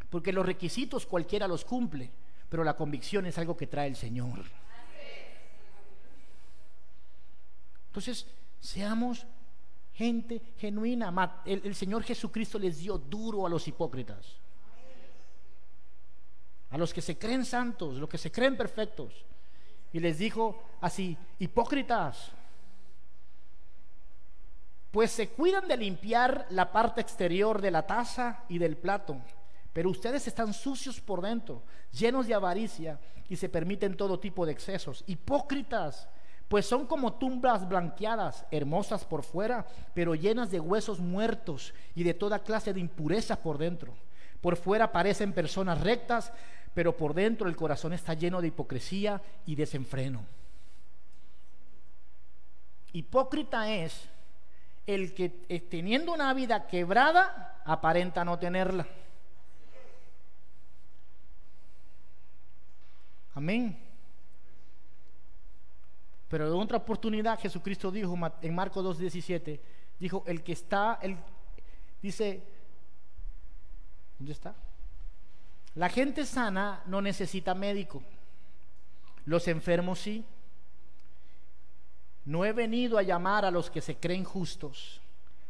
Porque 0.09 0.33
los 0.33 0.47
requisitos 0.47 1.05
cualquiera 1.05 1.49
los 1.49 1.65
cumple, 1.65 2.11
pero 2.49 2.63
la 2.63 2.77
convicción 2.77 3.27
es 3.27 3.37
algo 3.39 3.57
que 3.57 3.67
trae 3.67 3.89
el 3.89 3.97
Señor. 3.97 4.45
Entonces, 7.89 8.27
seamos 8.61 9.27
gente 9.93 10.41
genuina. 10.57 11.43
El, 11.45 11.75
Señor 11.75 12.05
Jesucristo 12.05 12.59
les 12.59 12.79
dio 12.79 12.99
duro 12.99 13.47
a 13.47 13.51
los 13.51 13.67
hipócritas. 13.67 14.37
A 16.71 16.79
los 16.79 16.95
que 16.95 17.03
se 17.03 17.19
creen 17.19 17.45
santos, 17.45 17.97
los 17.97 18.09
que 18.09 18.19
se 18.19 18.31
creen 18.31 18.57
perfectos. 18.57 19.25
Y 19.93 20.01
les 20.01 20.19
dijo 20.19 20.63
así, 20.81 21.17
hipócritas, 21.39 22.31
pues 24.91 25.11
se 25.11 25.31
cuidan 25.31 25.67
de 25.67 25.77
limpiar 25.77 26.47
la 26.51 26.71
parte 26.71 27.01
exterior 27.01 27.61
de 27.61 27.71
la 27.71 27.87
taza 27.87 28.45
y 28.49 28.59
del 28.59 28.77
plato, 28.77 29.17
pero 29.73 29.91
ustedes 29.91 30.27
están 30.27 30.53
sucios 30.53 31.01
por 31.01 31.23
dentro, 31.23 31.63
llenos 31.93 32.27
de 32.27 32.35
avaricia 32.35 33.01
y 33.29 33.37
se 33.37 33.49
permiten 33.49 33.97
todo 33.97 34.19
tipo 34.19 34.47
de 34.47 34.53
excesos. 34.53 35.05
Hipócritas, 35.07 36.09
pues 36.49 36.65
son 36.67 36.87
como 36.87 37.15
tumbas 37.15 37.69
blanqueadas, 37.69 38.47
hermosas 38.51 39.05
por 39.05 39.23
fuera, 39.23 39.67
pero 39.95 40.15
llenas 40.15 40.51
de 40.51 40.61
huesos 40.61 40.99
muertos 40.99 41.75
y 41.95 42.03
de 42.03 42.15
toda 42.15 42.39
clase 42.39 42.73
de 42.73 42.81
impureza 42.81 43.37
por 43.43 43.59
dentro. 43.59 43.95
Por 44.41 44.57
fuera 44.57 44.91
parecen 44.91 45.35
personas 45.35 45.81
rectas, 45.81 46.33
pero 46.73 46.97
por 46.97 47.13
dentro 47.13 47.49
el 47.49 47.57
corazón 47.57 47.93
está 47.93 48.15
lleno 48.15 48.41
de 48.41 48.49
hipocresía 48.49 49.21
y 49.45 49.57
desenfreno. 49.57 50.25
Hipócrita 52.93 53.71
es 53.71 54.09
el 54.87 55.13
que 55.13 55.45
eh, 55.51 55.61
teniendo 55.61 56.15
una 56.15 56.33
vida 56.33 56.67
quebrada 56.67 57.61
aparenta 57.67 58.25
no 58.25 58.39
tenerla. 58.39 58.87
Amén. 63.35 63.88
Pero 66.29 66.47
en 66.47 66.53
otra 66.61 66.79
oportunidad 66.79 67.41
Jesucristo 67.41 67.91
dijo 67.91 68.17
en 68.43 68.55
Marcos 68.55 69.01
2.17, 69.01 69.61
dijo, 69.99 70.23
el 70.27 70.43
que 70.43 70.53
está, 70.53 70.99
el, 71.01 71.17
dice, 72.03 72.43
¿dónde 74.19 74.33
está? 74.33 74.55
La 75.75 75.89
gente 75.89 76.27
sana 76.27 76.83
no 76.87 77.01
necesita 77.01 77.55
médico, 77.55 78.03
los 79.25 79.49
enfermos 79.49 80.01
sí. 80.01 80.25
No 82.25 82.45
he 82.45 82.53
venido 82.53 82.99
a 82.99 83.03
llamar 83.03 83.47
a 83.47 83.51
los 83.51 83.71
que 83.71 83.81
se 83.81 83.97
creen 83.97 84.25
justos, 84.25 85.01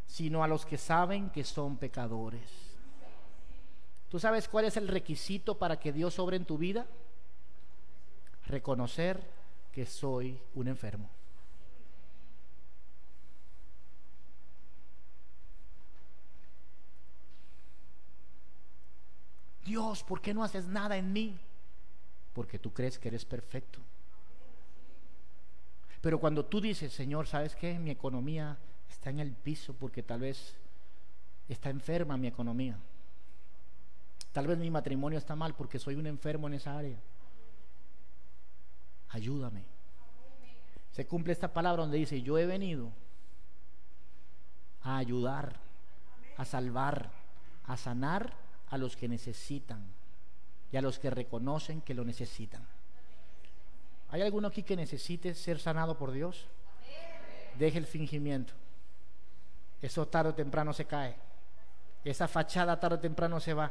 sino 0.07 0.45
a 0.45 0.49
los 0.49 0.64
que 0.64 0.79
saben 0.79 1.31
que 1.31 1.43
son 1.43 1.76
pecadores. 1.76 2.49
¿Tú 4.09 4.20
sabes 4.20 4.49
cuál 4.49 4.66
es 4.66 4.76
el 4.76 4.87
requisito 4.87 5.59
para 5.59 5.81
que 5.81 5.93
Dios 5.93 6.14
sobre 6.14 6.37
en 6.37 6.45
tu 6.45 6.57
vida? 6.57 6.87
Reconocer 8.47 9.38
que 9.79 9.87
soy 9.87 10.37
un 10.57 10.66
enfermo. 10.66 11.09
Dios, 19.64 20.03
¿por 20.03 20.20
qué 20.20 20.35
no 20.35 20.43
haces 20.43 20.66
nada 20.66 20.97
en 20.97 21.12
mí? 21.12 21.39
Porque 22.33 22.59
tú 22.59 22.72
crees 22.72 22.99
que 22.99 23.07
eres 23.07 23.24
perfecto. 23.24 23.79
Pero 26.01 26.18
cuando 26.18 26.45
tú 26.45 26.61
dices, 26.61 26.93
Señor, 26.93 27.29
¿sabes 27.29 27.55
qué? 27.55 27.79
Mi 27.79 27.93
economía 27.93 28.59
está 28.91 29.11
en 29.11 29.20
el 29.20 29.31
piso 29.31 29.74
porque 29.74 30.03
tal 30.03 30.22
vez 30.22 30.57
está 31.49 31.70
enferma 31.70 32.16
mi 32.16 32.26
economía. 32.26 32.76
Tal 34.33 34.49
vez 34.49 34.59
mi 34.59 34.70
matrimonio 34.70 35.20
está 35.20 35.37
mal 35.37 35.55
porque 35.55 35.79
soy 35.79 35.95
un 35.95 36.09
enfermo 36.09 36.49
en 36.49 36.55
esa 36.55 36.76
área. 36.76 36.99
Ayúdame. 39.11 39.64
Se 40.92 41.06
cumple 41.06 41.32
esta 41.32 41.52
palabra 41.52 41.82
donde 41.82 41.98
dice, 41.98 42.22
yo 42.22 42.38
he 42.38 42.46
venido 42.46 42.90
a 44.82 44.96
ayudar, 44.96 45.56
a 46.36 46.44
salvar, 46.44 47.11
a 47.66 47.76
sanar 47.76 48.32
a 48.68 48.78
los 48.78 48.96
que 48.96 49.09
necesitan 49.09 49.84
y 50.72 50.76
a 50.76 50.82
los 50.82 50.98
que 50.98 51.11
reconocen 51.11 51.80
que 51.80 51.94
lo 51.94 52.04
necesitan. 52.04 52.66
¿Hay 54.11 54.22
alguno 54.22 54.48
aquí 54.48 54.62
que 54.62 54.76
necesite 54.76 55.34
ser 55.34 55.59
sanado 55.59 55.96
por 55.96 56.12
Dios? 56.12 56.46
Deje 57.59 57.78
el 57.78 57.86
fingimiento. 57.86 58.54
Eso 59.82 60.06
tarde 60.09 60.30
o 60.30 60.34
temprano 60.34 60.72
se 60.72 60.86
cae. 60.86 61.16
Esa 62.04 62.26
fachada 62.26 62.80
tarde 62.80 62.96
o 62.96 63.00
temprano 63.00 63.38
se 63.40 63.54
va. 63.54 63.70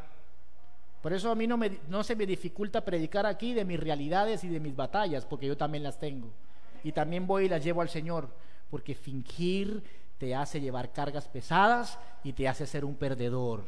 Por 1.02 1.14
eso 1.14 1.32
a 1.32 1.36
mí 1.36 1.48
no, 1.48 1.58
me, 1.58 1.80
no 1.88 2.04
se 2.04 2.16
me 2.16 2.26
dificulta 2.26 2.84
predicar 2.84 3.26
aquí 3.26 3.54
de 3.54 3.66
mis 3.66 3.80
realidades 3.80 4.43
y 4.43 4.50
de 4.50 4.60
mis 4.60 4.76
batallas, 4.76 5.26
porque 5.26 5.48
yo 5.48 5.56
también 5.56 5.84
las 5.84 6.00
tengo. 6.00 6.30
Y 6.84 6.91
también 6.91 7.28
voy 7.28 7.45
y 7.45 7.50
las 7.50 7.64
llevo 7.64 7.82
al 7.82 7.89
Señor, 7.89 8.30
porque 8.70 8.95
fingir 8.95 9.84
te 10.18 10.34
hace 10.36 10.60
llevar 10.60 10.91
cargas 10.91 11.28
pesadas 11.28 12.00
y 12.24 12.34
te 12.34 12.48
hace 12.48 12.66
ser 12.66 12.84
un 12.84 12.95
perdedor. 12.95 13.64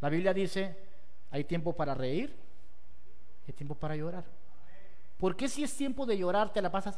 La 0.00 0.08
Biblia 0.08 0.32
dice, 0.32 0.76
hay 1.30 1.44
tiempo 1.44 1.72
para 1.72 1.94
reír, 1.94 2.34
hay 3.46 3.54
tiempo 3.54 3.74
para 3.74 3.96
llorar. 3.96 4.24
¿Por 5.18 5.36
qué 5.36 5.48
si 5.48 5.64
es 5.64 5.76
tiempo 5.76 6.06
de 6.06 6.16
llorar 6.16 6.52
te 6.52 6.62
la 6.62 6.70
pasas? 6.70 6.96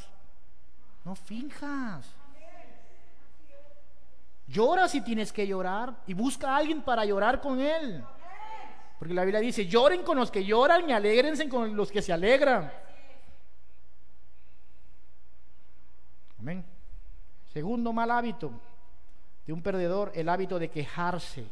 No 1.05 1.15
finjas. 1.15 2.20
Llora 4.51 4.89
si 4.89 5.01
tienes 5.01 5.33
que 5.33 5.47
llorar 5.47 6.03
y 6.09 6.15
busca 6.15 6.51
a 6.51 6.57
alguien 6.57 6.83
para 6.83 7.05
llorar 7.05 7.41
con 7.41 7.61
él. 7.61 8.05
Porque 8.99 9.15
la 9.15 9.25
Biblia 9.25 9.41
dice, 9.41 9.67
lloren 9.67 10.03
con 10.03 10.17
los 10.17 10.31
que 10.31 10.45
lloran 10.45 10.91
y 10.91 10.93
alegrense 10.93 11.49
con 11.49 11.77
los 11.77 11.93
que 11.93 12.03
se 12.03 12.13
alegran. 12.13 12.71
Amén. 16.41 16.65
Segundo 17.53 17.93
mal 17.93 18.11
hábito 18.11 18.51
de 19.47 19.53
un 19.53 19.63
perdedor, 19.63 20.11
el 20.17 20.29
hábito 20.29 20.59
de 20.59 20.69
quejarse. 20.69 21.47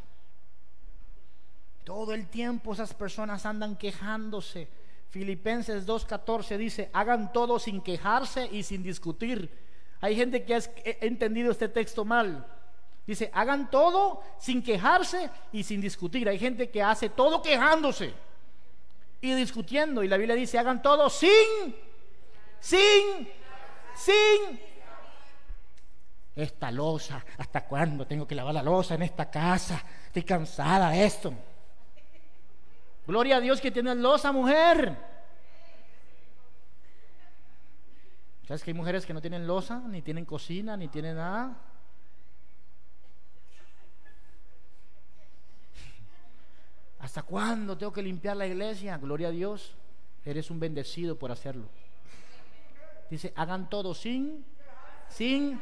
Todo 1.84 2.12
el 2.12 2.26
tiempo 2.26 2.72
esas 2.72 2.94
personas 2.94 3.46
andan 3.46 3.76
quejándose. 3.76 4.68
Filipenses 5.10 5.86
2.14 5.86 6.56
dice, 6.56 6.90
hagan 6.92 7.32
todo 7.32 7.60
sin 7.60 7.80
quejarse 7.80 8.46
y 8.50 8.64
sin 8.64 8.82
discutir. 8.82 9.50
Hay 10.00 10.16
gente 10.16 10.44
que 10.44 10.56
ha 10.56 10.60
entendido 11.00 11.52
este 11.52 11.68
texto 11.68 12.04
mal. 12.04 12.57
Dice, 13.08 13.30
hagan 13.32 13.70
todo 13.70 14.22
sin 14.38 14.62
quejarse 14.62 15.30
y 15.50 15.62
sin 15.62 15.80
discutir. 15.80 16.28
Hay 16.28 16.38
gente 16.38 16.68
que 16.68 16.82
hace 16.82 17.08
todo 17.08 17.40
quejándose 17.40 18.12
y 19.22 19.32
discutiendo. 19.32 20.04
Y 20.04 20.08
la 20.08 20.18
Biblia 20.18 20.36
dice, 20.36 20.58
hagan 20.58 20.82
todo 20.82 21.08
sin, 21.08 21.74
sin, 22.60 23.26
sin 23.96 24.60
esta 26.36 26.70
losa, 26.70 27.24
¿hasta 27.38 27.64
cuándo 27.64 28.06
tengo 28.06 28.26
que 28.26 28.34
lavar 28.34 28.52
la 28.52 28.62
losa 28.62 28.96
en 28.96 29.00
esta 29.00 29.30
casa? 29.30 29.82
Estoy 30.04 30.24
cansada 30.24 30.90
de 30.90 31.06
esto. 31.06 31.32
Gloria 33.06 33.38
a 33.38 33.40
Dios 33.40 33.58
que 33.58 33.70
tiene 33.70 33.94
losa, 33.94 34.32
mujer. 34.32 34.94
¿Sabes 38.46 38.62
que 38.62 38.70
hay 38.70 38.74
mujeres 38.74 39.06
que 39.06 39.14
no 39.14 39.22
tienen 39.22 39.46
losa, 39.46 39.80
ni 39.86 40.02
tienen 40.02 40.26
cocina, 40.26 40.76
ni 40.76 40.88
tienen 40.88 41.16
nada? 41.16 41.56
¿Hasta 46.98 47.22
cuándo 47.22 47.78
tengo 47.78 47.92
que 47.92 48.02
limpiar 48.02 48.36
la 48.36 48.46
iglesia? 48.46 48.98
Gloria 48.98 49.28
a 49.28 49.30
Dios. 49.30 49.74
Eres 50.24 50.50
un 50.50 50.58
bendecido 50.58 51.16
por 51.16 51.30
hacerlo. 51.30 51.68
Dice, 53.08 53.32
hagan 53.36 53.70
todo 53.70 53.94
sin, 53.94 54.44
sin 55.08 55.60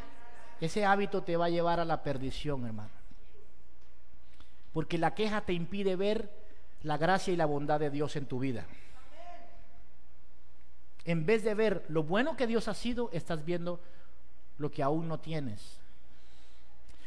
ese 0.60 0.84
hábito 0.84 1.22
te 1.22 1.36
va 1.36 1.46
a 1.46 1.50
llevar 1.50 1.80
a 1.80 1.84
la 1.84 2.02
perdición, 2.02 2.66
hermano. 2.66 2.90
Porque 4.72 4.98
la 4.98 5.14
queja 5.14 5.42
te 5.42 5.52
impide 5.52 5.96
ver 5.96 6.30
la 6.82 6.96
gracia 6.96 7.32
y 7.32 7.36
la 7.36 7.46
bondad 7.46 7.80
de 7.80 7.90
Dios 7.90 8.16
en 8.16 8.26
tu 8.26 8.38
vida. 8.38 8.66
En 11.04 11.24
vez 11.24 11.44
de 11.44 11.54
ver 11.54 11.84
lo 11.88 12.02
bueno 12.02 12.36
que 12.36 12.46
Dios 12.46 12.68
ha 12.68 12.74
sido, 12.74 13.10
estás 13.12 13.44
viendo 13.44 13.80
lo 14.58 14.70
que 14.70 14.82
aún 14.82 15.06
no 15.06 15.20
tienes. 15.20 15.78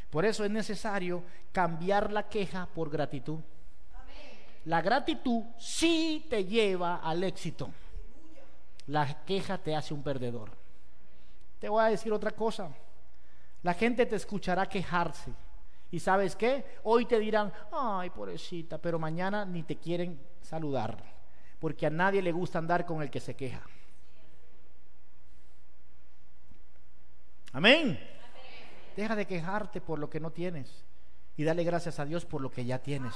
Por 0.10 0.26
eso 0.26 0.46
es 0.46 0.52
necesario 0.52 1.24
cambiar 1.52 2.12
la 2.12 2.30
queja 2.30 2.68
por 2.74 2.90
gratitud. 2.90 3.40
La 4.66 4.82
gratitud 4.82 5.44
sí 5.58 6.26
te 6.30 6.46
lleva 6.46 6.98
al 6.98 7.24
éxito. 7.24 7.70
La 8.88 9.24
queja 9.24 9.58
te 9.58 9.76
hace 9.76 9.94
un 9.94 10.04
perdedor. 10.04 10.52
Te 11.60 11.70
voy 11.70 11.84
a 11.84 11.90
decir 11.90 12.12
otra 12.12 12.32
cosa. 12.32 12.70
La 13.64 13.74
gente 13.74 14.06
te 14.06 14.16
escuchará 14.16 14.68
quejarse. 14.68 15.32
¿Y 15.92 16.00
sabes 16.00 16.36
qué? 16.36 16.80
Hoy 16.84 17.06
te 17.06 17.20
dirán, 17.20 17.52
ay, 17.72 18.10
pobrecita, 18.12 18.78
pero 18.78 19.00
mañana 19.00 19.44
ni 19.46 19.64
te 19.64 19.78
quieren 19.78 20.20
saludar, 20.42 20.98
porque 21.60 21.88
a 21.88 21.90
nadie 21.90 22.22
le 22.22 22.32
gusta 22.32 22.60
andar 22.60 22.86
con 22.86 23.02
el 23.02 23.10
que 23.10 23.20
se 23.20 23.36
queja. 23.36 23.62
Amén. 27.54 28.00
Deja 28.96 29.16
de 29.16 29.26
quejarte 29.26 29.82
por 29.82 29.98
lo 29.98 30.10
que 30.10 30.20
no 30.20 30.32
tienes 30.32 30.86
y 31.38 31.44
dale 31.44 31.64
gracias 31.64 32.00
a 32.00 32.06
Dios 32.06 32.26
por 32.26 32.42
lo 32.42 32.52
que 32.52 32.66
ya 32.66 32.80
tienes. 32.80 33.14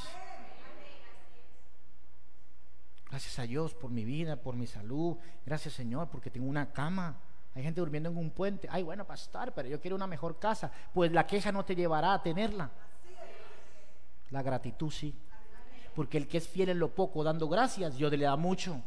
Gracias 3.14 3.38
a 3.38 3.44
Dios 3.44 3.76
por 3.76 3.92
mi 3.92 4.04
vida, 4.04 4.38
por 4.38 4.56
mi 4.56 4.66
salud. 4.66 5.18
Gracias 5.46 5.76
Señor 5.76 6.10
porque 6.10 6.32
tengo 6.32 6.48
una 6.48 6.74
cama 6.74 7.16
hay 7.56 7.62
gente 7.62 7.80
durmiendo 7.80 8.10
en 8.10 8.18
un 8.18 8.32
puente. 8.32 8.68
Ay, 8.72 8.82
bueno, 8.82 9.06
pastor, 9.06 9.52
pero 9.54 9.70
yo 9.70 9.80
quiero 9.80 9.96
una 9.96 10.08
mejor 10.08 10.40
casa. 10.40 10.72
Pues 10.92 11.12
la 11.12 11.28
queja 11.28 11.52
no 11.52 11.64
te 11.64 11.76
llevará 11.76 12.14
a 12.14 12.24
tenerla. 12.24 12.72
La 14.32 14.42
gratitud 14.42 14.90
sí. 14.90 15.16
Porque 15.96 16.18
el 16.18 16.28
que 16.28 16.40
es 16.40 16.48
fiel 16.48 16.70
en 16.70 16.80
lo 16.80 16.90
poco, 16.90 17.24
dando 17.24 17.48
gracias, 17.48 17.96
Dios 17.96 18.12
le 18.12 18.26
da 18.26 18.36
mucho. 18.36 18.82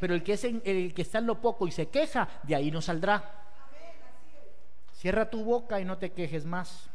Pero 0.00 0.14
el 0.14 0.24
que, 0.24 0.32
es 0.32 0.42
el 0.42 0.92
que 0.92 1.02
está 1.02 1.18
en 1.18 1.26
lo 1.26 1.40
poco 1.40 1.68
y 1.68 1.70
se 1.70 1.86
queja, 1.88 2.28
de 2.42 2.56
ahí 2.56 2.72
no 2.72 2.82
saldrá. 2.82 3.44
Cierra 4.94 5.30
tu 5.30 5.44
boca 5.44 5.80
y 5.80 5.84
no 5.84 5.98
te 5.98 6.10
quejes 6.10 6.44
más. 6.44 6.90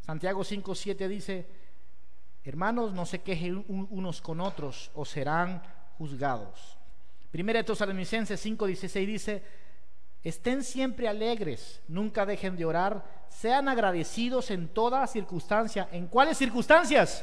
Santiago 0.00 0.42
5.7 0.42 1.06
dice, 1.06 1.46
hermanos, 2.42 2.92
no 2.92 3.06
se 3.06 3.22
quejen 3.22 3.64
unos 3.68 4.20
con 4.20 4.40
otros 4.40 4.90
o 4.94 5.04
serán 5.04 5.62
juzgados. 5.98 6.76
Primera 7.30 7.58
de 7.58 7.64
Tesalonicenses 7.64 8.44
5.16 8.44 9.06
dice, 9.06 9.42
Estén 10.22 10.64
siempre 10.64 11.06
alegres, 11.06 11.82
nunca 11.86 12.24
dejen 12.24 12.56
de 12.56 12.64
orar, 12.64 13.04
sean 13.28 13.68
agradecidos 13.68 14.50
en 14.50 14.68
toda 14.68 15.06
circunstancia. 15.06 15.88
¿En 15.92 16.06
cuáles 16.06 16.38
circunstancias? 16.38 17.22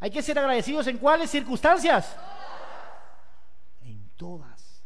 Hay 0.00 0.10
que 0.10 0.20
ser 0.20 0.38
agradecidos 0.38 0.86
en 0.86 0.98
cuáles 0.98 1.30
circunstancias? 1.30 2.14
En 3.82 4.10
todas 4.16 4.82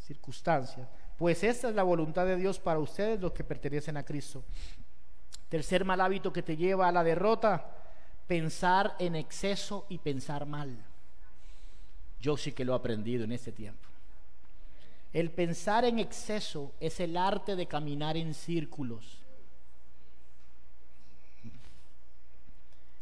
circunstancias. 0.00 0.88
Pues 1.16 1.44
esta 1.44 1.68
es 1.68 1.74
la 1.74 1.84
voluntad 1.84 2.26
de 2.26 2.36
Dios 2.36 2.58
para 2.58 2.80
ustedes 2.80 3.20
los 3.20 3.32
que 3.32 3.44
pertenecen 3.44 3.96
a 3.96 4.02
Cristo. 4.02 4.42
Tercer 5.48 5.84
mal 5.84 6.00
hábito 6.00 6.32
que 6.32 6.42
te 6.42 6.56
lleva 6.56 6.88
a 6.88 6.92
la 6.92 7.04
derrota, 7.04 7.64
pensar 8.26 8.96
en 8.98 9.14
exceso 9.14 9.86
y 9.88 9.98
pensar 9.98 10.46
mal. 10.46 10.76
Yo 12.26 12.36
sí 12.36 12.50
que 12.50 12.64
lo 12.64 12.72
he 12.72 12.76
aprendido 12.76 13.22
en 13.22 13.30
este 13.30 13.52
tiempo. 13.52 13.88
El 15.12 15.30
pensar 15.30 15.84
en 15.84 16.00
exceso 16.00 16.72
es 16.80 16.98
el 16.98 17.16
arte 17.16 17.54
de 17.54 17.66
caminar 17.66 18.16
en 18.16 18.34
círculos, 18.34 19.18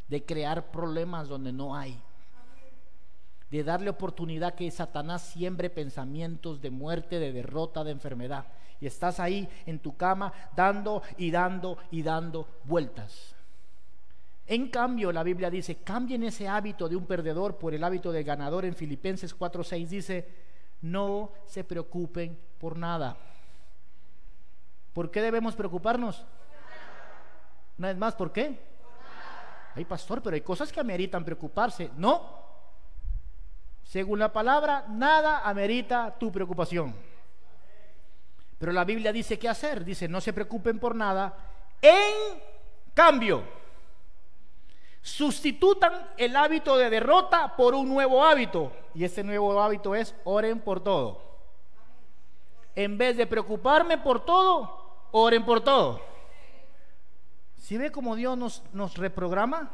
de 0.07 0.23
crear 0.23 0.69
problemas 0.69 1.27
donde 1.27 1.51
no 1.51 1.75
hay, 1.75 1.99
de 3.49 3.63
darle 3.63 3.89
oportunidad 3.89 4.53
que 4.53 4.69
Satanás 4.69 5.23
siembre 5.23 5.71
pensamientos 5.71 6.61
de 6.61 6.69
muerte, 6.69 7.17
de 7.17 7.33
derrota, 7.33 7.83
de 7.83 7.93
enfermedad. 7.93 8.45
Y 8.79 8.85
estás 8.85 9.19
ahí 9.19 9.49
en 9.65 9.79
tu 9.79 9.97
cama 9.97 10.33
dando 10.55 11.01
y 11.17 11.31
dando 11.31 11.79
y 11.89 12.03
dando 12.03 12.47
vueltas. 12.65 13.34
En 14.47 14.69
cambio, 14.69 15.11
la 15.11 15.23
Biblia 15.23 15.49
dice, 15.49 15.77
cambien 15.77 16.23
ese 16.23 16.47
hábito 16.47 16.87
de 16.87 16.95
un 16.95 17.07
perdedor 17.07 17.57
por 17.57 17.73
el 17.73 17.83
hábito 17.83 18.11
de 18.11 18.23
ganador. 18.23 18.65
En 18.65 18.75
Filipenses 18.75 19.37
4:6 19.37 19.87
dice, 19.87 20.27
no 20.81 21.31
se 21.45 21.63
preocupen 21.63 22.37
por 22.59 22.77
nada. 22.77 23.17
¿Por 24.93 25.09
qué 25.09 25.21
debemos 25.21 25.55
preocuparnos? 25.55 26.25
Una 27.77 27.89
vez 27.89 27.97
más, 27.97 28.15
¿por 28.15 28.31
qué? 28.31 28.57
Ay, 29.75 29.83
pastor, 29.83 30.21
pero 30.21 30.35
hay 30.35 30.41
cosas 30.41 30.71
que 30.71 30.79
ameritan 30.79 31.25
preocuparse. 31.25 31.91
No. 31.97 32.45
Según 33.83 34.19
la 34.19 34.31
palabra, 34.31 34.85
nada 34.89 35.39
amerita 35.39 36.15
tu 36.17 36.31
preocupación. 36.31 36.95
Pero 38.57 38.71
la 38.71 38.85
Biblia 38.85 39.11
dice 39.11 39.37
qué 39.37 39.49
hacer. 39.49 39.83
Dice, 39.83 40.07
no 40.07 40.21
se 40.21 40.31
preocupen 40.31 40.79
por 40.79 40.95
nada. 40.95 41.35
En 41.81 42.39
cambio, 42.93 43.43
Sustitutan 45.05 45.93
el 46.17 46.35
hábito 46.35 46.75
de 46.77 46.89
derrota 46.89 47.55
por 47.55 47.75
un 47.75 47.87
nuevo 47.87 48.25
hábito. 48.25 48.71
Y 48.95 49.03
ese 49.03 49.23
nuevo 49.23 49.61
hábito 49.61 49.93
es 49.93 50.15
oren 50.23 50.59
por 50.59 50.83
todo. 50.83 51.21
En 52.75 52.97
vez 52.97 53.15
de 53.15 53.27
preocuparme 53.27 53.99
por 53.99 54.25
todo, 54.25 55.07
oren 55.11 55.45
por 55.45 55.61
todo. 55.61 56.01
¿Si 57.59 57.77
ve 57.77 57.91
cómo 57.91 58.15
Dios 58.15 58.63
nos, 58.73 58.97
reprograma? 58.97 59.71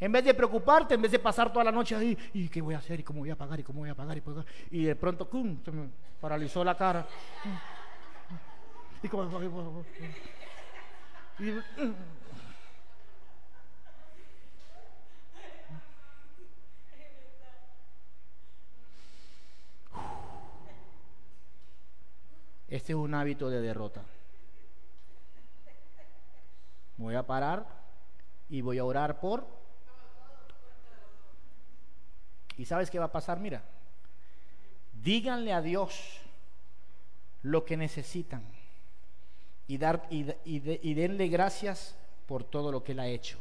En 0.00 0.10
vez 0.10 0.24
de 0.24 0.34
preocuparte, 0.34 0.94
en 0.94 1.02
vez 1.02 1.12
de 1.12 1.20
pasar 1.20 1.52
toda 1.52 1.64
la 1.64 1.70
noche 1.70 1.94
ahí, 1.94 2.18
¿y 2.34 2.48
qué 2.48 2.60
voy 2.60 2.74
a 2.74 2.78
hacer? 2.78 2.98
¿Y 2.98 3.04
cómo 3.04 3.20
voy 3.20 3.30
a 3.30 3.36
pagar? 3.36 3.60
¿Y 3.60 3.62
cómo 3.62 3.78
voy 3.78 3.90
a 3.90 3.94
pagar? 3.94 4.20
Y, 4.72 4.82
de 4.82 4.96
pronto, 4.96 5.30
¡cum! 5.30 5.62
se 5.64 5.70
me 5.70 5.88
paralizó 6.20 6.64
la 6.64 6.76
cara. 6.76 7.06
¿Y 9.04 9.08
cómo? 9.08 9.84
Y, 11.38 11.60
Este 22.68 22.92
es 22.92 22.98
un 22.98 23.14
hábito 23.14 23.48
de 23.48 23.60
derrota. 23.60 24.02
Voy 26.96 27.14
a 27.14 27.26
parar 27.26 27.66
y 28.48 28.60
voy 28.60 28.78
a 28.78 28.84
orar 28.84 29.20
por... 29.20 29.46
¿Y 32.56 32.64
sabes 32.64 32.90
qué 32.90 32.98
va 32.98 33.04
a 33.06 33.12
pasar? 33.12 33.38
Mira, 33.38 33.62
díganle 35.02 35.52
a 35.52 35.60
Dios 35.60 36.20
lo 37.42 37.64
que 37.64 37.76
necesitan 37.76 38.42
y, 39.68 39.76
dar, 39.76 40.06
y, 40.10 40.26
y 40.44 40.94
denle 40.94 41.28
gracias 41.28 41.96
por 42.26 42.44
todo 42.44 42.72
lo 42.72 42.82
que 42.82 42.92
Él 42.92 43.00
ha 43.00 43.06
hecho. 43.06 43.38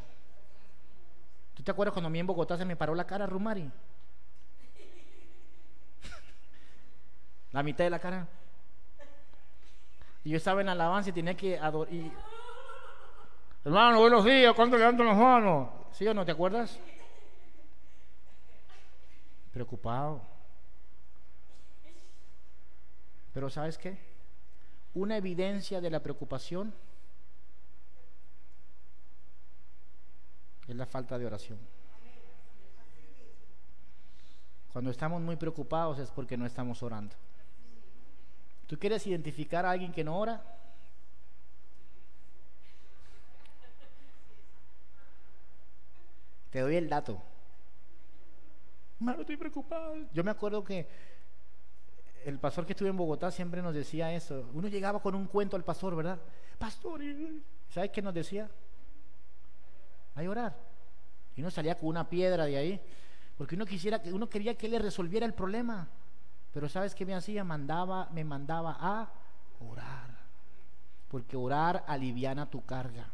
¿Tú 1.54 1.64
te 1.64 1.72
acuerdas 1.72 1.94
cuando 1.94 2.08
a 2.08 2.12
mí 2.12 2.20
en 2.20 2.28
Bogotá 2.28 2.58
se 2.58 2.66
me 2.66 2.76
paró 2.76 2.94
la 2.94 3.08
cara, 3.08 3.26
Rumari? 3.26 3.64
la 7.54 7.64
mitad 7.64 7.86
de 7.86 7.90
la 7.90 8.00
cara. 8.00 8.28
Y 10.26 10.32
yo 10.32 10.38
estaba 10.38 10.60
en 10.62 10.70
alabanza 10.70 11.12
y 11.12 11.14
tenía 11.14 11.38
que 11.38 11.58
adorar. 11.58 11.94
Hermano, 13.64 14.00
buenos 14.00 14.26
días, 14.26 14.56
¿cuánto 14.56 14.76
levantan 14.76 15.06
las 15.06 15.18
manos? 15.18 15.70
¿Sí 15.92 16.08
o 16.08 16.16
no? 16.16 16.26
¿Te 16.26 16.32
acuerdas? 16.32 16.80
Preocupado. 19.54 20.22
Pero 23.36 23.52
¿sabes 23.52 23.78
qué? 23.78 24.00
Una 24.96 25.16
evidencia 25.18 25.80
de 25.80 25.92
la 25.92 26.02
preocupación 26.02 26.74
es 30.68 30.76
la 30.76 30.88
falta 30.88 31.20
de 31.20 31.28
oración. 31.28 31.60
Cuando 34.74 34.90
estamos 34.90 35.22
muy 35.22 35.36
preocupados 35.36 36.00
es 36.00 36.10
porque 36.10 36.36
no 36.36 36.48
estamos 36.48 36.82
orando. 36.82 37.16
¿Tú 38.68 38.78
quieres 38.80 39.06
identificar 39.06 39.66
a 39.66 39.72
alguien 39.72 39.92
que 39.92 40.04
no 40.04 40.18
ora? 40.18 40.44
Te 46.50 46.62
doy 46.62 46.76
el 46.78 46.90
dato. 46.90 47.22
Malo, 49.00 49.22
estoy 49.22 49.38
preocupado. 49.38 49.96
Yo 50.14 50.24
me 50.24 50.32
acuerdo 50.32 50.64
que 50.64 50.88
el 52.26 52.40
pastor 52.40 52.66
que 52.66 52.74
estuvo 52.74 52.90
en 52.90 52.98
Bogotá 52.98 53.30
siempre 53.30 53.62
nos 53.62 53.74
decía 53.74 54.14
eso. 54.14 54.50
Uno 54.54 54.68
llegaba 54.68 55.02
con 55.02 55.14
un 55.16 55.28
cuento 55.28 55.56
al 55.56 55.64
pastor, 55.64 55.96
¿verdad? 55.96 56.20
Pastor, 56.58 57.02
¿sabes 57.70 57.92
qué 57.92 58.02
nos 58.02 58.14
decía? 58.14 58.50
A 60.16 60.22
orar. 60.22 60.58
Y 61.36 61.42
uno 61.42 61.52
salía 61.52 61.78
con 61.78 61.90
una 61.90 62.10
piedra 62.10 62.46
de 62.46 62.58
ahí, 62.58 62.82
porque 63.38 63.56
uno 63.56 63.66
quisiera 63.66 64.02
que 64.02 64.14
uno 64.14 64.30
quería 64.30 64.56
que 64.56 64.68
él 64.68 64.72
le 64.72 64.80
resolviera 64.80 65.26
el 65.26 65.34
problema. 65.34 65.90
Pero 66.56 66.70
¿sabes 66.70 66.96
qué 66.96 67.06
me 67.06 67.14
hacía? 67.14 67.44
Mandaba, 67.44 68.08
me 68.14 68.24
mandaba 68.24 68.78
a 68.80 69.10
orar. 69.70 70.08
Porque 71.10 71.36
orar 71.36 71.84
aliviana 71.86 72.50
tu 72.50 72.66
carga. 72.66 73.10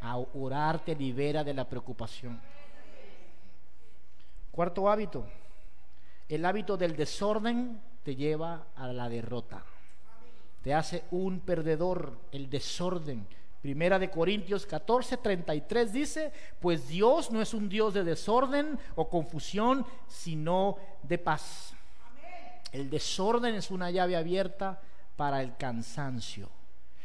A 0.00 0.16
orar 0.16 0.78
te 0.78 0.96
libera 0.96 1.44
de 1.44 1.52
la 1.52 1.68
preocupación. 1.68 2.40
Cuarto 4.50 4.88
hábito. 4.88 5.26
El 6.30 6.46
hábito 6.46 6.78
del 6.78 6.96
desorden 6.96 7.78
te 8.02 8.16
lleva 8.16 8.68
a 8.74 8.86
la 8.86 9.10
derrota. 9.10 9.62
Te 10.62 10.72
hace 10.72 11.04
un 11.10 11.40
perdedor, 11.40 12.16
el 12.32 12.48
desorden. 12.48 13.26
Primera 13.60 13.98
de 13.98 14.10
Corintios 14.10 14.64
14, 14.64 15.18
33 15.18 15.92
dice, 15.92 16.32
pues 16.58 16.88
Dios 16.88 17.30
no 17.30 17.42
es 17.42 17.52
un 17.52 17.68
Dios 17.68 17.92
de 17.92 18.02
desorden 18.02 18.78
o 18.94 19.10
confusión, 19.10 19.84
sino 20.08 20.78
de 21.02 21.18
paz. 21.18 21.76
El 22.72 22.88
desorden 22.88 23.54
es 23.54 23.70
una 23.70 23.90
llave 23.90 24.16
abierta 24.16 24.80
para 25.16 25.42
el 25.42 25.56
cansancio. 25.56 26.48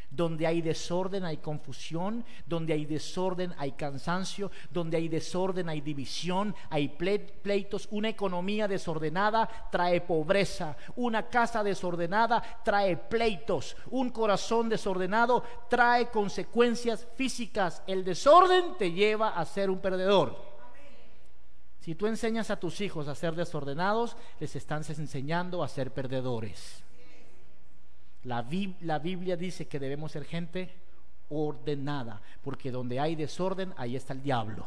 Donde 0.10 0.48
hay 0.48 0.62
desorden 0.62 1.26
hay 1.26 1.38
confusión, 1.38 2.24
donde 2.46 2.72
hay 2.72 2.86
desorden 2.86 3.54
hay 3.58 3.74
cansancio, 3.74 4.50
donde 4.70 4.96
hay 4.96 5.10
desorden 5.10 5.68
hay 5.68 5.82
división, 5.82 6.56
hay 6.70 6.88
pleitos. 6.88 7.88
Una 7.92 8.10
economía 8.10 8.68
desordenada 8.68 9.50
trae 9.70 10.00
pobreza, 10.00 10.78
una 10.96 11.28
casa 11.28 11.64
desordenada 11.64 12.42
trae 12.64 12.96
pleitos, 12.96 13.76
un 13.90 14.12
corazón 14.12 14.70
desordenado 14.70 15.44
trae 15.70 16.10
consecuencias 16.10 17.06
físicas. 17.16 17.84
El 17.86 18.06
desorden 18.06 18.78
te 18.78 18.94
lleva 18.94 19.30
a 19.30 19.44
ser 19.44 19.70
un 19.70 19.80
perdedor. 19.80 20.45
Si 21.86 21.94
tú 21.94 22.08
enseñas 22.08 22.50
a 22.50 22.60
tus 22.60 22.82
hijos 22.82 23.08
a 23.08 23.14
ser 23.14 23.36
desordenados, 23.36 24.18
les 24.40 24.56
estás 24.56 24.90
enseñando 24.98 25.62
a 25.62 25.68
ser 25.68 25.92
perdedores. 25.92 26.84
La, 28.24 28.44
la, 28.82 28.98
Biblia 28.98 29.38
dice 29.38 29.68
que 29.68 29.80
debemos 29.80 30.12
ser 30.12 30.26
gente 30.26 30.74
ordenada, 31.30 32.24
porque 32.42 32.72
donde 32.72 33.00
hay 33.00 33.16
desorden, 33.16 33.72
ahí 33.78 33.96
está 33.96 34.14
el 34.14 34.24
diablo. 34.24 34.66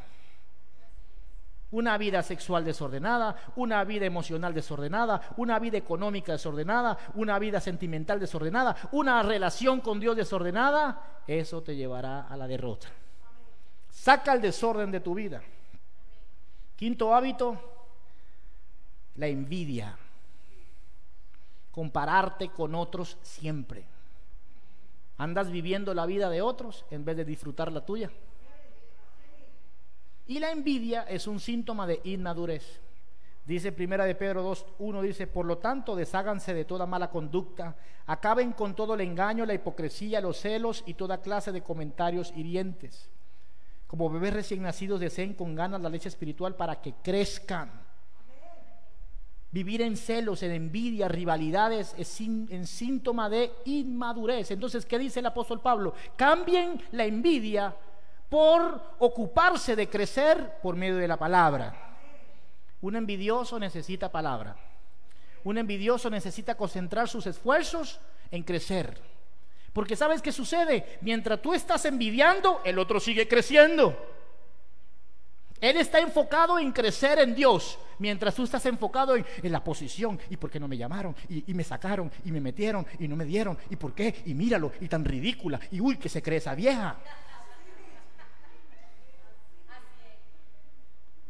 Una 1.72 1.98
vida 1.98 2.22
sexual 2.22 2.64
desordenada, 2.64 3.34
una 3.56 3.82
vida 3.82 4.06
emocional 4.06 4.54
desordenada, 4.54 5.34
una 5.38 5.58
vida 5.58 5.76
económica 5.76 6.30
desordenada, 6.30 6.96
una 7.14 7.36
vida 7.40 7.60
sentimental 7.60 8.20
desordenada, 8.20 8.76
una 8.92 9.24
relación 9.24 9.80
con 9.80 9.98
Dios 9.98 10.14
desordenada, 10.14 11.22
eso 11.26 11.64
te 11.64 11.74
llevará 11.74 12.28
a 12.28 12.36
la 12.36 12.46
derrota. 12.46 12.86
Saca 13.90 14.34
el 14.34 14.40
desorden 14.40 14.92
de 14.92 15.00
tu 15.00 15.14
vida. 15.14 15.42
Quinto 16.78 17.12
hábito, 17.12 17.58
la 19.16 19.26
envidia. 19.26 19.98
Compararte 21.72 22.50
con 22.50 22.76
otros 22.76 23.18
siempre. 23.20 23.84
Andas 25.16 25.50
viviendo 25.50 25.92
la 25.92 26.06
vida 26.06 26.30
de 26.30 26.40
otros 26.40 26.84
en 26.92 27.04
vez 27.04 27.16
de 27.16 27.24
disfrutar 27.24 27.72
la 27.72 27.84
tuya. 27.84 28.12
Y 30.28 30.38
la 30.38 30.52
envidia 30.52 31.02
es 31.02 31.26
un 31.26 31.40
síntoma 31.40 31.84
de 31.84 32.00
inmadurez. 32.04 32.80
Dice 33.44 33.72
Primera 33.72 34.04
de 34.04 34.14
Pedro 34.14 34.44
2, 34.44 34.66
1 34.78 35.02
dice, 35.02 35.26
por 35.26 35.46
lo 35.46 35.58
tanto, 35.58 35.96
desháganse 35.96 36.54
de 36.54 36.64
toda 36.64 36.86
mala 36.86 37.10
conducta, 37.10 37.74
acaben 38.06 38.52
con 38.52 38.76
todo 38.76 38.94
el 38.94 39.00
engaño, 39.00 39.44
la 39.44 39.54
hipocresía, 39.54 40.20
los 40.20 40.36
celos 40.36 40.84
y 40.86 40.94
toda 40.94 41.22
clase 41.22 41.50
de 41.50 41.62
comentarios 41.64 42.32
hirientes 42.36 43.10
como 43.88 44.10
bebés 44.10 44.34
recién 44.34 44.62
nacidos 44.62 45.00
deseen 45.00 45.32
con 45.32 45.56
ganas 45.56 45.80
la 45.80 45.88
leche 45.88 46.08
espiritual 46.08 46.54
para 46.54 46.80
que 46.80 46.92
crezcan. 47.02 47.88
Vivir 49.50 49.80
en 49.80 49.96
celos, 49.96 50.42
en 50.42 50.52
envidia, 50.52 51.08
rivalidades 51.08 51.94
es 51.96 52.20
en 52.20 52.66
síntoma 52.66 53.30
de 53.30 53.50
inmadurez. 53.64 54.50
Entonces, 54.50 54.84
¿qué 54.84 54.98
dice 54.98 55.20
el 55.20 55.26
apóstol 55.26 55.62
Pablo? 55.62 55.94
Cambien 56.16 56.82
la 56.92 57.06
envidia 57.06 57.74
por 58.28 58.94
ocuparse 58.98 59.74
de 59.74 59.88
crecer 59.88 60.58
por 60.62 60.76
medio 60.76 60.96
de 60.96 61.08
la 61.08 61.16
palabra. 61.16 61.96
Un 62.82 62.94
envidioso 62.94 63.58
necesita 63.58 64.12
palabra. 64.12 64.54
Un 65.44 65.56
envidioso 65.56 66.10
necesita 66.10 66.54
concentrar 66.54 67.08
sus 67.08 67.26
esfuerzos 67.26 68.00
en 68.30 68.42
crecer. 68.42 69.00
Porque 69.78 69.94
sabes 69.94 70.20
qué 70.20 70.32
sucede? 70.32 70.98
Mientras 71.02 71.40
tú 71.40 71.54
estás 71.54 71.84
envidiando, 71.84 72.60
el 72.64 72.80
otro 72.80 72.98
sigue 72.98 73.28
creciendo. 73.28 73.96
Él 75.60 75.76
está 75.76 76.00
enfocado 76.00 76.58
en 76.58 76.72
crecer 76.72 77.20
en 77.20 77.32
Dios, 77.32 77.78
mientras 78.00 78.34
tú 78.34 78.42
estás 78.42 78.66
enfocado 78.66 79.14
en, 79.14 79.24
la 79.44 79.62
posición. 79.62 80.18
¿Y 80.30 80.36
por 80.36 80.50
qué 80.50 80.58
no 80.58 80.66
me 80.66 80.76
llamaron? 80.76 81.14
Y, 81.28 81.54
me 81.54 81.62
sacaron, 81.62 82.10
y 82.24 82.32
me 82.32 82.40
metieron, 82.40 82.84
y 82.98 83.06
no 83.06 83.14
me 83.14 83.24
dieron. 83.24 83.56
¿Y 83.70 83.76
por 83.76 83.94
qué? 83.94 84.20
Y 84.26 84.34
míralo, 84.34 84.72
y 84.80 84.88
tan 84.88 85.04
ridícula. 85.04 85.60
Y 85.70 85.80
uy, 85.80 85.96
que 85.96 86.08
se 86.08 86.22
cree 86.22 86.38
esa 86.38 86.56
vieja. 86.56 86.96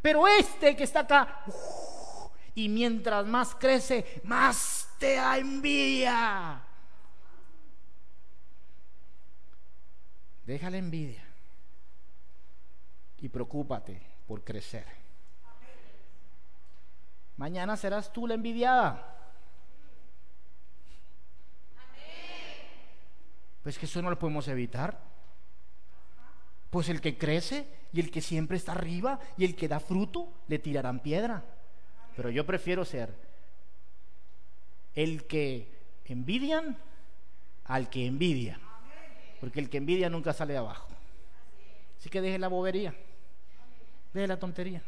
Pero 0.01 0.27
este 0.27 0.75
que 0.75 0.85
está 0.85 1.01
acá, 1.01 1.45
y 2.55 2.71
mientras 2.71 3.27
más 3.27 3.55
crece, 3.55 4.23
más 4.25 4.89
te 4.99 5.17
envidia. 5.17 6.63
Deja 10.49 10.71
la 10.71 10.79
envidia. 10.79 11.23
y 13.21 13.29
preocúpate 13.29 14.01
por 14.27 14.43
crecer. 14.43 14.87
Mañana 17.37 17.77
serás 17.77 18.11
tú 18.11 18.27
la 18.27 18.33
envidiada. 18.33 19.15
Pues 23.63 23.79
que 23.79 23.85
eso 23.85 24.01
no 24.01 24.09
lo 24.09 24.19
podemos 24.19 24.49
evitar. 24.49 24.99
Pues 26.71 26.89
el 26.89 27.03
que 27.03 27.19
crece 27.19 27.69
y 27.93 28.01
el 28.01 28.11
que 28.11 28.23
siempre 28.23 28.57
está 28.57 28.73
arriba 28.73 29.21
y 29.37 29.45
el 29.45 29.55
que 29.55 29.69
da 29.69 29.81
fruto, 29.81 30.33
le 30.47 30.59
tirarán 30.59 31.01
piedra. 31.01 31.45
Pero 32.17 32.31
yo 32.31 32.47
prefiero 32.47 32.87
ser 32.87 33.15
el 34.95 35.27
que 35.27 35.77
envidian 36.07 36.79
al 37.65 37.91
que 37.91 38.07
envidia. 38.07 38.59
Porque 39.41 39.61
el 39.61 39.71
que 39.71 39.79
envidia 39.79 40.09
nunca 40.11 40.33
sale 40.33 40.53
de 40.53 40.59
abajo. 40.59 40.89
Así 41.99 42.09
que 42.09 42.21
deje 42.21 42.39
la 42.39 42.49
bobería, 42.49 42.95
deje 44.13 44.27
la 44.27 44.39
tontería. 44.39 44.83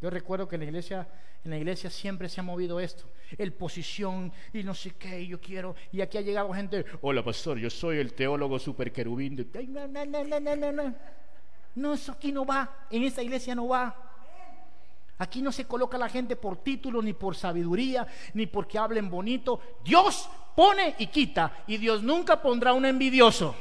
Yo 0.00 0.10
recuerdo 0.10 0.48
que 0.48 0.56
en 0.56 0.60
la 0.60 0.66
iglesia, 0.66 1.08
en 1.44 1.50
la 1.50 1.58
iglesia 1.58 1.90
siempre 1.90 2.28
se 2.28 2.40
ha 2.40 2.42
movido 2.42 2.80
esto, 2.80 3.04
el 3.38 3.52
posición 3.52 4.32
y 4.52 4.62
no 4.62 4.74
sé 4.74 4.92
qué, 4.92 5.26
yo 5.26 5.40
quiero. 5.40 5.76
Y 5.92 6.00
aquí 6.00 6.18
ha 6.18 6.22
llegado 6.22 6.52
gente, 6.52 6.84
hola 7.00 7.24
pastor, 7.24 7.58
yo 7.58 7.70
soy 7.70 7.98
el 7.98 8.12
teólogo 8.12 8.58
super 8.58 8.92
querubín. 8.92 9.50
no, 9.68 10.72
no. 10.72 10.94
No, 11.74 11.94
eso 11.94 12.12
aquí 12.12 12.32
no 12.32 12.44
va, 12.44 12.86
en 12.90 13.04
esta 13.04 13.22
iglesia 13.22 13.54
no 13.54 13.68
va. 13.68 13.96
Aquí 15.18 15.40
no 15.40 15.52
se 15.52 15.66
coloca 15.66 15.96
la 15.96 16.08
gente 16.08 16.34
por 16.36 16.56
título, 16.58 17.00
ni 17.00 17.12
por 17.12 17.36
sabiduría, 17.36 18.06
ni 18.34 18.46
porque 18.46 18.76
hablen 18.76 19.08
bonito. 19.08 19.60
Dios 19.84 20.28
pone 20.56 20.96
y 20.98 21.06
quita, 21.06 21.64
y 21.66 21.76
Dios 21.76 22.02
nunca 22.02 22.42
pondrá 22.42 22.72
un 22.72 22.84
envidioso. 22.84 23.54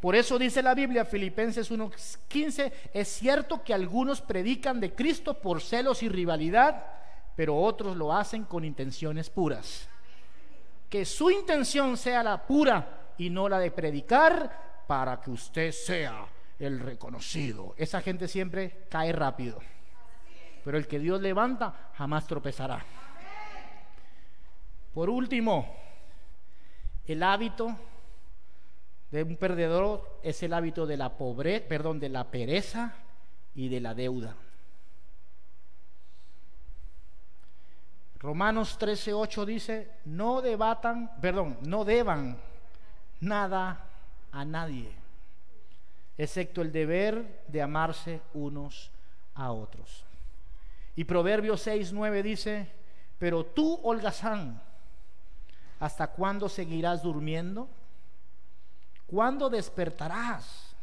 Por 0.00 0.16
eso 0.16 0.38
dice 0.38 0.62
la 0.62 0.74
Biblia, 0.74 1.04
Filipenses 1.04 1.70
1:15, 1.70 2.72
es 2.94 3.08
cierto 3.08 3.62
que 3.62 3.74
algunos 3.74 4.22
predican 4.22 4.80
de 4.80 4.94
Cristo 4.94 5.34
por 5.34 5.60
celos 5.60 6.02
y 6.02 6.08
rivalidad, 6.08 6.84
pero 7.36 7.56
otros 7.56 7.96
lo 7.96 8.14
hacen 8.14 8.44
con 8.44 8.64
intenciones 8.64 9.28
puras. 9.28 9.88
Que 10.88 11.04
su 11.04 11.30
intención 11.30 11.96
sea 11.96 12.22
la 12.22 12.46
pura 12.46 13.12
y 13.18 13.28
no 13.28 13.48
la 13.48 13.58
de 13.58 13.70
predicar 13.70 14.84
para 14.86 15.20
que 15.20 15.30
usted 15.30 15.70
sea 15.70 16.26
el 16.58 16.80
reconocido. 16.80 17.74
Esa 17.76 18.00
gente 18.00 18.26
siempre 18.26 18.86
cae 18.88 19.12
rápido. 19.12 19.58
Pero 20.64 20.78
el 20.78 20.86
que 20.86 20.98
Dios 20.98 21.20
levanta 21.20 21.90
jamás 21.94 22.26
tropezará. 22.26 22.84
Por 24.92 25.08
último, 25.08 25.76
el 27.06 27.22
hábito 27.22 27.76
de 29.10 29.22
un 29.24 29.36
perdedor 29.36 30.20
es 30.22 30.42
el 30.42 30.52
hábito 30.52 30.86
de 30.86 30.96
la 30.96 31.16
pobreza, 31.16 31.66
perdón, 31.68 31.98
de 31.98 32.08
la 32.08 32.30
pereza 32.30 32.94
y 33.54 33.68
de 33.68 33.80
la 33.80 33.94
deuda. 33.94 34.36
Romanos 38.20 38.78
13:8 38.78 39.46
dice, 39.46 39.90
"No 40.04 40.42
debatan, 40.42 41.10
perdón, 41.20 41.58
no 41.62 41.84
deban 41.84 42.38
nada 43.20 43.86
a 44.30 44.44
nadie, 44.44 44.92
excepto 46.18 46.60
el 46.60 46.70
deber 46.70 47.44
de 47.48 47.62
amarse 47.62 48.20
unos 48.34 48.90
a 49.34 49.50
otros." 49.52 50.04
Y 50.94 51.04
Proverbios 51.04 51.62
6:9 51.62 52.22
dice, 52.22 52.70
"Pero 53.18 53.44
tú, 53.46 53.80
holgazán, 53.82 54.62
¿hasta 55.80 56.08
cuándo 56.08 56.48
seguirás 56.48 57.02
durmiendo?" 57.02 57.68
¿Cuándo 59.10 59.50
despertarás? 59.50 60.76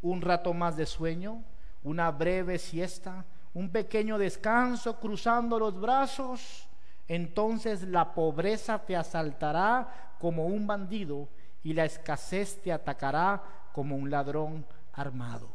¿Un 0.00 0.22
rato 0.22 0.54
más 0.54 0.74
de 0.74 0.86
sueño? 0.86 1.44
¿Una 1.82 2.10
breve 2.10 2.58
siesta? 2.58 3.26
¿Un 3.52 3.68
pequeño 3.68 4.16
descanso 4.16 4.98
cruzando 4.98 5.58
los 5.58 5.78
brazos? 5.78 6.66
Entonces 7.08 7.82
la 7.82 8.14
pobreza 8.14 8.78
te 8.78 8.96
asaltará 8.96 10.14
como 10.18 10.46
un 10.46 10.66
bandido 10.66 11.28
y 11.62 11.74
la 11.74 11.84
escasez 11.84 12.62
te 12.62 12.72
atacará 12.72 13.42
como 13.72 13.96
un 13.96 14.10
ladrón 14.10 14.64
armado. 14.94 15.48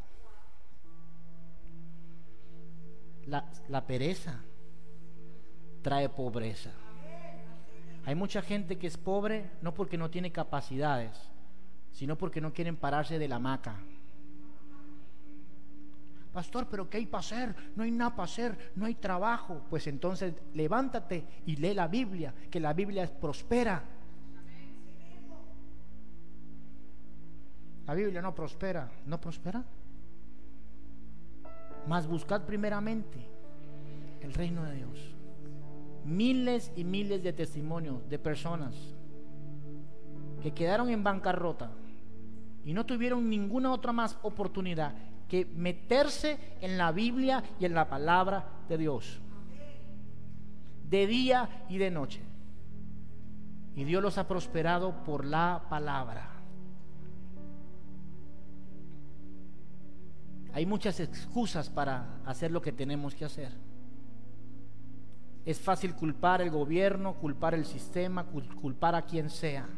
La, 3.26 3.86
pereza 3.86 4.40
trae 5.82 6.08
pobreza. 6.08 6.70
Hay 8.06 8.14
mucha 8.14 8.40
gente 8.40 8.78
que 8.78 8.86
es 8.86 8.96
pobre 8.96 9.50
no 9.62 9.74
porque 9.74 9.98
no 9.98 10.10
tiene 10.10 10.30
capacidades, 10.30 11.30
sino 11.92 12.16
porque 12.16 12.40
no 12.40 12.52
quieren 12.52 12.76
pararse 12.76 13.18
de 13.18 13.28
la 13.28 13.36
hamaca. 13.36 13.76
Pastor, 16.32 16.68
pero 16.70 16.88
¿qué 16.88 16.98
hay 16.98 17.06
para 17.06 17.20
hacer? 17.20 17.54
No 17.74 17.82
hay 17.82 17.90
nada 17.90 18.10
para 18.10 18.24
hacer, 18.24 18.72
no 18.76 18.86
hay 18.86 18.94
trabajo. 18.94 19.62
Pues 19.68 19.86
entonces 19.86 20.34
levántate 20.54 21.24
y 21.46 21.56
lee 21.56 21.74
la 21.74 21.88
Biblia, 21.88 22.32
que 22.50 22.60
la 22.60 22.72
Biblia 22.72 23.06
prospera. 23.20 23.82
La 27.86 27.94
Biblia 27.94 28.22
no 28.22 28.32
prospera, 28.32 28.88
¿no 29.06 29.20
prospera? 29.20 29.64
Mas 31.88 32.06
buscad 32.06 32.44
primeramente 32.44 33.26
el 34.20 34.32
reino 34.32 34.62
de 34.64 34.76
Dios. 34.76 35.16
Miles 36.04 36.70
y 36.76 36.84
miles 36.84 37.24
de 37.24 37.32
testimonios 37.32 38.08
de 38.08 38.18
personas 38.20 38.94
que 40.40 40.52
quedaron 40.52 40.88
en 40.90 41.04
bancarrota 41.04 41.70
y 42.64 42.72
no 42.72 42.84
tuvieron 42.84 43.28
ninguna 43.28 43.72
otra 43.72 43.92
más 43.92 44.18
oportunidad 44.22 44.94
que 45.28 45.44
meterse 45.44 46.38
en 46.60 46.76
la 46.76 46.92
Biblia 46.92 47.42
y 47.58 47.64
en 47.64 47.74
la 47.74 47.88
palabra 47.88 48.44
de 48.68 48.78
Dios. 48.78 49.20
De 50.88 51.06
día 51.06 51.64
y 51.68 51.78
de 51.78 51.90
noche. 51.90 52.20
Y 53.76 53.84
Dios 53.84 54.02
los 54.02 54.18
ha 54.18 54.26
prosperado 54.26 55.04
por 55.04 55.24
la 55.24 55.66
palabra. 55.70 56.28
Hay 60.52 60.66
muchas 60.66 60.98
excusas 60.98 61.70
para 61.70 62.20
hacer 62.26 62.50
lo 62.50 62.60
que 62.60 62.72
tenemos 62.72 63.14
que 63.14 63.24
hacer. 63.24 63.52
Es 65.44 65.60
fácil 65.60 65.94
culpar 65.94 66.42
el 66.42 66.50
gobierno, 66.50 67.14
culpar 67.14 67.54
el 67.54 67.64
sistema, 67.64 68.24
culpar 68.24 68.96
a 68.96 69.02
quien 69.02 69.30
sea. 69.30 69.68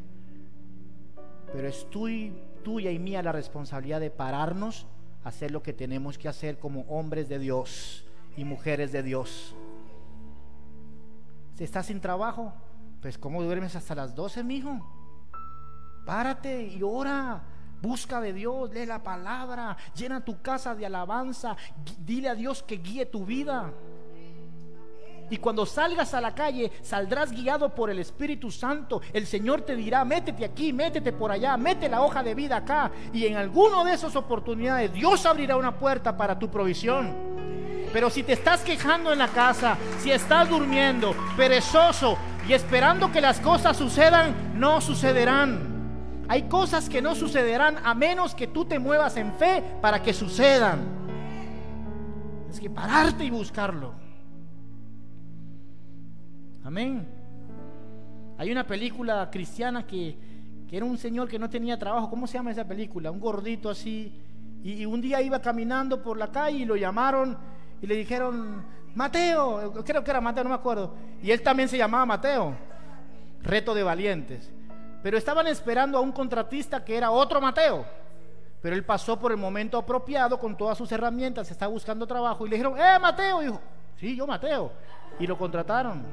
Pero 1.53 1.69
es 1.69 1.87
tuya 1.91 2.91
y 2.91 2.99
mía 2.99 3.23
la 3.23 3.33
responsabilidad 3.33 4.01
de 4.01 4.11
pararnos 4.11 4.87
hacer 5.25 5.51
lo 5.51 5.63
que 5.63 5.73
tenemos 5.73 6.19
que 6.19 6.29
hacer 6.29 6.59
como 6.59 6.83
hombres 6.83 7.29
de 7.29 7.39
Dios 7.39 8.05
y 8.37 8.45
mujeres 8.45 8.93
de 8.93 9.03
Dios. 9.03 9.55
Si 11.55 11.65
estás 11.65 11.87
sin 11.87 12.01
trabajo, 12.01 12.53
pues 13.01 13.19
¿cómo 13.19 13.43
duermes 13.43 13.77
hasta 13.77 13.95
las 13.95 14.15
12, 14.15 14.43
mijo? 14.43 14.81
Párate 16.05 16.67
y 16.67 16.83
ora. 16.83 17.43
Busca 17.81 18.21
de 18.21 18.33
Dios, 18.33 18.71
lee 18.71 18.87
la 18.87 19.03
palabra, 19.03 19.77
llena 19.97 20.25
tu 20.25 20.41
casa 20.41 20.73
de 20.73 20.87
alabanza, 20.87 21.57
dile 21.99 22.29
a 22.29 22.35
Dios 22.37 22.63
que 22.63 22.77
guíe 22.77 23.07
tu 23.07 23.27
vida. 23.27 23.73
Y 25.33 25.39
cuando 25.39 25.65
salgas 25.65 26.13
a 26.13 26.21
la 26.21 26.35
calle, 26.35 26.71
saldrás 26.83 27.33
guiado 27.33 27.75
por 27.75 27.89
el 27.89 27.99
Espíritu 27.99 28.51
Santo. 28.51 29.01
El 29.15 29.27
Señor 29.27 29.63
te 29.63 29.75
dirá, 29.75 30.05
métete 30.05 30.45
aquí, 30.45 30.75
métete 30.75 31.11
por 31.11 31.33
allá, 31.33 31.57
mete 31.57 31.89
la 31.89 32.03
hoja 32.03 32.23
de 32.23 32.35
vida 32.35 32.59
acá. 32.59 32.91
Y 33.15 33.25
en 33.25 33.37
alguno 33.37 33.83
de 33.83 33.95
esas 33.95 34.15
oportunidades, 34.15 34.93
Dios 34.93 35.25
abrirá 35.25 35.57
una 35.57 35.79
puerta 35.79 36.15
para 36.15 36.39
tu 36.39 36.51
provisión. 36.51 37.15
Pero 37.95 38.11
si 38.11 38.23
te 38.25 38.35
estás 38.35 38.61
quejando 38.61 39.11
en 39.11 39.21
la 39.21 39.29
casa, 39.29 39.79
si 40.01 40.11
estás 40.11 40.51
durmiendo, 40.51 41.15
perezoso 41.35 42.19
y 42.47 42.53
esperando 42.53 43.11
que 43.11 43.23
las 43.23 43.41
cosas 43.41 43.75
sucedan, 43.75 44.61
no 44.61 44.83
sucederán. 44.83 46.27
Hay 46.29 46.43
cosas 46.43 46.91
que 46.91 47.01
no 47.01 47.15
sucederán 47.15 47.79
a 47.83 47.95
menos 47.95 48.35
que 48.35 48.49
tú 48.49 48.67
te 48.67 48.79
muevas 48.79 49.17
en 49.17 49.33
fe 49.33 49.65
para 49.81 50.03
que 50.03 50.13
sucedan. 50.13 50.81
Es 52.51 52.61
que 52.61 52.69
pararte 52.69 53.25
y 53.25 53.31
buscarlo. 53.31 54.02
Amén. 56.65 57.07
Hay 58.39 58.51
una 58.51 58.67
película 58.67 59.29
cristiana 59.31 59.87
que, 59.87 60.33
era 60.71 60.87
un 60.87 60.97
señor 60.97 61.29
que 61.29 61.39
no 61.39 61.51
tenía 61.51 61.79
trabajo. 61.79 62.09
¿Cómo 62.09 62.27
se 62.27 62.35
llama 62.35 62.51
esa 62.51 62.67
película? 62.67 63.11
Un 63.11 63.21
gordito 63.21 63.69
así. 63.69 64.21
Y, 64.63 64.87
un 64.87 65.01
día 65.01 65.21
iba 65.21 65.41
caminando 65.41 66.03
por 66.03 66.17
la 66.17 66.31
calle 66.31 66.59
y 66.59 66.65
lo 66.65 66.77
llamaron 66.77 67.37
y 67.81 67.87
le 67.87 67.97
dijeron, 67.97 68.65
Mateo, 68.95 69.83
creo 69.85 70.03
que 70.03 70.11
era 70.11 70.21
Mateo, 70.21 70.45
no 70.45 70.51
me 70.51 70.57
acuerdo. 70.57 70.95
Y 71.23 71.31
él 71.31 71.43
también 71.43 71.69
se 71.69 71.77
llamaba 71.77 72.07
Mateo. 72.07 72.55
Reto 73.43 73.75
de 73.75 73.83
valientes. 73.83 74.51
Pero 75.03 75.19
estaban 75.19 75.47
esperando 75.49 75.99
a 75.99 76.01
un 76.01 76.13
contratista 76.13 76.85
que 76.85 76.97
era 76.97 77.11
otro 77.11 77.41
Mateo. 77.41 77.85
Pero 78.63 78.77
él 78.77 78.85
pasó 78.85 79.19
por 79.19 79.33
el 79.33 79.39
momento 79.39 79.77
apropiado 79.77 80.39
con 80.39 80.57
todas 80.57 80.79
sus 80.79 80.91
herramientas, 80.93 81.51
está 81.51 81.67
buscando 81.67 82.07
trabajo 82.07 82.47
y 82.47 82.51
le 82.51 82.57
dijeron, 82.57 82.79
¡eh, 82.79 82.99
Mateo! 83.01 83.41
dijo, 83.41 83.61
sí, 83.97 84.17
yo 84.17 84.27
Mateo. 84.27 84.73
Y 85.19 85.27
lo 85.27 85.37
contrataron. 85.37 86.05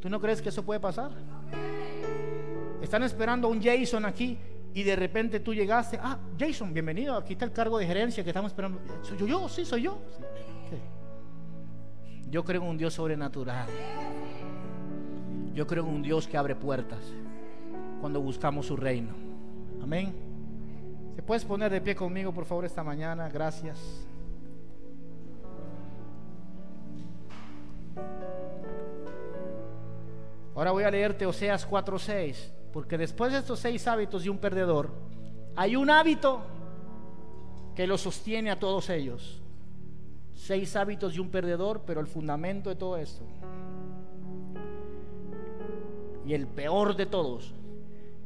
¿Tú 0.00 0.08
no 0.08 0.20
crees 0.20 0.40
que 0.40 0.48
eso 0.50 0.64
puede 0.64 0.80
pasar? 0.80 1.10
Están 2.80 3.02
esperando 3.02 3.48
a 3.48 3.50
un 3.50 3.62
Jason 3.62 4.04
aquí 4.04 4.38
y 4.72 4.82
de 4.82 4.94
repente 4.94 5.40
tú 5.40 5.52
llegaste, 5.52 5.98
ah, 6.00 6.18
Jason, 6.38 6.72
bienvenido, 6.72 7.16
aquí 7.16 7.32
está 7.32 7.44
el 7.44 7.52
cargo 7.52 7.78
de 7.78 7.86
gerencia 7.86 8.22
que 8.22 8.30
estamos 8.30 8.52
esperando. 8.52 8.80
¿Soy 9.02 9.18
yo? 9.28 9.48
Sí, 9.48 9.64
soy 9.64 9.82
yo. 9.82 9.98
Yo 12.30 12.44
creo 12.44 12.62
en 12.62 12.68
un 12.68 12.78
Dios 12.78 12.94
sobrenatural. 12.94 13.66
Yo 15.54 15.66
creo 15.66 15.84
en 15.84 15.94
un 15.94 16.02
Dios 16.02 16.28
que 16.28 16.36
abre 16.36 16.54
puertas 16.54 17.00
cuando 18.00 18.20
buscamos 18.20 18.66
su 18.66 18.76
reino. 18.76 19.14
Amén. 19.82 20.14
¿Se 21.16 21.22
puedes 21.22 21.44
poner 21.44 21.72
de 21.72 21.80
pie 21.80 21.96
conmigo, 21.96 22.32
por 22.32 22.44
favor, 22.44 22.64
esta 22.64 22.84
mañana? 22.84 23.28
Gracias. 23.28 24.06
Ahora 30.58 30.72
voy 30.72 30.82
a 30.82 30.90
leerte 30.90 31.24
Oseas 31.24 31.64
4:6, 31.64 32.50
porque 32.72 32.98
después 32.98 33.30
de 33.30 33.38
estos 33.38 33.60
seis 33.60 33.86
hábitos 33.86 34.24
de 34.24 34.30
un 34.30 34.38
perdedor, 34.38 34.90
hay 35.54 35.76
un 35.76 35.88
hábito 35.88 36.40
que 37.76 37.86
lo 37.86 37.96
sostiene 37.96 38.50
a 38.50 38.58
todos 38.58 38.90
ellos. 38.90 39.40
Seis 40.34 40.74
hábitos 40.74 41.14
de 41.14 41.20
un 41.20 41.30
perdedor, 41.30 41.82
pero 41.86 42.00
el 42.00 42.08
fundamento 42.08 42.70
de 42.70 42.74
todo 42.74 42.96
esto. 42.96 43.22
Y 46.26 46.34
el 46.34 46.48
peor 46.48 46.96
de 46.96 47.06
todos 47.06 47.54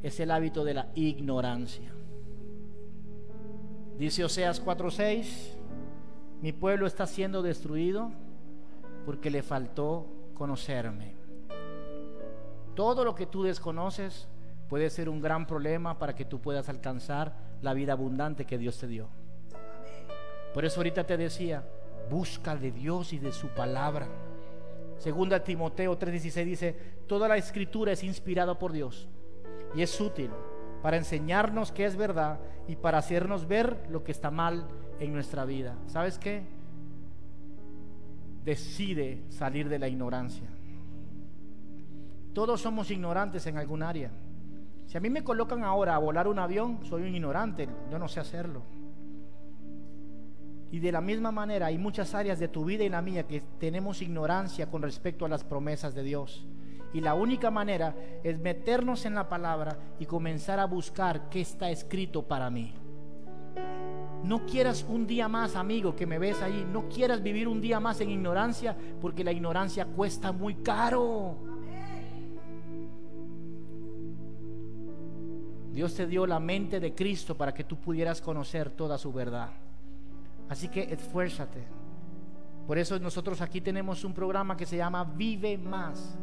es 0.02 0.18
el 0.18 0.30
hábito 0.30 0.64
de 0.64 0.72
la 0.72 0.88
ignorancia. 0.94 1.92
Dice 3.98 4.24
Oseas 4.24 4.58
4:6, 4.58 5.54
mi 6.40 6.54
pueblo 6.54 6.86
está 6.86 7.06
siendo 7.06 7.42
destruido 7.42 8.10
porque 9.04 9.30
le 9.30 9.42
faltó 9.42 10.06
conocerme. 10.32 11.21
Todo 12.74 13.04
lo 13.04 13.14
que 13.14 13.26
tú 13.26 13.42
desconoces 13.42 14.28
puede 14.68 14.88
ser 14.88 15.08
un 15.08 15.20
gran 15.20 15.46
problema 15.46 15.98
para 15.98 16.14
que 16.14 16.24
tú 16.24 16.40
puedas 16.40 16.68
alcanzar 16.68 17.34
la 17.60 17.74
vida 17.74 17.92
abundante 17.92 18.46
que 18.46 18.58
Dios 18.58 18.78
te 18.78 18.86
dio. 18.86 19.08
Por 20.54 20.64
eso 20.64 20.80
ahorita 20.80 21.04
te 21.04 21.16
decía, 21.16 21.64
busca 22.10 22.56
de 22.56 22.72
Dios 22.72 23.12
y 23.12 23.18
de 23.18 23.32
su 23.32 23.48
palabra. 23.48 24.08
Segunda 24.98 25.42
Timoteo 25.42 25.98
3:16 25.98 26.44
dice, 26.44 26.76
toda 27.06 27.28
la 27.28 27.36
escritura 27.36 27.92
es 27.92 28.04
inspirada 28.04 28.58
por 28.58 28.72
Dios 28.72 29.08
y 29.74 29.82
es 29.82 30.00
útil 30.00 30.30
para 30.82 30.96
enseñarnos 30.96 31.72
qué 31.72 31.84
es 31.84 31.96
verdad 31.96 32.40
y 32.68 32.76
para 32.76 32.98
hacernos 32.98 33.46
ver 33.46 33.86
lo 33.90 34.04
que 34.04 34.12
está 34.12 34.30
mal 34.30 34.66
en 35.00 35.12
nuestra 35.12 35.44
vida. 35.44 35.76
¿Sabes 35.86 36.18
qué? 36.18 36.42
Decide 38.44 39.22
salir 39.28 39.68
de 39.68 39.78
la 39.78 39.88
ignorancia. 39.88 40.48
Todos 42.32 42.60
somos 42.60 42.90
ignorantes 42.90 43.46
en 43.46 43.58
algún 43.58 43.82
área. 43.82 44.10
Si 44.86 44.96
a 44.96 45.00
mí 45.00 45.10
me 45.10 45.24
colocan 45.24 45.64
ahora 45.64 45.94
a 45.94 45.98
volar 45.98 46.28
un 46.28 46.38
avión, 46.38 46.80
soy 46.84 47.02
un 47.02 47.14
ignorante, 47.14 47.68
yo 47.90 47.98
no 47.98 48.08
sé 48.08 48.20
hacerlo. 48.20 48.62
Y 50.70 50.80
de 50.80 50.92
la 50.92 51.02
misma 51.02 51.30
manera 51.30 51.66
hay 51.66 51.76
muchas 51.76 52.14
áreas 52.14 52.38
de 52.38 52.48
tu 52.48 52.64
vida 52.64 52.82
y 52.84 52.88
la 52.88 53.02
mía 53.02 53.26
que 53.26 53.42
tenemos 53.58 54.00
ignorancia 54.00 54.70
con 54.70 54.80
respecto 54.80 55.26
a 55.26 55.28
las 55.28 55.44
promesas 55.44 55.94
de 55.94 56.02
Dios. 56.02 56.46
Y 56.94 57.00
la 57.00 57.14
única 57.14 57.50
manera 57.50 57.94
es 58.22 58.38
meternos 58.38 59.04
en 59.04 59.14
la 59.14 59.28
palabra 59.28 59.78
y 59.98 60.06
comenzar 60.06 60.58
a 60.58 60.66
buscar 60.66 61.28
qué 61.28 61.42
está 61.42 61.70
escrito 61.70 62.26
para 62.26 62.48
mí. 62.48 62.74
No 64.24 64.46
quieras 64.46 64.86
un 64.88 65.06
día 65.06 65.28
más, 65.28 65.56
amigo, 65.56 65.96
que 65.96 66.06
me 66.06 66.18
ves 66.18 66.40
ahí. 66.40 66.66
No 66.70 66.88
quieras 66.88 67.22
vivir 67.22 67.48
un 67.48 67.60
día 67.60 67.80
más 67.80 68.00
en 68.00 68.10
ignorancia 68.10 68.76
porque 69.00 69.24
la 69.24 69.32
ignorancia 69.32 69.84
cuesta 69.84 70.32
muy 70.32 70.56
caro. 70.56 71.51
Dios 75.72 75.94
te 75.94 76.06
dio 76.06 76.26
la 76.26 76.38
mente 76.38 76.80
de 76.80 76.94
Cristo 76.94 77.34
para 77.34 77.54
que 77.54 77.64
tú 77.64 77.76
pudieras 77.76 78.20
conocer 78.20 78.70
toda 78.70 78.98
su 78.98 79.12
verdad. 79.12 79.50
Así 80.48 80.68
que 80.68 80.82
esfuérzate. 80.82 81.64
Por 82.66 82.78
eso 82.78 82.98
nosotros 82.98 83.40
aquí 83.40 83.60
tenemos 83.60 84.04
un 84.04 84.12
programa 84.12 84.56
que 84.56 84.66
se 84.66 84.76
llama 84.76 85.02
Vive 85.02 85.56
Más. 85.56 86.16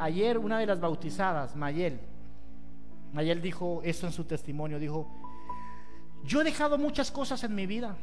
ayer 0.00 0.38
una 0.38 0.58
de 0.58 0.66
las 0.66 0.80
bautizadas, 0.80 1.54
Mayel, 1.54 2.00
Mayel 3.12 3.42
dijo 3.42 3.82
esto 3.84 4.06
en 4.06 4.12
su 4.12 4.24
testimonio, 4.24 4.78
dijo, 4.78 5.06
yo 6.24 6.40
he 6.40 6.44
dejado 6.44 6.78
muchas 6.78 7.10
cosas 7.10 7.44
en 7.44 7.54
mi 7.54 7.66
vida, 7.66 7.96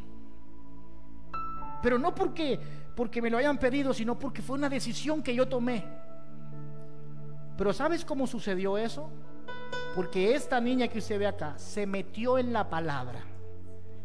pero 1.82 1.98
no 1.98 2.14
porque, 2.14 2.60
porque 2.96 3.22
me 3.22 3.30
lo 3.30 3.38
hayan 3.38 3.58
pedido, 3.58 3.94
sino 3.94 4.20
porque 4.20 4.42
fue 4.42 4.58
una 4.58 4.70
decisión 4.70 5.24
que 5.24 5.34
yo 5.34 5.48
tomé. 5.48 5.84
Pero 7.58 7.74
¿sabes 7.74 8.06
cómo 8.06 8.28
sucedió 8.28 8.78
eso? 8.78 9.10
Porque 9.96 10.36
esta 10.36 10.62
niña 10.62 10.88
que 10.88 11.00
usted 11.00 11.20
ve 11.20 11.28
acá 11.28 11.58
se 11.58 11.86
metió 11.86 12.38
en 12.38 12.54
la 12.54 12.70
palabra 12.70 13.24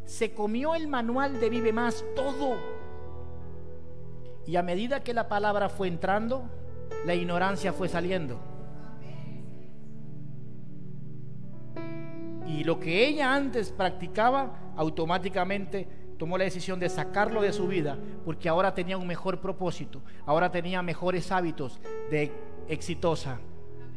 se 0.04 0.32
comió 0.32 0.74
el 0.74 0.88
manual 0.88 1.40
de 1.40 1.50
Vive 1.50 1.72
Más, 1.72 2.04
todo. 2.14 2.56
Y 4.46 4.56
a 4.56 4.62
medida 4.62 5.02
que 5.02 5.14
la 5.14 5.28
palabra 5.28 5.68
fue 5.68 5.88
entrando, 5.88 6.44
la 7.06 7.14
ignorancia 7.14 7.72
fue 7.72 7.88
saliendo. 7.88 8.38
Y 12.46 12.64
lo 12.64 12.78
que 12.78 13.06
ella 13.06 13.34
antes 13.34 13.72
practicaba, 13.72 14.72
automáticamente 14.76 15.88
tomó 16.18 16.36
la 16.38 16.44
decisión 16.44 16.78
de 16.78 16.88
sacarlo 16.88 17.40
de 17.40 17.52
su 17.52 17.66
vida, 17.66 17.98
porque 18.24 18.48
ahora 18.48 18.74
tenía 18.74 18.98
un 18.98 19.06
mejor 19.06 19.40
propósito, 19.40 20.02
ahora 20.26 20.52
tenía 20.52 20.82
mejores 20.82 21.32
hábitos 21.32 21.80
de 22.10 22.30
exitosa 22.68 23.40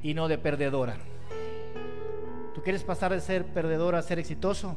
y 0.01 0.13
no 0.13 0.27
de 0.27 0.37
perdedora. 0.37 0.97
¿Tú 2.57 2.63
quieres 2.63 2.83
pasar 2.83 3.11
de 3.11 3.21
ser 3.21 3.45
perdedora 3.45 3.99
a 3.99 4.01
ser 4.01 4.17
exitoso? 4.17 4.75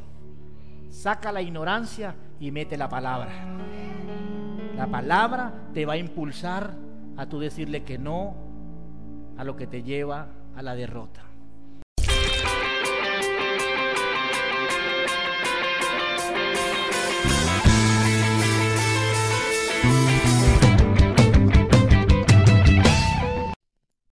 Saca 0.91 1.33
la 1.33 1.41
ignorancia 1.41 2.14
y 2.39 2.51
mete 2.51 2.76
la 2.76 2.91
palabra. 2.91 3.33
La 4.76 4.87
palabra 4.87 5.51
te 5.72 5.87
va 5.87 5.95
a 5.95 5.97
impulsar 5.97 6.74
a 7.16 7.24
tú 7.24 7.41
decirle 7.41 7.83
que 7.83 7.97
no 7.97 8.35
a 9.39 9.45
lo 9.45 9.57
que 9.57 9.66
te 9.66 9.83
lleva 9.83 10.28
a 10.55 10.61
la 10.61 10.74
derrota. 10.74 11.22